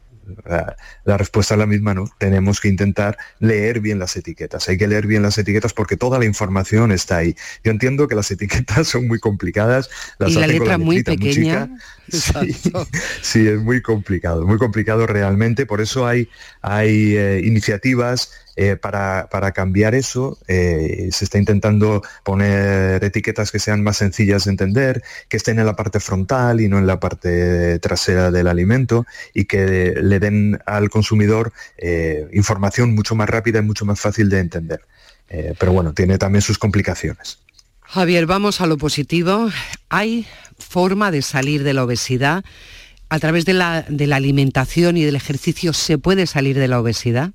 la, 1.05 1.17
respuesta 1.17 1.55
es 1.55 1.59
la 1.59 1.67
misma, 1.67 1.95
¿no? 1.95 2.11
Tenemos 2.19 2.61
que 2.61 2.69
intentar 2.69 3.17
leer 3.39 3.81
bien 3.81 3.99
las 3.99 4.17
etiquetas. 4.17 4.69
Hay 4.69 4.77
que 4.77 4.89
leer 4.89 5.07
bien 5.07 5.23
las 5.23 5.39
etiquetas 5.39 5.73
porque 5.73 5.97
toda 5.97 6.19
la 6.19 6.25
información 6.25 6.93
está 6.93 7.19
ahí. 7.19 7.37
Yo 7.65 7.71
entiendo 7.71 8.09
que 8.09 8.15
las 8.15 8.31
etiquetas 8.31 8.89
son 8.89 9.07
muy 9.07 9.19
complicadas. 9.19 9.89
Las 10.19 10.33
y 10.33 10.35
la 10.35 10.47
letra 10.47 10.79
muy 10.79 11.03
pequeña. 11.03 11.71
sí, 13.23 13.49
es 13.49 13.61
muy 13.61 13.83
complicado, 13.83 14.47
muy 14.47 14.59
complicado 14.59 15.07
realmente. 15.07 15.67
Por 15.67 15.81
eso 15.81 16.07
hay, 16.07 16.29
hay 16.61 17.17
eh, 17.17 17.41
iniciativas 17.45 18.31
eh, 18.57 18.77
para, 18.77 19.29
cambiar 19.53 19.95
eso. 19.95 20.39
Eh, 20.49 21.11
se 21.13 21.25
está 21.27 21.39
intentando 21.39 22.03
poner 22.25 23.05
etiquetas 23.05 23.51
que 23.51 23.59
sean 23.59 23.83
más 23.83 23.99
sencillas 23.99 24.45
de 24.45 24.51
entender, 24.51 25.03
que 25.29 25.37
estén 25.37 25.59
en 25.59 25.67
la 25.67 25.77
parte 25.77 26.01
frontal 26.01 26.63
y 26.63 26.69
no 26.69 26.79
en 26.79 26.87
la 26.87 26.99
parte 26.99 27.79
trasera 27.81 28.31
del 28.31 28.49
alimento 28.49 29.05
y 29.35 29.45
que 29.45 29.95
le 30.01 30.19
den 30.21 30.59
al 30.65 30.89
consumidor 30.89 31.53
información 32.33 32.95
mucho 32.95 33.15
más 33.15 33.29
rápida 33.29 33.59
y 33.59 33.63
mucho 33.63 33.85
más 33.85 34.01
fácil 34.01 34.31
de 34.31 34.41
entender. 34.41 34.81
pero 35.59 35.73
bueno, 35.73 35.93
tiene 35.93 36.17
también 36.19 36.43
sus 36.43 36.59
complicaciones. 36.59 37.39
Javier, 37.83 38.27
vamos 38.27 38.61
a 38.61 38.67
lo 38.67 38.79
positivo. 38.79 39.51
Hay 39.89 40.27
forma 40.59 41.11
de 41.11 41.23
salir 41.23 41.63
de 41.63 41.75
la 41.75 41.85
obesidad. 41.85 42.45
A 43.09 43.19
través 43.19 43.45
de 43.45 43.53
la, 43.53 43.83
de 43.83 44.07
la 44.07 44.17
alimentación 44.17 44.97
y 44.97 45.05
del 45.05 45.15
ejercicio 45.15 45.73
se 45.73 45.99
puede 45.99 46.27
salir 46.27 46.59
de 46.59 46.69
la 46.69 46.81
obesidad. 46.81 47.33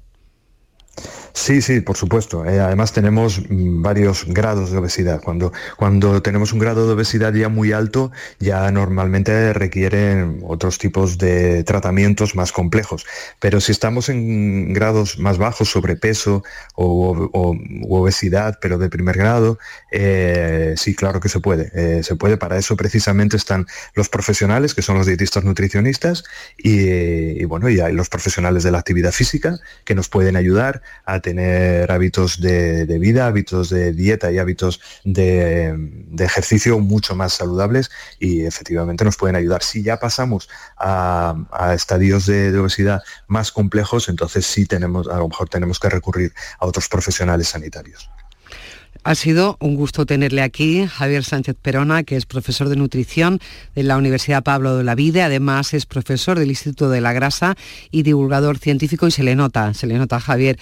Sí, 1.34 1.62
sí, 1.62 1.80
por 1.82 1.96
supuesto. 1.96 2.46
Eh, 2.46 2.60
además 2.60 2.92
tenemos 2.92 3.42
mm, 3.50 3.82
varios 3.82 4.26
grados 4.26 4.72
de 4.72 4.78
obesidad. 4.78 5.22
Cuando, 5.22 5.54
cuando 5.78 6.22
tenemos 6.22 6.52
un 6.52 6.60
grado 6.60 6.88
de 6.88 6.94
obesidad 6.94 7.34
ya 7.34 7.48
muy 7.48 7.72
alto, 7.72 8.12
ya 8.40 8.70
normalmente 8.72 9.54
requieren 9.54 10.42
otros 10.44 10.78
tipos 10.78 11.18
de 11.18 11.64
tratamientos 11.64 12.36
más 12.36 12.52
complejos. 12.52 13.06
Pero 13.40 13.62
si 13.62 13.72
estamos 13.72 14.10
en 14.10 14.74
grados 14.74 15.20
más 15.20 15.38
bajos, 15.38 15.72
sobrepeso 15.72 16.44
o, 16.76 17.56
obesidad, 17.90 18.60
pero 18.62 18.78
de 18.78 18.90
primer 18.90 19.18
grado, 19.18 19.58
eh, 19.92 20.74
sí, 20.78 20.96
claro 20.96 21.20
que 21.20 21.30
se 21.30 21.40
puede. 21.40 21.72
Eh, 21.74 22.04
se 22.04 22.16
puede. 22.16 22.38
Para 22.38 22.58
eso 22.58 22.76
precisamente 22.76 23.38
están 23.38 23.68
los 23.94 24.10
profesionales, 24.10 24.74
que 24.74 24.82
son 24.82 24.98
los 24.98 25.08
dietistas 25.08 25.44
nutricionistas, 25.46 26.24
y, 26.58 27.46
bueno, 27.46 27.70
y 27.70 27.80
hay 27.80 27.94
los 27.94 28.10
profesionales 28.10 28.64
de 28.64 28.72
la 28.72 28.80
actividad 28.80 29.12
física 29.12 29.60
que 29.86 29.96
nos 29.96 30.10
pueden 30.10 30.36
ayudar 30.36 30.82
a 31.06 31.21
tener 31.22 31.92
hábitos 31.92 32.40
de, 32.42 32.86
vida, 33.00 33.28
hábitos 33.28 33.70
de 33.70 33.94
dieta 33.94 34.32
y 34.32 34.38
hábitos 34.38 34.82
de, 35.04 35.76
ejercicio 36.20 36.80
mucho 36.80 37.16
más 37.16 37.34
saludables 37.34 37.90
y 38.20 38.46
efectivamente 38.46 39.04
nos 39.04 39.18
pueden 39.18 39.36
ayudar. 39.36 39.64
Si 39.64 39.84
ya 39.84 40.00
pasamos 40.00 40.50
a, 40.78 41.36
estadios 41.74 42.26
de, 42.26 42.58
obesidad 42.58 43.02
más 43.28 43.52
complejos, 43.52 44.10
entonces 44.10 44.46
sí 44.46 44.66
tenemos, 44.66 45.08
a 45.08 45.18
lo 45.18 45.28
mejor 45.28 45.50
tenemos 45.50 45.80
que 45.80 45.90
recurrir 45.90 46.34
a 46.60 46.66
otros 46.66 46.88
profesionales 46.88 47.50
sanitarios. 47.50 48.10
Ha 49.04 49.16
sido 49.16 49.58
un 49.60 49.76
gusto 49.76 50.06
tenerle 50.06 50.44
aquí, 50.44 50.86
Javier 50.86 51.24
Sánchez 51.24 51.56
Perona, 51.60 52.04
que 52.04 52.16
es 52.16 52.28
profesor 52.28 52.70
de 52.70 52.76
nutrición 52.76 53.40
de 53.74 53.82
la 53.82 53.98
Universidad 53.98 54.44
Pablo 54.44 54.78
de 54.78 54.84
la 54.84 54.94
Vida, 54.94 55.26
además 55.26 55.74
es 55.74 55.88
profesor 55.88 56.38
del 56.38 56.50
Instituto 56.50 56.88
de 56.88 57.02
la 57.02 57.12
Grasa 57.12 57.56
y 57.90 58.04
divulgador 58.04 58.60
científico 58.60 59.08
y 59.08 59.12
se 59.12 59.24
le 59.24 59.36
nota, 59.36 59.74
se 59.74 59.88
le 59.88 59.98
nota, 59.98 60.20
Javier, 60.20 60.60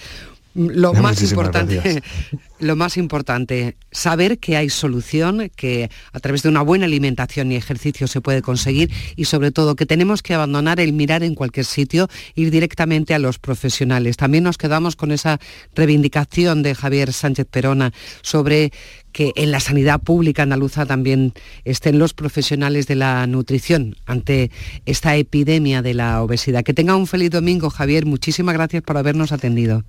lo 0.54 0.92
más 0.94 1.22
importante, 1.22 2.02
lo 2.58 2.74
más 2.74 2.96
importante, 2.96 3.76
saber 3.92 4.38
que 4.38 4.56
hay 4.56 4.68
solución, 4.68 5.50
que 5.54 5.90
a 6.12 6.20
través 6.20 6.42
de 6.42 6.48
una 6.48 6.62
buena 6.62 6.86
alimentación 6.86 7.52
y 7.52 7.56
ejercicio 7.56 8.08
se 8.08 8.20
puede 8.20 8.42
conseguir 8.42 8.90
y 9.14 9.26
sobre 9.26 9.52
todo 9.52 9.76
que 9.76 9.86
tenemos 9.86 10.22
que 10.22 10.34
abandonar 10.34 10.80
el 10.80 10.92
mirar 10.92 11.22
en 11.22 11.34
cualquier 11.34 11.66
sitio, 11.66 12.08
ir 12.34 12.50
directamente 12.50 13.14
a 13.14 13.20
los 13.20 13.38
profesionales. 13.38 14.16
También 14.16 14.44
nos 14.44 14.58
quedamos 14.58 14.96
con 14.96 15.12
esa 15.12 15.38
reivindicación 15.74 16.62
de 16.62 16.74
Javier 16.74 17.12
Sánchez 17.12 17.46
Perona 17.48 17.92
sobre 18.22 18.72
que 19.12 19.32
en 19.36 19.50
la 19.50 19.60
sanidad 19.60 20.00
pública 20.00 20.42
andaluza 20.42 20.86
también 20.86 21.32
estén 21.64 21.98
los 21.98 22.14
profesionales 22.14 22.86
de 22.86 22.96
la 22.96 23.26
nutrición 23.26 23.96
ante 24.06 24.50
esta 24.86 25.16
epidemia 25.16 25.82
de 25.82 25.94
la 25.94 26.22
obesidad. 26.22 26.62
Que 26.64 26.74
tenga 26.74 26.96
un 26.96 27.06
feliz 27.06 27.30
domingo, 27.30 27.70
Javier. 27.70 28.06
Muchísimas 28.06 28.54
gracias 28.54 28.82
por 28.82 28.96
habernos 28.96 29.32
atendido. 29.32 29.84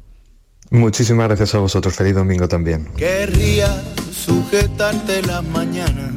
Muchísimas 0.71 1.27
gracias 1.27 1.53
a 1.53 1.57
vosotros. 1.57 1.93
Feliz 1.93 2.15
domingo 2.15 2.47
también. 2.47 2.85
Querría 2.95 3.67
sujetarte 4.09 5.21
las 5.23 5.43
mañanas, 5.43 6.13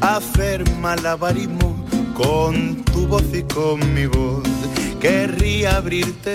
hacer 0.00 0.68
malabarismo 0.80 1.86
con 2.14 2.82
tu 2.86 3.06
voz 3.06 3.22
y 3.32 3.44
con 3.44 3.94
mi 3.94 4.06
voz. 4.06 4.42
Querría 5.00 5.76
abrirte 5.76 6.32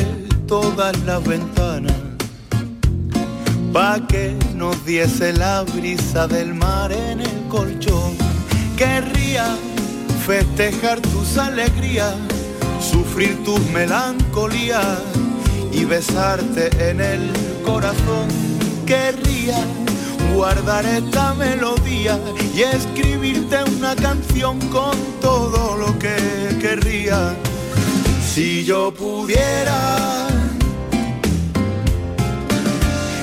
todas 0.47 0.97
las 0.99 1.21
ventanas 1.27 1.97
pa' 3.73 3.99
que 4.07 4.34
nos 4.55 4.86
diese 4.86 5.34
la 5.34 5.63
brisa 5.63 6.27
del 6.27 6.53
mar 6.53 6.93
en 6.93 7.19
el 7.19 7.47
colchón. 7.49 8.15
Querría 8.77 9.57
festejar 10.25 11.01
tus 11.01 11.38
alegrías, 11.38 12.15
sufrir 12.79 13.43
tus 13.43 13.59
melancolías 13.71 14.97
y 15.72 15.86
besarte 15.86 16.69
en 16.89 17.01
el 17.01 17.32
corazón. 17.63 18.28
Querría 18.86 19.57
guardar 20.34 20.86
esta 20.86 21.34
melodía 21.34 22.19
y 22.55 22.61
escribirte 22.61 23.63
una 23.78 23.95
canción 23.95 24.59
con 24.69 24.95
todo 25.22 25.78
lo 25.78 25.97
que 25.97 26.15
querría. 26.59 27.36
Si 28.34 28.63
yo 28.63 28.93
pudiera, 28.93 30.28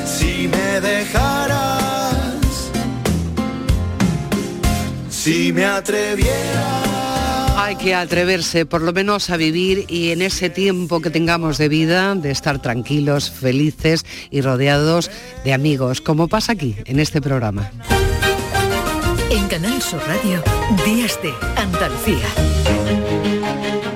si 0.04 0.48
me 0.48 0.80
dejaras, 0.80 2.14
si 5.10 5.52
me 5.52 5.64
atreviera 5.64 6.87
hay 7.58 7.76
que 7.76 7.94
atreverse 7.94 8.66
por 8.66 8.82
lo 8.82 8.92
menos 8.92 9.30
a 9.30 9.36
vivir 9.36 9.84
y 9.88 10.10
en 10.10 10.22
ese 10.22 10.48
tiempo 10.48 11.00
que 11.00 11.10
tengamos 11.10 11.58
de 11.58 11.68
vida, 11.68 12.14
de 12.14 12.30
estar 12.30 12.62
tranquilos, 12.62 13.30
felices 13.30 14.06
y 14.30 14.40
rodeados 14.40 15.10
de 15.44 15.52
amigos, 15.52 16.00
como 16.00 16.28
pasa 16.28 16.52
aquí, 16.52 16.76
en 16.84 17.00
este 17.00 17.20
programa. 17.20 17.70
En 19.30 19.46
Canal 19.48 19.82
Sur 19.82 20.00
Radio, 20.06 20.42
Días 20.84 21.18
de 21.22 21.34
Andalucía. 21.56 22.26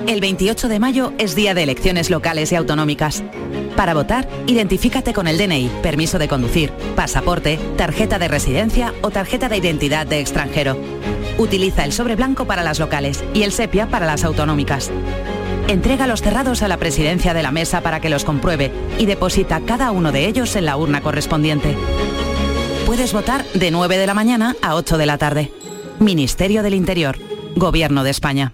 El 0.07 0.19
28 0.19 0.67
de 0.67 0.79
mayo 0.79 1.13
es 1.17 1.33
día 1.33 1.53
de 1.53 1.63
elecciones 1.63 2.09
locales 2.09 2.51
y 2.51 2.55
autonómicas. 2.55 3.23
Para 3.75 3.95
votar, 3.95 4.27
identifícate 4.45 5.13
con 5.13 5.27
el 5.27 5.37
DNI, 5.37 5.69
permiso 5.81 6.19
de 6.19 6.27
conducir, 6.27 6.71
pasaporte, 6.95 7.59
tarjeta 7.75 8.19
de 8.19 8.27
residencia 8.27 8.93
o 9.01 9.09
tarjeta 9.09 9.49
de 9.49 9.57
identidad 9.57 10.05
de 10.05 10.19
extranjero. 10.19 10.77
Utiliza 11.39 11.83
el 11.83 11.91
sobre 11.91 12.15
blanco 12.15 12.45
para 12.45 12.63
las 12.63 12.79
locales 12.79 13.23
y 13.33 13.43
el 13.43 13.51
sepia 13.51 13.87
para 13.87 14.05
las 14.05 14.23
autonómicas. 14.23 14.91
Entrega 15.67 16.07
los 16.07 16.21
cerrados 16.21 16.61
a 16.61 16.67
la 16.67 16.77
presidencia 16.77 17.33
de 17.33 17.41
la 17.41 17.51
mesa 17.51 17.81
para 17.81 17.99
que 17.99 18.09
los 18.09 18.25
compruebe 18.25 18.71
y 18.99 19.05
deposita 19.05 19.61
cada 19.61 19.91
uno 19.91 20.11
de 20.11 20.27
ellos 20.27 20.55
en 20.55 20.65
la 20.65 20.77
urna 20.77 21.01
correspondiente. 21.01 21.75
Puedes 22.85 23.13
votar 23.13 23.43
de 23.53 23.71
9 23.71 23.97
de 23.97 24.07
la 24.07 24.13
mañana 24.13 24.55
a 24.61 24.75
8 24.75 24.97
de 24.97 25.05
la 25.05 25.17
tarde. 25.17 25.51
Ministerio 25.99 26.63
del 26.63 26.75
Interior, 26.75 27.17
Gobierno 27.55 28.03
de 28.03 28.11
España. 28.11 28.53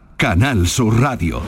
Canal 0.21 0.67
Sur 0.67 1.01
Radio. 1.01 1.41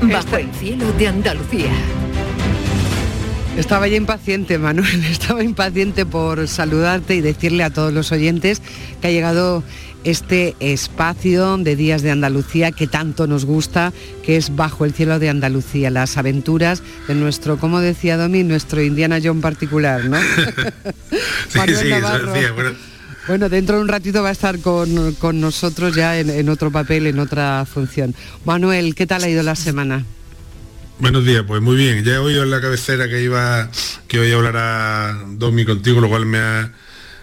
Bajo 0.00 0.36
el 0.38 0.50
cielo 0.54 0.90
de 0.94 1.08
Andalucía. 1.08 1.70
Estaba 3.58 3.88
ya 3.88 3.96
impaciente, 3.98 4.56
Manuel, 4.56 5.04
estaba 5.10 5.44
impaciente 5.44 6.06
por 6.06 6.48
saludarte 6.48 7.14
y 7.14 7.20
decirle 7.20 7.62
a 7.62 7.68
todos 7.68 7.92
los 7.92 8.10
oyentes 8.10 8.62
que 9.02 9.08
ha 9.08 9.10
llegado 9.10 9.62
este 10.04 10.56
espacio 10.60 11.56
de 11.58 11.76
Días 11.76 12.02
de 12.02 12.10
Andalucía 12.10 12.72
que 12.72 12.86
tanto 12.86 13.26
nos 13.26 13.44
gusta, 13.44 13.92
que 14.24 14.36
es 14.36 14.54
Bajo 14.54 14.84
el 14.84 14.92
cielo 14.92 15.18
de 15.18 15.28
Andalucía, 15.28 15.90
las 15.90 16.16
aventuras 16.16 16.82
de 17.08 17.14
nuestro, 17.14 17.58
como 17.58 17.80
decía 17.80 18.16
Domi, 18.16 18.42
nuestro 18.42 18.82
Indiana 18.82 19.18
John 19.22 19.40
particular, 19.40 20.04
¿no? 20.04 20.18
sí, 21.48 21.58
sí, 21.80 21.88
Navarro. 21.88 22.30
Bueno. 22.30 22.72
bueno. 23.26 23.48
dentro 23.48 23.76
de 23.76 23.82
un 23.82 23.88
ratito 23.88 24.22
va 24.22 24.30
a 24.30 24.32
estar 24.32 24.58
con, 24.58 25.14
con 25.14 25.40
nosotros 25.40 25.94
ya 25.94 26.18
en, 26.18 26.30
en, 26.30 26.48
otro 26.48 26.70
papel, 26.70 27.06
en 27.06 27.18
otra 27.18 27.64
función. 27.64 28.14
Manuel, 28.44 28.94
¿qué 28.94 29.06
tal 29.06 29.24
ha 29.24 29.28
ido 29.28 29.42
la 29.42 29.54
semana? 29.56 30.04
Buenos 30.98 31.24
días, 31.24 31.44
pues 31.46 31.60
muy 31.62 31.76
bien. 31.76 32.04
Ya 32.04 32.14
he 32.14 32.18
oído 32.18 32.42
en 32.42 32.50
la 32.50 32.60
cabecera 32.60 33.08
que 33.08 33.22
iba 33.22 33.70
que 34.06 34.20
hoy 34.20 34.32
hablará 34.32 35.18
Domi 35.30 35.64
contigo, 35.64 36.00
lo 36.00 36.08
cual 36.08 36.26
me 36.26 36.38
ha 36.38 36.72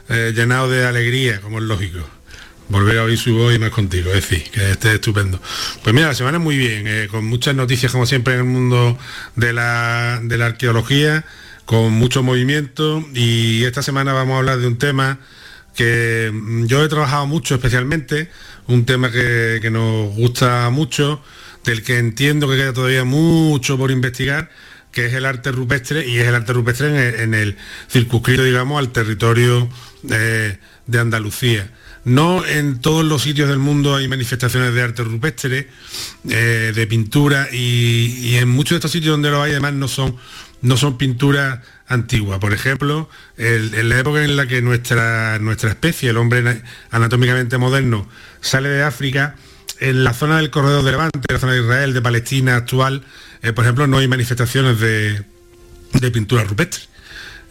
eh, 0.09 0.33
llenado 0.35 0.69
de 0.69 0.85
alegría, 0.85 1.39
como 1.39 1.59
es 1.59 1.65
lógico 1.65 2.18
volver 2.69 2.99
a 2.99 3.03
oír 3.03 3.17
su 3.17 3.35
voz 3.35 3.53
y 3.53 3.59
más 3.59 3.71
contigo, 3.71 4.09
es 4.13 4.29
decir, 4.29 4.49
que 4.51 4.71
esté 4.71 4.93
estupendo. 4.95 5.41
Pues 5.83 5.93
mira, 5.93 6.07
la 6.07 6.15
semana 6.15 6.39
muy 6.39 6.57
bien, 6.57 6.85
eh, 6.87 7.07
con 7.09 7.25
muchas 7.25 7.55
noticias 7.55 7.91
como 7.91 8.05
siempre 8.05 8.35
en 8.35 8.39
el 8.39 8.45
mundo 8.45 8.97
de 9.35 9.53
la, 9.53 10.19
de 10.23 10.37
la 10.37 10.47
arqueología, 10.47 11.25
con 11.65 11.93
mucho 11.93 12.23
movimiento 12.23 13.05
y 13.13 13.63
esta 13.63 13.81
semana 13.81 14.13
vamos 14.13 14.35
a 14.35 14.37
hablar 14.39 14.59
de 14.59 14.67
un 14.67 14.77
tema 14.77 15.19
que 15.75 16.31
mm, 16.33 16.65
yo 16.65 16.83
he 16.83 16.89
trabajado 16.89 17.25
mucho 17.27 17.55
especialmente, 17.55 18.29
un 18.67 18.85
tema 18.85 19.11
que, 19.11 19.59
que 19.61 19.71
nos 19.71 20.13
gusta 20.15 20.69
mucho, 20.69 21.21
del 21.65 21.83
que 21.83 21.97
entiendo 21.97 22.47
que 22.47 22.55
queda 22.55 22.73
todavía 22.73 23.03
mucho 23.03 23.77
por 23.77 23.91
investigar, 23.91 24.49
que 24.91 25.05
es 25.05 25.13
el 25.13 25.25
arte 25.25 25.51
rupestre 25.51 26.07
y 26.07 26.17
es 26.17 26.27
el 26.27 26.35
arte 26.35 26.53
rupestre 26.53 27.23
en 27.23 27.33
el, 27.33 27.49
en 27.49 27.57
circunscrito, 27.89 28.43
digamos, 28.43 28.79
al 28.79 28.91
territorio 28.91 29.69
eh, 30.09 30.57
de 30.87 30.99
Andalucía. 30.99 31.71
No 32.05 32.45
en 32.45 32.79
todos 32.79 33.05
los 33.05 33.23
sitios 33.23 33.49
del 33.49 33.59
mundo 33.59 33.95
hay 33.95 34.07
manifestaciones 34.07 34.73
de 34.73 34.81
arte 34.81 35.03
rupestre, 35.03 35.67
eh, 36.29 36.71
de 36.73 36.87
pintura, 36.87 37.49
y, 37.51 38.35
en 38.35 38.49
muchos 38.49 38.71
de 38.71 38.75
estos 38.77 38.91
sitios 38.91 39.11
donde 39.11 39.29
lo 39.29 39.41
hay 39.41 39.51
además 39.51 39.73
no 39.73 39.87
son, 39.87 40.15
no 40.61 40.77
son 40.77 40.97
pinturas 40.97 41.59
antiguas. 41.87 42.39
Por 42.39 42.53
ejemplo, 42.53 43.09
en 43.37 43.89
la 43.89 43.99
época 43.99 44.23
en 44.23 44.37
la 44.37 44.47
que 44.47 44.61
nuestra, 44.61 45.39
nuestra 45.39 45.69
especie, 45.69 46.09
el 46.09 46.17
hombre 46.17 46.61
anatómicamente 46.91 47.57
moderno, 47.57 48.07
sale 48.41 48.69
de 48.69 48.83
África, 48.83 49.35
en 49.79 50.03
la 50.03 50.13
zona 50.13 50.37
del 50.37 50.49
corredor 50.49 50.83
de 50.83 50.91
Levante, 50.91 51.19
la 51.33 51.39
zona 51.39 51.53
de 51.53 51.61
Israel, 51.61 51.93
de 51.93 52.01
Palestina 52.01 52.55
actual, 52.55 53.03
eh, 53.41 53.53
por 53.53 53.63
ejemplo, 53.63 53.87
no 53.87 53.97
hay 53.97 54.07
manifestaciones 54.07 54.79
de, 54.79 55.23
de 55.93 56.11
pintura 56.11 56.43
rupestre 56.43 56.89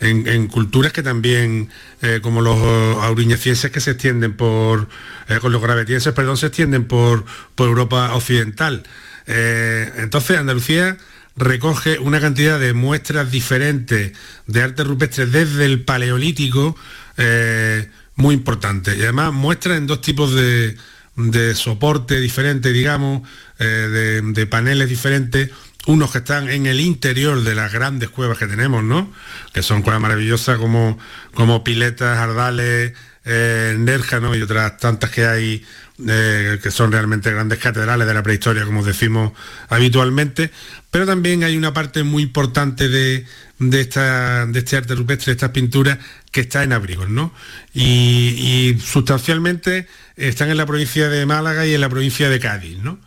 en, 0.00 0.46
culturas 0.48 0.92
que 0.92 1.02
también, 1.02 1.70
eh, 2.02 2.20
como 2.22 2.40
los 2.40 2.58
auriñecienses 3.02 3.70
que 3.70 3.80
se 3.80 3.92
extienden 3.92 4.36
por, 4.36 4.88
eh, 5.28 5.38
con 5.40 5.52
los 5.52 5.62
gravetienses, 5.62 6.12
perdón, 6.12 6.36
se 6.36 6.46
extienden 6.46 6.84
por, 6.84 7.24
por 7.54 7.68
Europa 7.68 8.14
Occidental. 8.14 8.84
Eh, 9.26 9.92
entonces 9.96 10.38
Andalucía 10.38 10.96
recoge 11.36 11.98
una 11.98 12.20
cantidad 12.20 12.58
de 12.58 12.72
muestras 12.72 13.30
diferentes 13.30 14.12
de 14.46 14.62
arte 14.62 14.84
rupestre 14.84 15.26
desde 15.26 15.66
el 15.66 15.84
Paleolítico 15.84 16.76
eh, 17.16 17.90
muy 18.16 18.34
importante. 18.34 18.96
Y 18.96 19.02
además 19.02 19.32
muestras 19.32 19.78
en 19.78 19.86
dos 19.86 20.00
tipos 20.00 20.34
de, 20.34 20.76
de 21.16 21.54
soporte 21.54 22.20
diferentes, 22.20 22.72
digamos, 22.72 23.28
eh, 23.58 24.22
de 24.24 24.46
paneles 24.46 24.88
diferentes 24.88 25.50
unos 25.88 26.12
que 26.12 26.18
están 26.18 26.50
en 26.50 26.66
el 26.66 26.80
interior 26.80 27.42
de 27.42 27.54
las 27.54 27.72
grandes 27.72 28.10
cuevas 28.10 28.36
que 28.36 28.46
tenemos, 28.46 28.84
¿no? 28.84 29.10
Que 29.54 29.62
son 29.62 29.80
cuevas 29.80 30.02
maravillosas 30.02 30.58
como, 30.58 30.98
como 31.32 31.64
Piletas, 31.64 32.18
Ardales, 32.18 32.92
eh, 33.24 33.74
Nerja, 33.78 34.20
¿no? 34.20 34.36
Y 34.36 34.42
otras 34.42 34.76
tantas 34.76 35.08
que 35.08 35.24
hay 35.24 35.64
eh, 36.06 36.58
que 36.62 36.70
son 36.70 36.92
realmente 36.92 37.30
grandes 37.30 37.58
catedrales 37.58 38.06
de 38.06 38.12
la 38.12 38.22
prehistoria, 38.22 38.66
como 38.66 38.84
decimos 38.84 39.32
habitualmente. 39.70 40.50
Pero 40.90 41.06
también 41.06 41.42
hay 41.42 41.56
una 41.56 41.72
parte 41.72 42.02
muy 42.02 42.22
importante 42.22 42.90
de, 42.90 43.24
de, 43.58 43.80
esta, 43.80 44.44
de 44.44 44.58
este 44.58 44.76
arte 44.76 44.94
rupestre, 44.94 45.30
de 45.30 45.36
estas 45.36 45.52
pinturas, 45.52 45.96
que 46.30 46.42
está 46.42 46.64
en 46.64 46.74
abrigos, 46.74 47.08
¿no? 47.08 47.32
Y, 47.72 48.74
y 48.74 48.78
sustancialmente 48.78 49.88
están 50.16 50.50
en 50.50 50.58
la 50.58 50.66
provincia 50.66 51.08
de 51.08 51.24
Málaga 51.24 51.64
y 51.64 51.72
en 51.72 51.80
la 51.80 51.88
provincia 51.88 52.28
de 52.28 52.40
Cádiz, 52.40 52.76
¿no? 52.76 52.98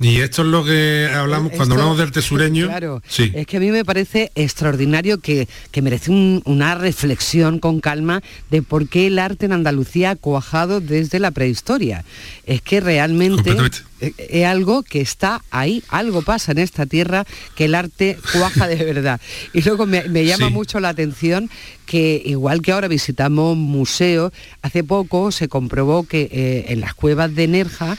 Y 0.00 0.20
esto 0.20 0.42
es 0.42 0.48
lo 0.48 0.64
que 0.64 1.08
hablamos 1.14 1.52
Esto, 1.52 1.58
cuando 1.58 1.74
hablamos 1.76 1.98
del 1.98 2.10
tesureño. 2.10 2.66
Claro, 2.66 3.02
sí. 3.06 3.30
es 3.34 3.46
que 3.46 3.58
a 3.58 3.60
mí 3.60 3.70
me 3.70 3.84
parece 3.84 4.32
extraordinario 4.34 5.18
que, 5.20 5.48
que 5.70 5.82
merece 5.82 6.10
un, 6.10 6.42
una 6.46 6.74
reflexión 6.74 7.60
con 7.60 7.80
calma 7.80 8.22
de 8.50 8.62
por 8.62 8.88
qué 8.88 9.06
el 9.06 9.18
arte 9.18 9.46
en 9.46 9.52
Andalucía 9.52 10.10
ha 10.10 10.16
cuajado 10.16 10.80
desde 10.80 11.20
la 11.20 11.30
prehistoria. 11.30 12.04
Es 12.44 12.60
que 12.60 12.80
realmente 12.80 13.56
es 14.00 14.44
algo 14.46 14.82
que 14.82 15.00
está 15.00 15.42
ahí, 15.50 15.82
algo 15.88 16.22
pasa 16.22 16.52
en 16.52 16.58
esta 16.58 16.86
tierra 16.86 17.24
que 17.54 17.66
el 17.66 17.74
arte 17.74 18.18
cuaja 18.32 18.66
de 18.66 18.84
verdad. 18.84 19.20
Y 19.52 19.62
luego 19.62 19.86
me, 19.86 20.08
me 20.08 20.24
llama 20.24 20.48
sí. 20.48 20.52
mucho 20.52 20.80
la 20.80 20.88
atención 20.88 21.48
que 21.86 22.20
igual 22.24 22.62
que 22.62 22.72
ahora 22.72 22.88
visitamos 22.88 23.56
museos, 23.56 24.32
hace 24.62 24.82
poco 24.82 25.30
se 25.30 25.48
comprobó 25.48 26.04
que 26.04 26.28
eh, 26.32 26.64
en 26.68 26.80
las 26.80 26.94
cuevas 26.94 27.34
de 27.34 27.46
Nerja, 27.46 27.96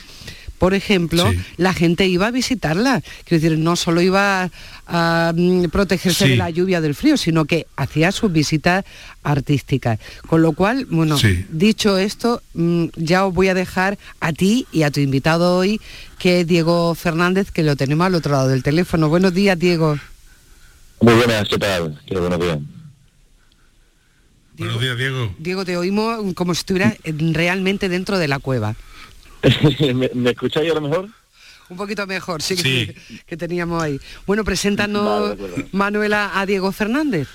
por 0.66 0.74
ejemplo, 0.74 1.30
sí. 1.30 1.38
la 1.58 1.76
gente 1.76 2.08
iba 2.08 2.26
a 2.26 2.32
visitarla. 2.32 3.04
Quiero 3.24 3.44
decir, 3.44 3.60
no 3.60 3.76
solo 3.76 4.02
iba 4.02 4.50
a, 4.88 5.32
mm, 5.36 5.66
protegerse 5.66 6.24
sí. 6.24 6.32
de 6.32 6.38
la 6.38 6.50
lluvia 6.50 6.82
del 6.82 6.96
frío, 6.96 7.18
sino 7.18 7.46
que 7.46 7.68
hacía 7.76 8.12
sus 8.12 8.32
visitas 8.32 8.84
artísticas. 9.22 10.00
Con 10.26 10.42
lo 10.42 10.54
cual, 10.54 10.86
bueno, 10.86 11.20
sí. 11.20 11.46
dicho 11.50 12.00
esto, 12.00 12.42
mmm, 12.56 12.86
ya 12.96 13.28
os 13.28 13.34
voy 13.36 13.50
a 13.50 13.54
dejar 13.54 14.00
a 14.20 14.34
ti 14.34 14.66
y 14.72 14.82
a 14.82 14.90
tu 14.90 15.02
invitado 15.02 15.56
hoy, 15.56 15.80
que 16.18 16.42
es 16.42 16.48
Diego 16.48 16.96
Fernández, 16.96 17.52
que 17.52 17.62
lo 17.62 17.76
tenemos 17.76 18.08
al 18.08 18.16
otro 18.16 18.32
lado 18.32 18.48
del 18.48 18.64
teléfono. 18.64 19.08
Buenos 19.08 19.36
días, 19.36 19.60
Diego. 19.60 20.00
Muy 21.00 21.14
buenas, 21.14 21.48
¿qué 21.48 21.60
tal? 21.60 22.02
Qué 22.08 22.18
buenos 22.18 22.40
días. 22.40 22.58
Diego, 24.58 24.74
buenos 24.74 24.82
días, 24.82 24.98
Diego. 24.98 25.36
Diego, 25.38 25.64
te 25.64 25.78
oímos 25.78 26.34
como 26.34 26.56
si 26.56 26.62
estuvieras 26.62 26.98
realmente 27.04 27.88
dentro 27.88 28.18
de 28.18 28.28
la 28.28 28.40
cueva. 28.40 28.76
¿Me, 29.94 30.10
¿Me 30.14 30.30
escucháis 30.32 30.72
a 30.72 30.76
lo 30.76 30.82
mejor? 30.82 31.10
Un 31.70 31.78
poquito 31.78 32.06
mejor, 32.06 32.42
sí, 32.42 32.56
sí. 32.56 32.64
Que, 32.64 32.96
que, 33.28 33.38
teníamos 33.38 33.82
ahí. 33.82 34.00
Bueno, 34.28 34.44
preséntanos, 34.44 35.38
vale, 35.38 35.68
Manuela, 35.72 36.32
a 36.36 36.46
Diego 36.46 36.72
Fernández. 36.72 37.28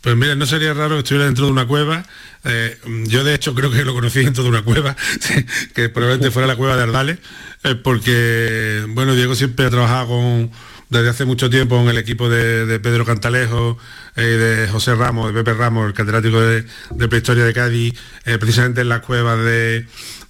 Pues 0.00 0.16
mira, 0.16 0.34
no 0.34 0.46
sería 0.46 0.72
raro 0.72 0.94
que 0.94 1.00
estuviera 1.00 1.26
dentro 1.26 1.46
de 1.46 1.52
una 1.52 1.66
cueva. 1.66 2.04
Eh, 2.44 2.78
yo 3.06 3.24
de 3.24 3.34
hecho 3.34 3.54
creo 3.54 3.70
que 3.70 3.84
lo 3.84 3.92
conocí 3.92 4.22
dentro 4.22 4.44
de 4.44 4.50
una 4.50 4.62
cueva, 4.62 4.96
que 5.74 5.88
probablemente 5.88 6.30
fuera 6.30 6.46
la 6.46 6.56
cueva 6.56 6.76
de 6.76 6.84
Ardales, 6.84 7.18
eh, 7.64 7.74
porque, 7.74 8.84
bueno, 8.90 9.14
Diego 9.14 9.34
siempre 9.34 9.66
ha 9.66 9.70
trabajado 9.70 10.06
con, 10.06 10.52
desde 10.88 11.08
hace 11.08 11.24
mucho 11.24 11.50
tiempo 11.50 11.80
en 11.80 11.88
el 11.88 11.98
equipo 11.98 12.28
de, 12.28 12.66
de 12.66 12.78
Pedro 12.78 13.04
Cantalejo, 13.04 13.78
eh, 14.14 14.22
de 14.22 14.68
José 14.68 14.94
Ramos, 14.94 15.26
de 15.26 15.42
Pepe 15.42 15.54
Ramos, 15.54 15.86
el 15.86 15.94
catedrático 15.94 16.40
de, 16.40 16.64
de 16.90 17.08
prehistoria 17.08 17.44
de 17.44 17.52
Cádiz, 17.52 17.94
eh, 18.24 18.38
precisamente 18.38 18.82
en 18.82 18.88
las 18.88 19.00
cuevas 19.00 19.38
de, 19.38 19.86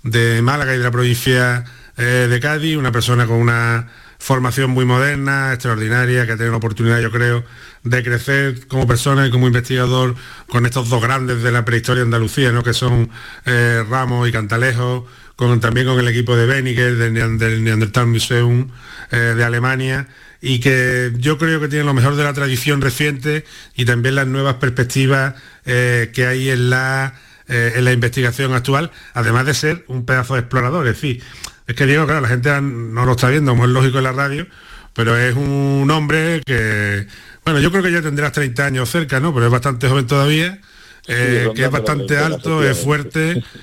de, 0.07 0.41
Málaga 0.43 0.75
y 0.75 0.79
de 0.79 0.85
la 0.85 0.91
provincia 0.91 1.65
eh, 1.97 2.27
de 2.31 2.41
Cádiz, 2.41 2.77
una 2.77 2.93
persona 2.93 3.27
con 3.27 3.37
una 3.37 3.89
formación 4.19 4.71
muy 4.71 4.85
moderna, 4.85 5.53
extraordinaria, 5.53 6.27
que 6.27 6.33
ha 6.33 6.37
tenido 6.37 6.53
la 6.53 6.59
oportunidad, 6.59 7.01
yo 7.01 7.11
creo, 7.11 7.45
de 7.83 8.03
crecer 8.03 8.67
como 8.67 8.87
persona 8.87 9.27
y 9.27 9.31
como 9.31 9.47
investigador 9.47 10.17
con 10.49 10.65
estos 10.67 10.89
dos 10.89 11.03
grandes 11.03 11.43
de 11.43 11.53
la 11.53 11.65
prehistoria 11.65 12.03
Andalucía, 12.03 12.51
¿no? 12.51 12.63
que 12.63 12.73
son 12.73 13.11
eh, 13.45 13.85
Ramos 13.89 14.29
y 14.29 14.33
Cantalejo, 14.33 15.07
con, 15.37 15.61
también 15.61 15.87
con 15.87 15.99
el 16.01 16.09
equipo 16.09 16.35
de 16.35 16.47
Beniger, 16.47 16.97
del, 16.97 17.65
Neandertal 17.65 18.07
Museum 18.07 18.71
eh, 19.11 19.17
de 19.17 19.45
Alemania, 19.45 20.09
y 20.41 20.61
que 20.61 21.13
yo 21.17 21.39
creo 21.39 21.61
que 21.61 21.69
tiene 21.69 21.85
lo 21.85 21.95
mejor 21.95 22.17
de 22.17 22.25
la 22.25 22.33
tradición 22.33 22.81
reciente 22.81 23.45
y 23.75 23.85
también 23.85 24.15
las 24.15 24.27
nuevas 24.27 24.55
perspectivas 24.55 25.35
que 25.65 26.27
hay 26.29 26.51
en 26.51 26.71
la, 26.71 27.15
en 27.49 27.85
la 27.85 27.93
investigación 27.93 28.55
actual, 28.55 28.91
además 29.15 29.47
de 29.47 29.55
ser 29.55 29.85
un 29.89 30.05
pedazo 30.05 30.35
de 30.35 30.41
explorador. 30.41 30.87
Es 30.87 30.95
decir, 30.95 31.23
es 31.67 31.75
que 31.75 31.87
Diego, 31.87 32.07
claro, 32.07 32.21
la 32.21 32.29
gente 32.29 32.51
no 32.61 33.05
lo 33.05 33.13
está 33.13 33.29
viendo, 33.29 33.53
como 33.53 33.65
es 33.65 33.71
lógico 33.71 33.99
en 33.99 34.05
la 34.05 34.13
radio, 34.13 34.47
pero 34.93 35.17
es 35.17 35.35
un 35.35 35.89
hombre 35.91 36.41
que, 36.47 37.07
bueno, 37.45 37.61
yo 37.61 37.71
creo 37.71 37.83
que 37.83 37.93
ya 37.93 38.03
tendrás 38.03 38.33
30 38.33 38.65
años 38.65 38.91
cerca, 38.91 39.21
¿no? 39.21 39.35
Pero 39.35 39.47
es 39.47 39.53
bastante 39.53 39.89
joven 39.89 40.07
todavía, 40.07 40.61
eh, 41.09 41.51
que 41.55 41.65
es 41.65 41.71
bastante 41.71 42.19
alto, 42.19 42.65
es 42.65 42.79
fuerte. 42.79 43.43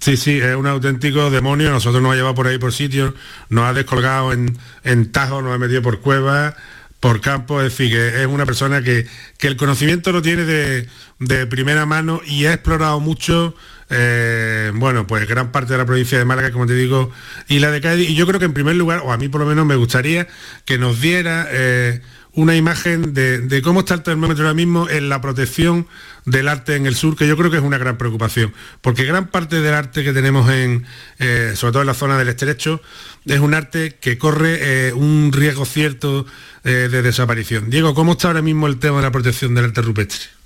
Sí, 0.00 0.16
sí, 0.16 0.38
es 0.38 0.54
un 0.54 0.68
auténtico 0.68 1.28
demonio. 1.28 1.72
Nosotros 1.72 2.00
nos 2.00 2.12
ha 2.12 2.14
llevado 2.14 2.36
por 2.36 2.46
ahí 2.46 2.56
por 2.56 2.72
sitios, 2.72 3.14
nos 3.48 3.64
ha 3.64 3.72
descolgado 3.72 4.32
en, 4.32 4.56
en 4.84 5.10
tajos, 5.10 5.42
nos 5.42 5.52
ha 5.52 5.58
metido 5.58 5.82
por 5.82 6.00
cuevas, 6.00 6.54
por 7.00 7.20
campo. 7.20 7.60
Es 7.60 7.72
decir, 7.72 7.90
que 7.90 8.22
es 8.22 8.26
una 8.26 8.46
persona 8.46 8.82
que, 8.82 9.06
el 9.40 9.56
conocimiento 9.56 10.12
lo 10.12 10.22
tiene 10.22 10.44
de, 10.44 10.88
de 11.18 11.46
primera 11.46 11.86
mano 11.86 12.20
y 12.26 12.46
ha 12.46 12.52
explorado 12.52 13.00
mucho 13.00 13.54
eh, 13.90 14.70
bueno, 14.74 15.06
pues 15.06 15.26
gran 15.26 15.50
parte 15.50 15.72
de 15.72 15.78
la 15.78 15.86
provincia 15.86 16.18
de 16.18 16.24
Málaga, 16.24 16.52
como 16.52 16.66
te 16.66 16.74
digo, 16.74 17.10
y 17.48 17.58
la 17.58 17.70
de 17.70 17.80
Cádiz. 17.80 18.10
Y 18.10 18.14
yo 18.14 18.26
creo 18.26 18.38
que 18.38 18.46
en 18.46 18.52
primer 18.52 18.76
lugar, 18.76 19.00
o 19.04 19.12
a 19.12 19.16
mí 19.16 19.28
por 19.28 19.40
lo 19.40 19.46
menos 19.46 19.66
me 19.66 19.76
gustaría 19.76 20.26
que 20.64 20.78
nos 20.78 21.00
diera 21.00 21.48
eh, 21.50 22.02
una 22.34 22.56
imagen 22.56 23.14
de, 23.14 23.62
cómo 23.62 23.80
está 23.80 23.94
el 23.94 24.02
termómetro 24.02 24.44
ahora 24.44 24.54
mismo 24.54 24.88
en 24.88 25.08
la 25.08 25.20
protección 25.20 25.86
del 26.24 26.48
arte 26.48 26.76
en 26.76 26.86
el 26.86 26.94
sur, 26.94 27.16
que 27.16 27.26
yo 27.26 27.36
creo 27.36 27.50
que 27.50 27.56
es 27.56 27.62
una 27.62 27.78
gran 27.78 27.98
preocupación, 27.98 28.52
porque 28.80 29.04
gran 29.04 29.28
parte 29.28 29.60
del 29.60 29.74
arte 29.74 30.04
que 30.04 30.12
tenemos 30.12 30.50
en, 30.50 30.84
eh, 31.18 31.52
sobre 31.54 31.72
todo 31.72 31.82
en 31.82 31.86
la 31.88 31.94
zona 31.94 32.18
del 32.18 32.28
estrecho, 32.28 32.80
es 33.26 33.40
un 33.40 33.54
arte 33.54 33.96
que 34.00 34.18
corre 34.18 34.92
un 34.92 35.30
riesgo 35.32 35.64
cierto 35.64 36.26
de 36.64 36.88
desaparición. 37.02 37.70
Diego, 37.70 37.94
¿cómo 37.94 38.12
está 38.12 38.28
ahora 38.28 38.42
mismo 38.42 38.66
el 38.66 38.78
tema 38.78 38.98
de 38.98 39.04
la 39.04 39.10
protección 39.10 39.54
del 39.54 39.66
arte 39.66 39.80
rupestre? 39.80 40.38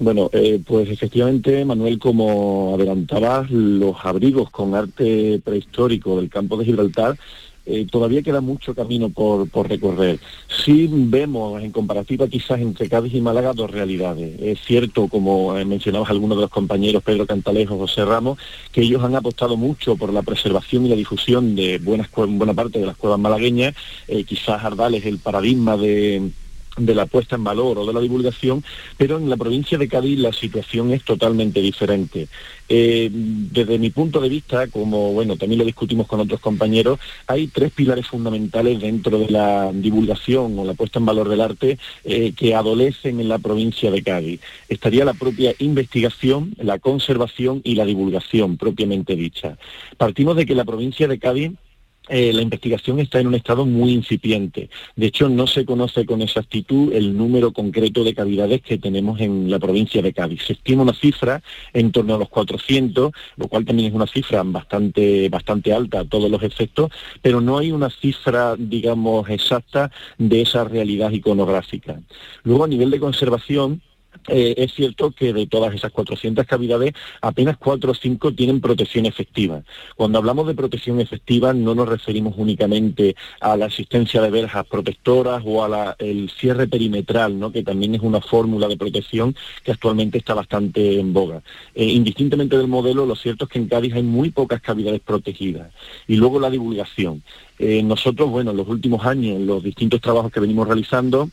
Bueno, 0.00 0.30
eh, 0.32 0.60
pues 0.64 0.88
efectivamente, 0.88 1.64
Manuel, 1.64 1.98
como 1.98 2.76
adelantabas, 2.76 3.50
los 3.50 3.96
abrigos 4.04 4.48
con 4.50 4.76
arte 4.76 5.40
prehistórico 5.44 6.20
del 6.20 6.30
campo 6.30 6.56
de 6.56 6.66
Gibraltar 6.66 7.18
eh, 7.70 7.86
todavía 7.90 8.22
queda 8.22 8.40
mucho 8.40 8.74
camino 8.74 9.10
por, 9.10 9.46
recorrer. 9.68 10.18
Sí 10.64 10.88
vemos 10.90 11.62
en 11.62 11.70
comparativa 11.70 12.26
quizás 12.26 12.60
entre 12.60 12.88
Cádiz 12.88 13.12
y 13.12 13.20
Málaga 13.20 13.52
dos 13.52 13.70
realidades. 13.70 14.40
Es 14.40 14.60
cierto, 14.64 15.06
como 15.08 15.58
eh, 15.58 15.66
mencionabas 15.66 16.08
algunos 16.08 16.38
de 16.38 16.42
los 16.42 16.50
compañeros, 16.50 17.02
Pedro 17.02 17.26
Cantalejo, 17.26 17.76
José 17.76 18.06
Ramos, 18.06 18.38
que 18.72 18.80
ellos 18.80 19.04
han 19.04 19.16
apostado 19.16 19.58
mucho 19.58 19.96
por 19.96 20.14
la 20.14 20.22
preservación 20.22 20.86
y 20.86 20.88
la 20.88 20.96
difusión 20.96 21.54
de 21.54 21.78
buenas, 21.78 22.08
buena 22.10 22.54
parte 22.54 22.78
de 22.78 22.86
las 22.86 22.96
cuevas 22.96 23.18
malagueñas. 23.18 23.74
quizás 24.26 24.64
Ardal 24.64 24.94
es 24.94 25.04
el 25.04 25.18
paradigma 25.18 25.76
de 25.76 26.30
de 26.78 26.94
la 26.94 27.06
puesta 27.06 27.36
en 27.36 27.44
valor 27.44 27.78
o 27.78 27.86
de 27.86 27.92
la 27.92 28.00
divulgación, 28.00 28.64
pero 28.96 29.18
en 29.18 29.28
la 29.28 29.36
provincia 29.36 29.78
de 29.78 29.88
Cádiz 29.88 30.18
la 30.18 30.32
situación 30.32 30.92
es 30.92 31.04
totalmente 31.04 31.60
diferente. 31.60 32.28
Eh, 32.68 33.08
desde 33.10 33.78
mi 33.78 33.90
punto 33.90 34.20
de 34.20 34.28
vista, 34.28 34.66
como 34.68 35.12
bueno, 35.12 35.36
también 35.36 35.58
lo 35.58 35.64
discutimos 35.64 36.06
con 36.06 36.20
otros 36.20 36.40
compañeros, 36.40 36.98
hay 37.26 37.46
tres 37.48 37.72
pilares 37.72 38.06
fundamentales 38.06 38.80
dentro 38.80 39.18
de 39.18 39.30
la 39.30 39.70
divulgación 39.72 40.58
o 40.58 40.64
la 40.64 40.74
puesta 40.74 40.98
en 40.98 41.06
valor 41.06 41.28
del 41.28 41.40
arte 41.40 41.78
eh, 42.04 42.32
que 42.36 42.54
adolecen 42.54 43.20
en 43.20 43.28
la 43.28 43.38
provincia 43.38 43.90
de 43.90 44.02
Cádiz. 44.02 44.40
Estaría 44.68 45.04
la 45.04 45.14
propia 45.14 45.54
investigación, 45.58 46.54
la 46.58 46.78
conservación 46.78 47.62
y 47.64 47.74
la 47.74 47.84
divulgación 47.84 48.56
propiamente 48.56 49.16
dicha. 49.16 49.56
Partimos 49.96 50.36
de 50.36 50.44
que 50.44 50.54
la 50.54 50.64
provincia 50.64 51.08
de 51.08 51.18
Cádiz 51.18 51.52
eh, 52.08 52.32
la 52.32 52.42
investigación 52.42 52.98
está 53.00 53.20
en 53.20 53.26
un 53.26 53.34
estado 53.34 53.66
muy 53.66 53.92
incipiente. 53.92 54.70
De 54.96 55.06
hecho, 55.06 55.28
no 55.28 55.46
se 55.46 55.64
conoce 55.64 56.06
con 56.06 56.22
exactitud 56.22 56.92
el 56.92 57.16
número 57.16 57.52
concreto 57.52 58.04
de 58.04 58.14
cavidades 58.14 58.62
que 58.62 58.78
tenemos 58.78 59.20
en 59.20 59.50
la 59.50 59.58
provincia 59.58 60.02
de 60.02 60.12
Cádiz. 60.12 60.42
Se 60.46 60.54
estima 60.54 60.82
una 60.82 60.94
cifra 60.94 61.42
en 61.72 61.92
torno 61.92 62.14
a 62.14 62.18
los 62.18 62.28
400, 62.28 63.12
lo 63.36 63.48
cual 63.48 63.64
también 63.64 63.88
es 63.88 63.94
una 63.94 64.06
cifra 64.06 64.42
bastante, 64.44 65.28
bastante 65.28 65.72
alta 65.72 66.00
a 66.00 66.04
todos 66.04 66.30
los 66.30 66.42
efectos, 66.42 66.90
pero 67.22 67.40
no 67.40 67.58
hay 67.58 67.72
una 67.72 67.90
cifra, 67.90 68.56
digamos, 68.56 69.28
exacta 69.28 69.90
de 70.16 70.42
esa 70.42 70.64
realidad 70.64 71.10
iconográfica. 71.10 72.00
Luego, 72.42 72.64
a 72.64 72.68
nivel 72.68 72.90
de 72.90 73.00
conservación, 73.00 73.82
eh, 74.28 74.54
es 74.56 74.74
cierto 74.74 75.10
que 75.10 75.32
de 75.32 75.46
todas 75.46 75.74
esas 75.74 75.90
400 75.92 76.46
cavidades, 76.46 76.92
apenas 77.20 77.56
4 77.56 77.90
o 77.90 77.94
5 77.94 78.34
tienen 78.34 78.60
protección 78.60 79.06
efectiva. 79.06 79.62
Cuando 79.96 80.18
hablamos 80.18 80.46
de 80.46 80.54
protección 80.54 81.00
efectiva 81.00 81.52
no 81.52 81.74
nos 81.74 81.88
referimos 81.88 82.34
únicamente 82.36 83.16
a 83.40 83.56
la 83.56 83.66
existencia 83.66 84.20
de 84.20 84.30
verjas 84.30 84.66
protectoras 84.66 85.42
o 85.44 85.64
al 85.64 86.30
cierre 86.38 86.68
perimetral, 86.68 87.38
¿no? 87.38 87.50
que 87.52 87.62
también 87.62 87.94
es 87.94 88.02
una 88.02 88.20
fórmula 88.20 88.68
de 88.68 88.76
protección 88.76 89.34
que 89.64 89.72
actualmente 89.72 90.18
está 90.18 90.34
bastante 90.34 90.98
en 90.98 91.12
boga. 91.12 91.42
Eh, 91.74 91.86
indistintamente 91.86 92.56
del 92.56 92.68
modelo, 92.68 93.06
lo 93.06 93.16
cierto 93.16 93.44
es 93.44 93.50
que 93.50 93.58
en 93.58 93.68
Cádiz 93.68 93.94
hay 93.94 94.02
muy 94.02 94.30
pocas 94.30 94.60
cavidades 94.60 95.00
protegidas. 95.00 95.72
Y 96.06 96.16
luego 96.16 96.40
la 96.40 96.50
divulgación. 96.50 97.22
Eh, 97.58 97.82
nosotros, 97.82 98.30
bueno, 98.30 98.52
en 98.52 98.56
los 98.56 98.68
últimos 98.68 99.04
años, 99.04 99.36
en 99.36 99.46
los 99.46 99.62
distintos 99.62 100.00
trabajos 100.00 100.30
que 100.30 100.40
venimos 100.40 100.66
realizando, 100.66 101.30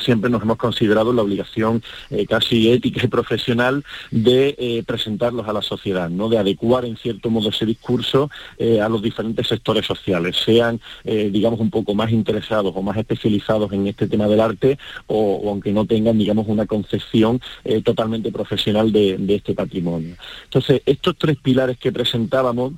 siempre 0.00 0.30
nos 0.30 0.42
hemos 0.42 0.56
considerado 0.56 1.12
la 1.12 1.22
obligación 1.22 1.82
eh, 2.10 2.26
casi 2.26 2.70
ética 2.70 3.00
y 3.04 3.08
profesional 3.08 3.84
de 4.10 4.54
eh, 4.58 4.82
presentarlos 4.86 5.48
a 5.48 5.52
la 5.52 5.62
sociedad, 5.62 6.10
¿no? 6.10 6.28
de 6.28 6.38
adecuar 6.38 6.84
en 6.84 6.96
cierto 6.96 7.30
modo 7.30 7.50
ese 7.50 7.66
discurso 7.66 8.30
eh, 8.58 8.80
a 8.80 8.88
los 8.88 9.02
diferentes 9.02 9.46
sectores 9.46 9.86
sociales, 9.86 10.36
sean 10.44 10.80
digamos 11.04 11.60
un 11.60 11.70
poco 11.70 11.94
más 11.94 12.10
interesados 12.10 12.72
o 12.74 12.82
más 12.82 12.96
especializados 12.96 13.72
en 13.72 13.86
este 13.86 14.06
tema 14.06 14.26
del 14.26 14.40
arte 14.40 14.78
o, 15.06 15.48
aunque 15.50 15.72
no 15.72 15.84
tengan 15.84 16.18
digamos 16.18 16.46
una 16.48 16.66
concepción 16.66 17.40
totalmente 17.84 18.32
profesional 18.32 18.90
de 18.92 19.34
este 19.34 19.54
patrimonio. 19.54 20.16
Entonces, 20.44 20.82
estos 20.86 21.16
tres 21.18 21.36
pilares 21.42 21.78
que 21.78 21.92
presentábamos 21.92 22.72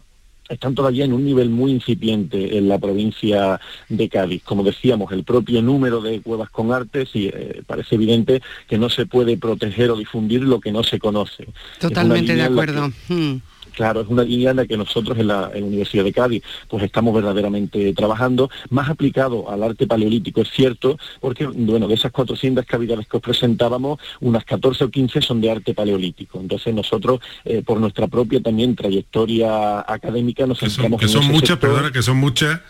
están 0.48 0.74
todavía 0.74 1.04
en 1.04 1.12
un 1.12 1.24
nivel 1.24 1.50
muy 1.50 1.72
incipiente 1.72 2.56
en 2.56 2.68
la 2.68 2.78
provincia 2.78 3.60
de 3.88 4.08
Cádiz. 4.08 4.42
Como 4.42 4.62
decíamos, 4.62 5.12
el 5.12 5.24
propio 5.24 5.62
número 5.62 6.00
de 6.00 6.20
cuevas 6.20 6.50
con 6.50 6.72
arte, 6.72 7.06
sí, 7.06 7.30
eh, 7.32 7.62
parece 7.66 7.94
evidente 7.96 8.42
que 8.68 8.78
no 8.78 8.88
se 8.88 9.06
puede 9.06 9.36
proteger 9.36 9.90
o 9.90 9.96
difundir 9.96 10.42
lo 10.42 10.60
que 10.60 10.72
no 10.72 10.82
se 10.82 10.98
conoce. 10.98 11.48
Totalmente 11.80 12.34
de 12.34 12.42
acuerdo. 12.42 12.90
Claro, 13.76 14.00
es 14.00 14.08
una 14.08 14.24
línea 14.24 14.52
en 14.52 14.56
la 14.56 14.66
que 14.66 14.78
nosotros 14.78 15.18
en 15.18 15.26
la, 15.26 15.50
Universidad 15.54 16.02
de 16.02 16.12
Cádiz 16.12 16.42
pues 16.66 16.82
estamos 16.82 17.14
verdaderamente 17.14 17.92
trabajando, 17.92 18.48
más 18.70 18.88
aplicado 18.88 19.50
al 19.50 19.62
arte 19.62 19.86
paleolítico, 19.86 20.40
es 20.40 20.50
cierto, 20.50 20.98
porque 21.20 21.44
bueno, 21.44 21.86
de 21.86 21.94
esas 21.94 22.10
400 22.10 22.64
cavidades 22.64 23.06
que 23.06 23.18
os 23.18 23.22
presentábamos, 23.22 23.98
unas 24.20 24.46
14 24.46 24.84
o 24.84 24.90
15 24.90 25.20
son 25.20 25.42
de 25.42 25.50
arte 25.50 25.74
paleolítico. 25.74 26.40
Entonces 26.40 26.74
nosotros, 26.74 27.20
eh, 27.44 27.62
por 27.62 27.78
nuestra 27.78 28.06
propia 28.06 28.40
también 28.40 28.74
trayectoria 28.74 29.80
académica, 29.80 30.46
nos 30.46 30.58
que 30.58 30.70
son, 30.70 30.96
que 30.96 31.08
son 31.08 31.26
muchas, 31.26 31.58
perdona, 31.58 31.92
que 31.92 32.00
son 32.00 32.16
muchas 32.16 32.60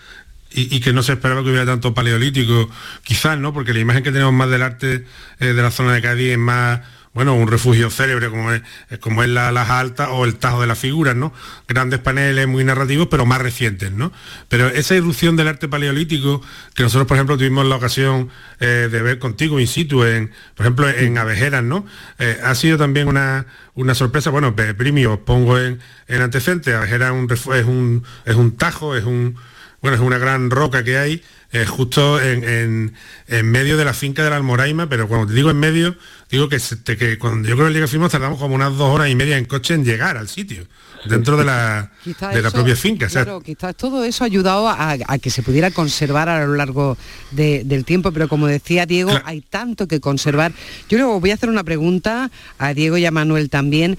y, 0.53 0.81
que 0.81 0.93
no 0.93 1.05
se 1.05 1.13
esperaba 1.13 1.45
que 1.45 1.51
hubiera 1.51 1.67
tanto 1.67 1.95
paleolítico, 1.95 2.69
quizás, 3.05 3.39
¿no? 3.39 3.53
Porque 3.53 3.73
la 3.73 3.81
imagen 3.81 4.03
que 4.03 4.11
tenemos 4.11 4.33
más 4.33 4.51
del 4.51 4.63
arte 4.63 5.05
eh, 5.39 5.47
de 5.53 5.63
la 5.63 5.71
zona 5.71 5.93
de 5.93 6.03
Cádiz 6.03 6.33
es 6.33 6.39
más 6.39 6.81
bueno, 7.17 7.35
un 7.35 7.49
refugio 7.49 7.89
célebre 7.89 8.29
como 8.29 8.53
es, 8.53 8.61
como 9.01 9.23
es 9.23 9.31
la, 9.31 9.51
las 9.51 9.71
altas 9.71 10.11
o 10.13 10.27
el 10.27 10.37
Tajo 10.37 10.61
de 10.61 10.67
las 10.67 10.79
Figuras, 10.79 11.17
¿no? 11.17 11.33
Grandes 11.67 11.99
paneles 11.99 12.47
muy 12.47 12.63
narrativos, 12.63 13.09
pero 13.11 13.25
más 13.25 13.41
recientes, 13.41 13.91
¿no? 13.91 14.13
Pero 14.51 14.69
esa 14.69 14.97
irrupción 14.97 15.35
del 15.35 15.49
arte 15.49 15.67
paleolítico, 15.67 16.43
que 16.75 16.83
nosotros, 16.83 17.09
por 17.09 17.17
ejemplo, 17.17 17.39
tuvimos 17.39 17.65
la 17.65 17.77
ocasión 17.77 18.29
eh, 18.61 18.91
de 18.93 19.01
ver 19.01 19.19
contigo 19.19 19.59
in 19.59 19.67
situ, 19.67 20.05
en, 20.05 20.31
por 20.55 20.67
ejemplo, 20.67 20.91
en 20.91 21.17
Avejeras, 21.17 21.65
¿no? 21.65 21.87
Eh, 22.19 22.39
ha 22.45 22.55
sido 22.55 22.77
también 22.77 23.09
una, 23.09 23.47
una 23.75 23.95
sorpresa, 23.95 24.29
bueno, 24.29 24.55
primio, 24.55 25.15
os 25.15 25.21
pongo 25.21 25.59
en, 25.59 25.81
en 26.09 26.21
antecedente, 26.21 26.75
Avejeras 26.75 27.15
es 27.15 27.47
un, 27.47 27.55
es 27.55 27.65
un, 27.65 28.05
es 28.27 28.35
un 28.37 28.57
tajo, 28.59 28.95
es 28.95 29.05
un, 29.05 29.37
bueno, 29.81 29.97
es 29.97 30.03
una 30.03 30.19
gran 30.19 30.51
roca 30.51 30.85
que 30.85 30.99
hay, 30.99 31.23
eh, 31.57 31.65
justo 31.65 32.21
en, 32.21 32.93
medio 33.29 33.77
de 33.77 33.85
la 33.85 33.95
finca 33.95 34.23
de 34.23 34.31
la 34.31 34.37
Almoraima, 34.37 34.89
pero 34.89 35.09
cuando 35.09 35.27
te 35.27 35.33
digo 35.33 35.51
en 35.51 35.59
medio, 35.59 35.97
digo 36.31 36.49
que, 36.51 36.59
que 36.97 37.19
cuando 37.19 37.49
yo 37.49 37.55
creo 37.55 37.67
que 37.67 37.69
el 37.69 37.75
día 37.75 37.83
que 37.83 37.89
fuimos 37.89 38.13
tardamos 38.13 38.39
como 38.39 38.55
unas 38.55 38.77
dos 38.77 38.95
horas 38.95 39.09
y 39.09 39.15
media 39.15 39.39
en 39.39 39.47
coche 39.47 39.73
en 39.73 39.85
llegar 39.85 40.19
al 40.19 40.29
sitio, 40.29 40.67
dentro 41.07 41.39
de 41.39 41.45
la, 41.45 41.91
de 42.05 42.43
la 42.43 42.51
propia 42.51 42.77
finca. 42.77 43.07
Claro, 43.07 43.41
quizás 43.41 43.75
todo 43.75 44.05
eso 44.05 44.25
ha 44.25 44.27
ayudado 44.27 44.69
a, 44.69 44.99
que 45.19 45.31
se 45.31 45.43
pudiera 45.43 45.71
conservar 45.71 46.29
a 46.29 46.45
lo 46.45 46.55
largo 46.57 46.99
del 47.31 47.85
tiempo, 47.87 48.13
pero 48.13 48.29
como 48.29 48.47
decía 48.47 48.85
Diego, 48.85 49.13
hay 49.25 49.41
tanto 49.41 49.89
que 49.89 50.01
conservar. 50.01 50.53
Yo 50.91 50.99
luego 50.99 51.21
voy 51.21 51.31
a 51.31 51.35
hacer 51.35 51.49
una 51.49 51.65
pregunta 51.65 52.31
a 52.59 52.75
Diego 52.75 52.99
y 52.99 53.07
a 53.07 53.11
Manuel 53.11 53.49
también 53.49 53.97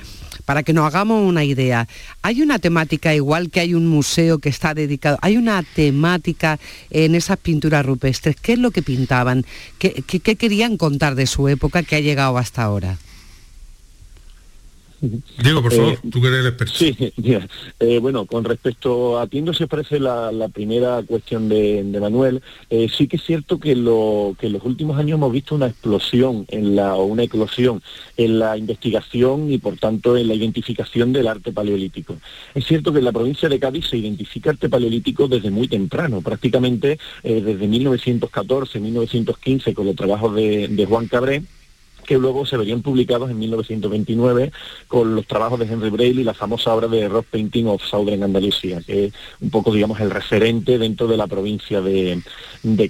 para 0.48 0.64
que 0.64 0.72
nos 0.72 0.86
hagamos 0.86 1.28
una 1.28 1.44
idea, 1.44 1.90
¿hay 2.22 2.42
una 2.42 2.58
temática 2.58 3.14
igual 3.14 3.50
que 3.50 3.60
hay 3.60 3.74
un 3.74 3.86
museo 3.86 4.40
que 4.40 4.48
está 4.48 4.74
dedicado? 4.74 5.18
¿Hay 5.22 5.36
una 5.36 5.62
temática 5.62 6.58
en 6.90 7.16
esas 7.16 7.38
pinturas 7.38 7.86
rupestres? 7.86 8.38
¿Qué 8.38 8.54
es 8.54 8.60
lo 8.60 8.72
que 8.72 8.82
pintaban? 8.82 9.46
¿Qué, 9.78 10.06
qué 10.08 10.38
querían 10.38 10.78
contar 10.78 11.16
de 11.16 11.28
su 11.28 11.50
época 11.50 11.84
que 11.84 11.98
ha 11.98 12.00
llegado 12.00 12.38
hasta 12.38 12.64
ahora? 12.64 12.98
Diego, 15.00 15.62
por 15.62 15.72
favor, 15.72 15.94
eh, 15.94 16.00
tú 16.10 16.22
que 16.22 16.28
eres 16.28 16.40
el 16.40 16.48
experto. 16.48 16.74
Sí, 16.74 16.96
eh, 17.80 18.00
bueno, 18.00 18.26
con 18.26 18.44
respecto 18.44 19.20
a 19.20 19.28
Tiendo 19.28 19.54
se 19.54 19.68
parece 19.68 20.00
la, 20.00 20.50
primera 20.52 21.04
cuestión 21.04 21.50
de, 21.50 21.84
Manuel. 22.00 22.42
Eh, 22.70 22.88
sí 22.96 23.08
que 23.08 23.18
es 23.18 23.24
cierto 23.24 23.60
que, 23.60 23.76
lo, 23.76 24.36
que 24.40 24.48
en 24.48 24.54
los 24.54 24.64
últimos 24.64 24.98
años 24.98 25.18
hemos 25.18 25.32
visto 25.32 25.56
una 25.56 25.68
explosión 25.68 26.46
en 26.50 26.76
la, 26.76 26.96
o 26.96 27.06
una 27.06 27.24
eclosión 27.24 27.82
en 28.16 28.40
la 28.40 28.58
investigación 28.58 29.52
y 29.52 29.60
por 29.60 29.78
tanto 29.78 30.18
en 30.18 30.28
la 30.28 30.34
identificación 30.34 31.14
del 31.14 31.28
arte 31.28 31.52
paleolítico. 31.52 32.18
Es 32.56 32.66
cierto 32.66 32.92
que 32.92 33.00
en 33.00 33.06
la 33.06 33.12
provincia 33.12 33.50
de 33.50 33.60
Cádiz 33.60 33.88
se 33.88 33.98
identifica 33.98 34.50
arte 34.50 34.70
paleolítico 34.70 35.28
desde 35.28 35.52
muy 35.52 35.68
temprano, 35.68 36.22
prácticamente 36.22 37.00
desde 37.24 37.68
1914, 37.68 38.80
1915, 38.80 39.74
con 39.74 39.86
los 39.86 39.96
trabajos 39.96 40.34
de, 40.36 40.68
de 40.68 40.86
Juan 40.86 41.08
Cabré 41.08 41.44
que 42.08 42.18
luego 42.18 42.46
se 42.46 42.58
verían 42.58 42.82
publicados 42.82 43.30
en 43.30 43.38
1929 43.38 44.52
con 44.88 45.14
los 45.14 45.28
trabajos 45.28 45.60
de 45.60 45.66
Henry 45.66 45.90
Braille 45.90 46.22
y 46.22 46.24
la 46.24 46.34
famosa 46.34 46.74
obra 46.74 46.88
de 46.88 47.08
Rock 47.10 47.28
Painting 47.30 47.68
of 47.68 47.84
Southern 47.84 48.24
Andalusia, 48.24 48.82
que 48.82 49.06
es 49.06 49.14
un 49.42 49.50
poco, 49.52 49.74
digamos, 49.74 50.00
el 50.00 50.10
referente 50.10 50.78
dentro 50.80 51.06
de 51.08 51.18
la 51.18 51.28
provincia 51.28 51.82
de, 51.82 52.20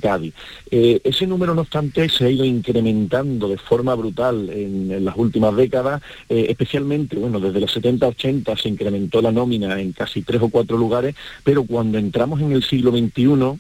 Cádiz. 0.02 0.34
Eh, 0.70 1.02
ese 1.04 1.26
número, 1.26 1.56
no 1.56 1.62
obstante, 1.62 2.08
se 2.10 2.26
ha 2.26 2.30
ido 2.30 2.46
incrementando 2.46 3.48
de 3.48 3.58
forma 3.58 3.96
brutal 3.96 4.50
en, 4.50 5.04
las 5.04 5.18
últimas 5.18 5.56
décadas, 5.56 6.02
eh, 6.30 6.46
especialmente, 6.50 7.18
bueno, 7.18 7.40
desde 7.40 7.60
los 7.60 7.76
70-80 7.76 8.56
se 8.56 8.70
incrementó 8.70 9.22
la 9.22 9.32
nómina 9.32 9.80
en 9.82 9.94
casi 9.94 10.22
tres 10.22 10.42
o 10.42 10.50
cuatro 10.50 10.78
lugares, 10.78 11.16
pero 11.44 11.64
cuando 11.64 11.98
entramos 11.98 12.40
en 12.42 12.52
el 12.52 12.64
siglo 12.64 12.92
XXI, 12.92 13.60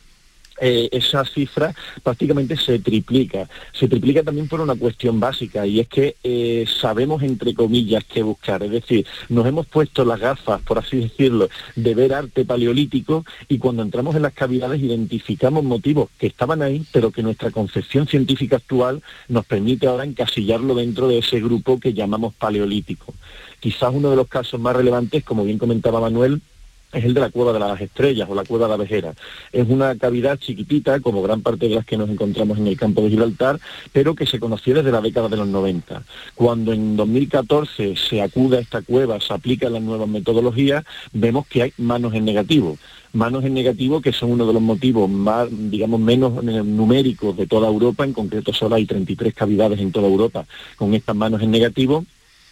eh, 0.59 0.89
esa 0.91 1.23
cifra 1.25 1.73
prácticamente 2.03 2.57
se 2.57 2.79
triplica. 2.79 3.47
Se 3.73 3.87
triplica 3.87 4.23
también 4.23 4.47
por 4.47 4.61
una 4.61 4.75
cuestión 4.75 5.19
básica 5.19 5.65
y 5.65 5.79
es 5.79 5.87
que 5.87 6.15
eh, 6.23 6.65
sabemos, 6.81 7.23
entre 7.23 7.53
comillas, 7.53 8.03
qué 8.05 8.23
buscar. 8.23 8.63
Es 8.63 8.71
decir, 8.71 9.05
nos 9.29 9.45
hemos 9.45 9.67
puesto 9.67 10.05
las 10.05 10.19
gafas, 10.19 10.61
por 10.61 10.79
así 10.79 10.97
decirlo, 10.97 11.49
de 11.75 11.95
ver 11.95 12.13
arte 12.13 12.45
paleolítico 12.45 13.25
y 13.47 13.57
cuando 13.57 13.83
entramos 13.83 14.15
en 14.15 14.23
las 14.23 14.33
cavidades 14.33 14.81
identificamos 14.81 15.63
motivos 15.63 16.09
que 16.17 16.27
estaban 16.27 16.61
ahí, 16.61 16.85
pero 16.91 17.11
que 17.11 17.23
nuestra 17.23 17.51
concepción 17.51 18.07
científica 18.07 18.57
actual 18.57 19.01
nos 19.27 19.45
permite 19.45 19.87
ahora 19.87 20.05
encasillarlo 20.05 20.75
dentro 20.75 21.07
de 21.07 21.19
ese 21.19 21.39
grupo 21.39 21.79
que 21.79 21.93
llamamos 21.93 22.33
paleolítico. 22.33 23.13
Quizás 23.59 23.91
uno 23.93 24.09
de 24.09 24.15
los 24.15 24.27
casos 24.27 24.59
más 24.59 24.75
relevantes, 24.75 25.23
como 25.23 25.43
bien 25.43 25.57
comentaba 25.57 25.99
Manuel, 25.99 26.41
es 26.93 27.03
el 27.03 27.13
de 27.13 27.21
la 27.21 27.29
Cueva 27.29 27.53
de 27.53 27.59
las 27.59 27.79
Estrellas 27.81 28.27
o 28.29 28.35
la 28.35 28.43
Cueva 28.43 28.65
de 28.65 28.71
la 28.71 28.77
Vejera. 28.77 29.13
Es 29.51 29.67
una 29.69 29.95
cavidad 29.97 30.37
chiquitita, 30.37 30.99
como 30.99 31.21
gran 31.21 31.41
parte 31.41 31.67
de 31.67 31.75
las 31.75 31.85
que 31.85 31.97
nos 31.97 32.09
encontramos 32.09 32.57
en 32.57 32.67
el 32.67 32.77
campo 32.77 33.01
de 33.01 33.09
Gibraltar, 33.09 33.59
pero 33.91 34.15
que 34.15 34.25
se 34.25 34.39
conoció 34.39 34.75
desde 34.75 34.91
la 34.91 35.01
década 35.01 35.29
de 35.29 35.37
los 35.37 35.47
90. 35.47 36.03
Cuando 36.35 36.73
en 36.73 36.95
2014 36.95 37.95
se 37.95 38.21
acude 38.21 38.57
a 38.57 38.61
esta 38.61 38.81
cueva, 38.81 39.19
se 39.19 39.33
aplican 39.33 39.73
las 39.73 39.81
nuevas 39.81 40.07
metodologías, 40.07 40.83
vemos 41.13 41.45
que 41.47 41.63
hay 41.63 41.73
manos 41.77 42.13
en 42.13 42.25
negativo 42.25 42.77
manos 43.13 43.43
en 43.45 43.53
negativo, 43.53 44.01
que 44.01 44.13
son 44.13 44.31
uno 44.31 44.45
de 44.45 44.53
los 44.53 44.61
motivos 44.61 45.09
más, 45.09 45.47
digamos, 45.49 45.99
menos 45.99 46.33
eh, 46.43 46.63
numéricos 46.63 47.35
de 47.35 47.47
toda 47.47 47.67
Europa, 47.67 48.03
en 48.03 48.13
concreto 48.13 48.53
solo 48.53 48.75
hay 48.75 48.85
33 48.85 49.33
cavidades 49.33 49.79
en 49.79 49.91
toda 49.91 50.07
Europa 50.07 50.45
con 50.75 50.93
estas 50.93 51.15
manos 51.15 51.41
en 51.41 51.49
negativo, 51.49 52.05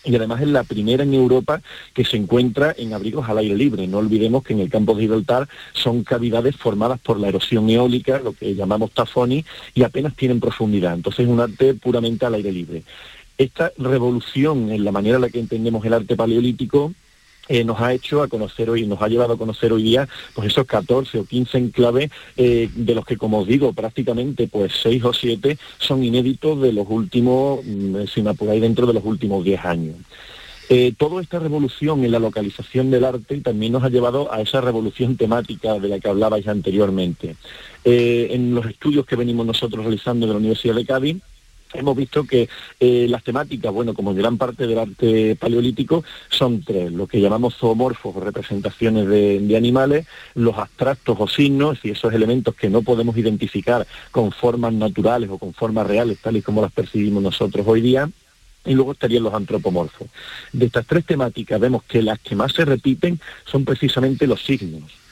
y 0.06 0.16
además 0.16 0.41
es 0.41 0.47
la 0.47 0.64
primera 0.64 1.03
en 1.03 1.14
Europa 1.14 1.62
que 1.93 2.06
se 2.06 2.18
encuentra 2.18 2.74
en 2.78 2.93
abrigos 2.93 3.28
al 3.28 3.39
aire 3.39 3.56
libre. 3.56 3.88
No 3.88 3.97
olvidemos 3.97 4.43
que 4.43 4.53
en 4.53 4.60
el 4.60 4.70
campo 4.70 4.93
de 4.93 5.03
Gibraltar 5.03 5.47
son 5.74 6.03
cavidades 6.03 6.56
formadas 6.56 6.99
por 6.99 7.20
la 7.20 7.30
erosión 7.30 7.70
eólica, 7.70 8.20
lo 8.20 8.34
que 8.34 8.56
llamamos 8.56 8.91
tafoni, 8.91 9.45
y 9.74 9.84
apenas 9.84 10.16
tienen 10.16 10.39
profundidad. 10.39 10.93
Entonces 10.93 11.26
es 11.26 11.32
un 11.32 11.39
arte 11.39 11.74
puramente 11.74 12.26
al 12.26 12.36
aire 12.36 12.51
libre. 12.51 12.84
Esta 13.38 13.72
revolución 13.78 14.72
en 14.72 14.86
la 14.86 14.91
manera 14.91 15.16
en 15.16 15.22
la 15.22 15.30
que 15.30 15.39
entendemos 15.39 15.84
el 15.86 15.93
arte 15.93 16.16
paleolítico 16.16 16.93
eh, 17.48 17.64
nos 17.64 17.80
ha 17.80 17.93
hecho 17.93 18.24
a 18.24 18.28
conocer 18.28 18.70
hoy, 18.70 18.88
nos 18.88 19.02
ha 19.02 19.08
llevado 19.08 19.34
a 19.34 19.38
conocer 19.38 19.72
hoy 19.72 19.84
día 19.84 20.08
pues 20.34 20.48
esos 20.48 20.66
14 20.66 21.20
o 21.20 21.26
15 21.26 21.58
enclaves 21.58 22.12
eh, 22.38 22.70
de 22.74 22.96
los 22.96 23.06
que 23.06 23.18
como 23.18 23.39
os 23.39 23.48
digo 23.48 23.74
prácticamente 23.74 24.48
pues 24.48 24.74
6 24.82 25.04
o 25.04 25.14
7 25.14 25.58
son 25.78 26.04
inéditos 26.04 26.60
de 26.62 26.74
los 26.74 26.88
últimos, 26.89 27.64
mm, 27.64 28.06
si 28.12 28.22
me 28.22 28.32
apuráis, 28.32 28.62
dentro 28.62 28.88
de 28.88 28.93
los 28.93 29.06
últimos 29.06 29.43
10 29.43 29.64
años. 29.64 29.96
Eh, 30.68 30.93
toda 30.98 31.22
esta 31.22 31.38
revolución 31.38 32.04
en 32.04 32.12
la 32.12 32.18
localización 32.18 32.89
del 32.89 33.06
arte 33.06 33.39
también 33.41 33.74
nos 33.74 33.84
ha 33.84 33.89
llevado 33.89 34.34
a 34.34 34.41
esa 34.41 34.62
revolución 34.62 35.16
temática 35.16 35.78
de 35.78 35.89
la 35.89 36.00
que 36.00 36.10
hablabais 36.10 36.48
anteriormente. 36.48 37.36
en 37.88 38.56
los 38.56 38.66
estudios 38.66 39.06
que 39.06 39.16
venimos 39.16 39.46
nosotros 39.46 39.86
realizando 39.86 40.26
de 40.26 40.34
la 40.34 40.39
Universidad 40.39 40.74
de 40.74 40.86
Cádiz, 40.86 41.18
hemos 41.78 41.95
visto 41.95 42.26
que 42.26 42.49
eh, 42.80 43.07
las 43.09 43.23
temáticas, 43.23 43.71
bueno, 43.73 43.93
como 43.93 44.11
en 44.11 44.17
gran 44.17 44.38
parte 44.38 44.67
del 44.67 44.80
arte 44.80 45.36
paleolítico, 45.36 46.03
son 46.30 46.63
tres, 46.63 46.91
lo 46.91 47.07
que 47.07 47.21
llamamos 47.21 47.55
zoomorfos 47.55 48.15
o 48.15 48.19
representaciones 48.19 49.07
de, 49.07 49.55
animales, 49.55 50.05
los 50.34 50.57
abstractos 50.57 51.15
o 51.19 51.28
signos, 51.28 51.80
y 51.84 51.91
esos 51.91 52.13
elementos 52.13 52.55
que 52.55 52.69
no 52.69 52.82
podemos 52.82 53.17
identificar 53.17 53.88
con 54.11 54.32
formas 54.32 54.73
naturales 54.73 55.30
o 55.30 55.38
con 55.38 55.53
formas 55.53 55.88
reales, 55.88 56.19
tal 56.21 56.38
y 56.38 56.41
como 56.41 56.61
las 56.61 56.71
percibimos 56.71 57.23
nosotros 57.23 57.65
hoy 57.67 57.82
día, 57.82 58.09
y 58.65 58.73
luego 58.73 58.93
estarían 58.93 59.23
los 59.23 59.34
antropomorfos. 59.34 60.07
De 60.51 60.65
estas 60.65 60.86
tres 60.86 61.05
temáticas 61.05 61.59
vemos 61.59 61.84
que 61.84 62.01
las 62.01 62.19
que 62.19 62.36
más 62.36 62.51
se 62.51 62.65
repiten 62.65 63.19
son 63.45 63.63
precisamente 63.63 64.28
los 64.28 64.43
signos. 64.43 65.05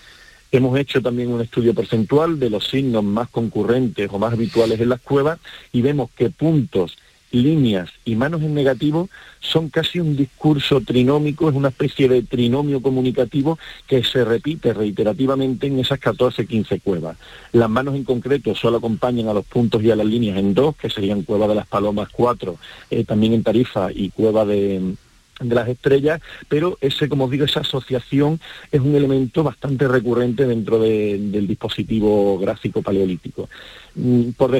Hemos 0.53 0.77
hecho 0.77 1.01
también 1.01 1.31
un 1.31 1.41
estudio 1.41 1.73
porcentual 1.73 2.39
de 2.39 2.51
los 2.51 2.67
signos 2.67 3.03
más 3.03 3.27
concurrentes 3.29 4.07
o 4.11 4.19
más 4.19 4.33
habituales 4.33 4.79
en 4.79 4.89
las 4.89 5.01
cuevas 5.01 5.39
y 5.71 5.81
vemos 5.81 6.11
que 6.15 6.29
puntos, 6.29 6.95
líneas 7.31 7.89
y 8.05 8.15
manos 8.15 8.43
en 8.43 8.53
negativo 8.53 9.09
son 9.39 9.69
casi 9.69 9.99
un 9.99 10.15
discurso 10.15 10.79
trinómico, 10.81 11.49
es 11.49 11.55
una 11.55 11.69
especie 11.69 12.07
de 12.07 12.21
trinomio 12.21 12.83
comunicativo 12.83 13.57
que 13.87 14.03
se 14.03 14.23
repite 14.23 14.75
reiterativamente 14.75 15.65
en 15.65 15.79
esas 15.79 15.99
14-15 15.99 16.83
cuevas. 16.83 17.17
Las 17.51 17.71
manos 17.71 17.95
en 17.95 18.03
concreto 18.03 18.53
solo 18.53 18.77
acompañan 18.77 19.29
a 19.29 19.33
los 19.33 19.45
puntos 19.45 19.81
y 19.81 19.89
a 19.89 19.95
las 19.95 20.05
líneas 20.05 20.37
en 20.37 20.53
dos, 20.53 20.75
que 20.75 20.91
serían 20.91 21.23
Cueva 21.23 21.47
de 21.47 21.55
las 21.55 21.65
Palomas 21.65 22.09
4, 22.11 22.57
eh, 22.91 23.03
también 23.05 23.33
en 23.33 23.41
Tarifa 23.41 23.91
y 23.91 24.11
Cueva 24.11 24.45
de, 24.45 24.93
de 25.47 25.55
las 25.55 25.67
estrellas, 25.67 26.21
pero 26.47 26.77
ese, 26.81 27.09
como 27.09 27.25
os 27.25 27.31
digo, 27.31 27.45
esa 27.45 27.61
asociación 27.61 28.39
es 28.71 28.81
un 28.81 28.95
elemento 28.95 29.43
bastante 29.43 29.87
recurrente 29.87 30.45
dentro 30.45 30.79
del 30.79 31.47
dispositivo 31.47 32.37
gráfico 32.39 32.81
paleolítico. 32.81 33.49
Mm, 33.95 34.31
por, 34.31 34.51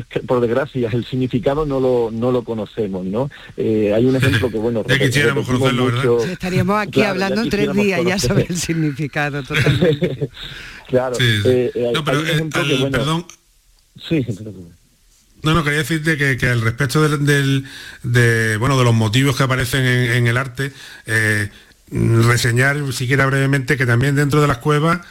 desgracia, 0.41 0.89
el 0.93 1.05
significado 1.05 1.65
no 1.65 1.79
lo, 1.79 2.11
no 2.11 2.31
lo 2.31 2.43
conocemos, 2.43 3.05
¿no? 3.05 3.31
Eh, 3.57 3.91
hay 3.93 4.05
un 4.05 4.15
ejemplo 4.15 4.49
que, 4.49 4.57
bueno... 4.57 4.83
Estaríamos 6.29 6.79
aquí 6.79 7.01
hablando 7.01 7.43
tres 7.49 7.73
días 7.73 8.01
ya 8.05 8.19
sobre 8.19 8.45
el 8.47 8.57
significado, 8.57 9.41
totalmente. 9.43 10.29
claro. 10.87 11.15
Eh, 11.19 11.71
eh, 11.73 11.91
no, 11.93 12.03
pero, 12.03 12.21
perdón. 12.91 13.25
Sí, 14.07 14.21
perdón. 14.21 14.82
No, 15.43 15.53
no, 15.53 15.63
quería 15.63 15.79
decirte 15.79 16.17
que, 16.37 16.47
al 16.47 16.61
respecto 16.61 17.01
del, 17.01 17.65
de, 18.01 18.57
bueno, 18.57 18.77
de 18.77 18.85
los 18.85 18.93
motivos 18.93 19.35
que 19.35 19.43
aparecen 19.43 19.85
en, 19.85 20.25
el 20.25 20.37
arte, 20.37 20.71
eh, 21.05 21.49
reseñar 21.91 22.93
siquiera 22.93 23.25
brevemente 23.25 23.75
que 23.75 23.85
también 23.85 24.15
dentro 24.15 24.41
de 24.41 24.47
las 24.47 24.59
cuevas 24.59 25.01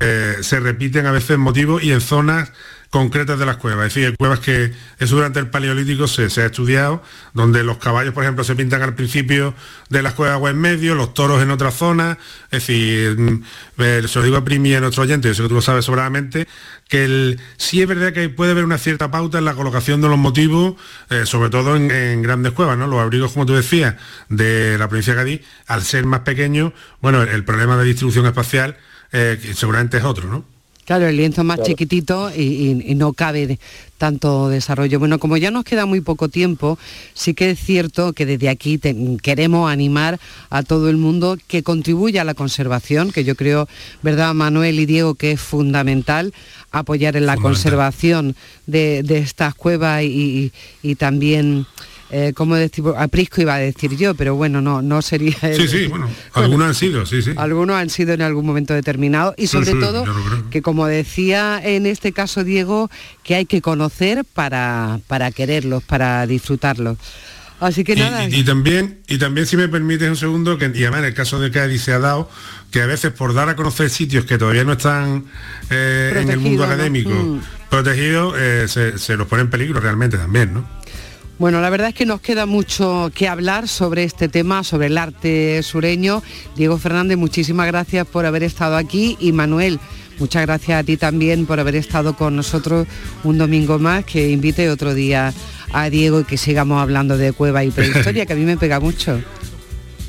eh, 0.00 0.36
se 0.42 0.60
repiten 0.60 1.06
a 1.06 1.12
veces 1.12 1.38
motivos 1.38 1.82
y 1.82 1.92
en 1.92 2.02
zonas 2.02 2.52
concretas 2.90 3.38
de 3.38 3.46
las 3.46 3.58
cuevas. 3.58 3.88
Es 3.88 3.94
decir, 3.94 4.16
cuevas 4.16 4.40
que 4.40 4.72
eso 4.98 5.16
durante 5.16 5.38
el 5.38 5.48
Paleolítico 5.48 6.08
se, 6.08 6.24
ha 6.24 6.46
estudiado, 6.46 7.02
donde 7.34 7.62
los 7.62 7.78
caballos, 7.78 8.14
por 8.14 8.24
ejemplo, 8.24 8.44
se 8.44 8.56
pintan 8.56 8.82
al 8.82 8.94
principio 8.94 9.54
de 9.90 10.02
las 10.02 10.14
cuevas 10.14 10.38
o 10.40 10.48
en 10.48 10.58
medio, 10.58 10.94
los 10.94 11.12
toros 11.12 11.42
en 11.42 11.50
otra 11.50 11.70
zona. 11.70 12.18
Es 12.50 12.66
decir, 12.66 13.18
mm, 13.18 13.44
eh, 13.78 14.02
se 14.06 14.18
lo 14.18 14.24
digo 14.24 14.36
a 14.38 14.44
Primi 14.44 14.74
a 14.74 14.80
nuestro 14.80 15.02
oyente, 15.02 15.28
yo 15.28 15.34
sé 15.34 15.42
que 15.42 15.48
tú 15.48 15.54
lo 15.54 15.62
sabes 15.62 15.84
sobradamente, 15.84 16.48
que 16.88 17.04
el, 17.04 17.40
sí 17.58 17.82
es 17.82 17.88
verdad 17.88 18.12
que 18.12 18.28
puede 18.30 18.52
haber 18.52 18.64
una 18.64 18.78
cierta 18.78 19.10
pauta 19.10 19.38
en 19.38 19.44
la 19.44 19.54
colocación 19.54 20.00
de 20.00 20.08
los 20.08 20.18
motivos, 20.18 20.74
eh, 21.10 21.26
sobre 21.26 21.50
todo 21.50 21.76
en, 21.76 22.22
grandes 22.22 22.52
cuevas, 22.52 22.78
¿no? 22.78 22.86
Los 22.86 23.00
abrigos, 23.00 23.32
como 23.32 23.44
tú 23.44 23.54
decías, 23.54 23.96
de 24.28 24.78
la 24.78 24.88
provincia 24.88 25.14
de 25.14 25.18
Cádiz, 25.18 25.40
al 25.66 25.82
ser 25.82 26.06
más 26.06 26.20
pequeños, 26.20 26.72
bueno, 27.00 27.22
el, 27.22 27.44
problema 27.44 27.76
de 27.76 27.84
distribución 27.84 28.26
espacial 28.26 28.76
eh, 29.12 29.38
seguramente 29.54 29.98
es 29.98 30.04
otro, 30.04 30.28
¿no? 30.28 30.57
Claro, 30.88 31.06
el 31.06 31.18
lienzo 31.18 31.44
más 31.44 31.60
chiquitito 31.60 32.30
y, 32.34 32.94
no 32.94 33.12
cabe 33.12 33.58
tanto 33.98 34.48
desarrollo. 34.48 34.98
Bueno, 34.98 35.18
como 35.18 35.36
ya 35.36 35.50
nos 35.50 35.64
queda 35.64 35.84
muy 35.84 36.00
poco 36.00 36.30
tiempo, 36.30 36.78
sí 37.12 37.34
que 37.34 37.50
es 37.50 37.60
cierto 37.60 38.14
que 38.14 38.24
desde 38.24 38.48
aquí 38.48 38.80
queremos 39.20 39.70
animar 39.70 40.18
a 40.48 40.62
todo 40.62 40.88
el 40.88 40.96
mundo 40.96 41.36
que 41.46 41.62
contribuya 41.62 42.22
a 42.22 42.24
la 42.24 42.32
conservación, 42.32 43.12
que 43.12 43.24
yo 43.24 43.34
creo, 43.34 43.68
¿verdad, 44.00 44.32
Manuel 44.32 44.80
y 44.80 44.86
Diego, 44.86 45.14
que 45.14 45.32
es 45.32 45.40
fundamental 45.42 46.32
apoyar 46.70 47.16
en 47.16 47.26
la 47.26 47.36
conservación 47.36 48.34
de, 48.66 49.00
estas 49.10 49.54
cuevas 49.54 50.04
y, 50.04 50.52
también 50.96 51.66
eh, 52.10 52.32
como 52.34 52.54
decir, 52.54 52.84
aprisco 52.96 53.42
iba 53.42 53.54
a 53.54 53.58
decir 53.58 53.96
yo, 53.96 54.14
pero 54.14 54.34
bueno, 54.34 54.62
no, 54.62 54.80
no 54.80 55.02
sería... 55.02 55.36
sí, 55.54 55.68
sí, 55.68 55.86
bueno, 55.86 56.08
algunos 56.32 56.68
han 56.68 56.74
sido, 56.74 57.04
sí, 57.04 57.20
sí. 57.20 57.32
Algunos 57.36 57.76
han 57.76 57.90
sido 57.90 58.14
en 58.14 58.22
algún 58.22 58.46
momento 58.46 58.72
determinado 58.72 59.34
y 59.36 59.46
sobre 59.46 59.72
todo 59.72 60.04
que 60.50 60.62
como 60.62 60.86
decía 60.86 61.60
en 61.62 61.86
este 61.86 62.12
caso 62.12 62.44
Diego, 62.44 62.90
que 63.22 63.34
hay 63.34 63.44
que 63.44 63.60
conocer 63.60 64.24
para, 64.24 65.00
para 65.06 65.30
quererlos, 65.30 65.82
para 65.82 66.26
disfrutarlos. 66.26 66.96
Así 67.60 67.82
que 67.82 67.96
nada. 67.96 68.28
Y, 68.28 68.44
también, 68.44 69.00
y 69.08 69.18
también 69.18 69.46
si 69.46 69.56
me 69.56 69.68
permite 69.68 70.08
un 70.08 70.16
segundo, 70.16 70.58
que 70.58 70.70
y 70.72 70.82
además 70.82 71.00
en 71.00 71.06
el 71.06 71.14
caso 71.14 71.40
de 71.40 71.50
Cádiz 71.50 71.82
se 71.82 71.92
ha 71.92 71.98
dado, 71.98 72.30
que 72.70 72.80
a 72.82 72.86
veces 72.86 73.12
por 73.12 73.34
dar 73.34 73.48
a 73.48 73.56
conocer 73.56 73.90
sitios 73.90 74.24
que 74.24 74.38
todavía 74.38 74.64
no 74.64 74.72
están 74.72 75.24
eh, 75.70 76.12
en 76.14 76.30
el 76.30 76.38
mundo 76.38 76.64
académico 76.64 77.10
mm. 77.10 77.40
protegidos, 77.68 78.34
eh, 78.38 78.66
se, 78.68 78.96
se 78.98 79.16
los 79.16 79.26
pone 79.26 79.42
en 79.42 79.50
peligro 79.50 79.80
realmente 79.80 80.16
también, 80.16 80.54
¿no? 80.54 80.77
Bueno, 81.38 81.60
la 81.60 81.70
verdad 81.70 81.88
es 81.88 81.94
que 81.94 82.04
nos 82.04 82.20
queda 82.20 82.46
mucho 82.46 83.12
que 83.14 83.28
hablar 83.28 83.68
sobre 83.68 84.02
este 84.02 84.28
tema, 84.28 84.64
sobre 84.64 84.88
el 84.88 84.98
arte 84.98 85.62
sureño. 85.62 86.20
Diego 86.56 86.78
Fernández, 86.78 87.16
muchísimas 87.16 87.68
gracias 87.68 88.06
por 88.08 88.26
haber 88.26 88.42
estado 88.42 88.76
aquí 88.76 89.16
y 89.20 89.30
Manuel, 89.30 89.78
muchas 90.18 90.42
gracias 90.42 90.80
a 90.80 90.84
ti 90.84 90.96
también 90.96 91.46
por 91.46 91.60
haber 91.60 91.76
estado 91.76 92.16
con 92.16 92.34
nosotros 92.34 92.88
un 93.22 93.38
domingo 93.38 93.78
más, 93.78 94.04
que 94.04 94.30
invite 94.30 94.68
otro 94.68 94.94
día 94.94 95.32
a 95.72 95.88
Diego 95.90 96.20
y 96.20 96.24
que 96.24 96.36
sigamos 96.36 96.82
hablando 96.82 97.16
de 97.16 97.32
cueva 97.32 97.62
y 97.62 97.70
prehistoria, 97.70 98.26
que 98.26 98.32
a 98.32 98.36
mí 98.36 98.44
me 98.44 98.56
pega 98.56 98.80
mucho. 98.80 99.20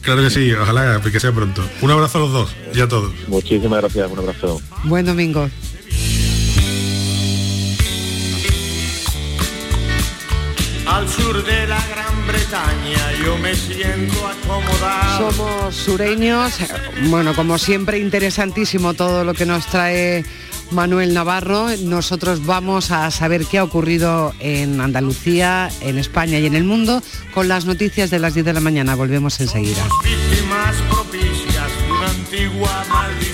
Claro 0.01 0.23
que 0.23 0.31
sí, 0.31 0.51
ojalá 0.53 0.99
que 0.99 1.19
sea 1.19 1.31
pronto. 1.31 1.63
Un 1.81 1.91
abrazo 1.91 2.17
a 2.17 2.21
los 2.21 2.31
dos 2.31 2.55
y 2.73 2.81
a 2.81 2.87
todos. 2.87 3.13
Muchísimas 3.27 3.81
gracias, 3.81 4.09
un 4.09 4.17
abrazo. 4.17 4.59
Buen 4.85 5.05
domingo. 5.05 5.47
Al 10.89 11.07
sur 11.07 11.43
de 11.43 11.67
la 11.67 11.79
Gran 11.87 12.27
Bretaña 12.27 13.11
yo 13.23 13.37
me 13.37 13.55
siento 13.55 14.27
acomodado. 14.27 15.31
Somos 15.31 15.75
sureños, 15.75 16.53
bueno, 17.09 17.33
como 17.35 17.57
siempre 17.57 17.99
interesantísimo 17.99 18.93
todo 18.93 19.23
lo 19.23 19.33
que 19.33 19.45
nos 19.45 19.65
trae 19.67 20.25
Manuel 20.71 21.13
Navarro. 21.13 21.67
Nosotros 21.83 22.45
vamos 22.45 22.91
a 22.91 23.11
saber 23.11 23.45
qué 23.45 23.59
ha 23.59 23.63
ocurrido 23.63 24.33
en 24.39 24.81
Andalucía, 24.81 25.69
en 25.81 25.97
España 25.97 26.39
y 26.39 26.45
en 26.45 26.55
el 26.55 26.63
mundo 26.63 27.01
con 27.33 27.47
las 27.47 27.65
noticias 27.65 28.09
de 28.09 28.19
las 28.19 28.33
10 28.33 28.45
de 28.47 28.53
la 28.53 28.59
mañana. 28.59 28.95
Volvemos 28.95 29.39
enseguida. 29.39 29.83
Somos 29.87 30.03
víctimas 30.03 30.75
propicias 30.89 31.67
de 31.77 31.91
una 31.91 32.09
antigua 32.09 32.85
maldición 32.89 33.28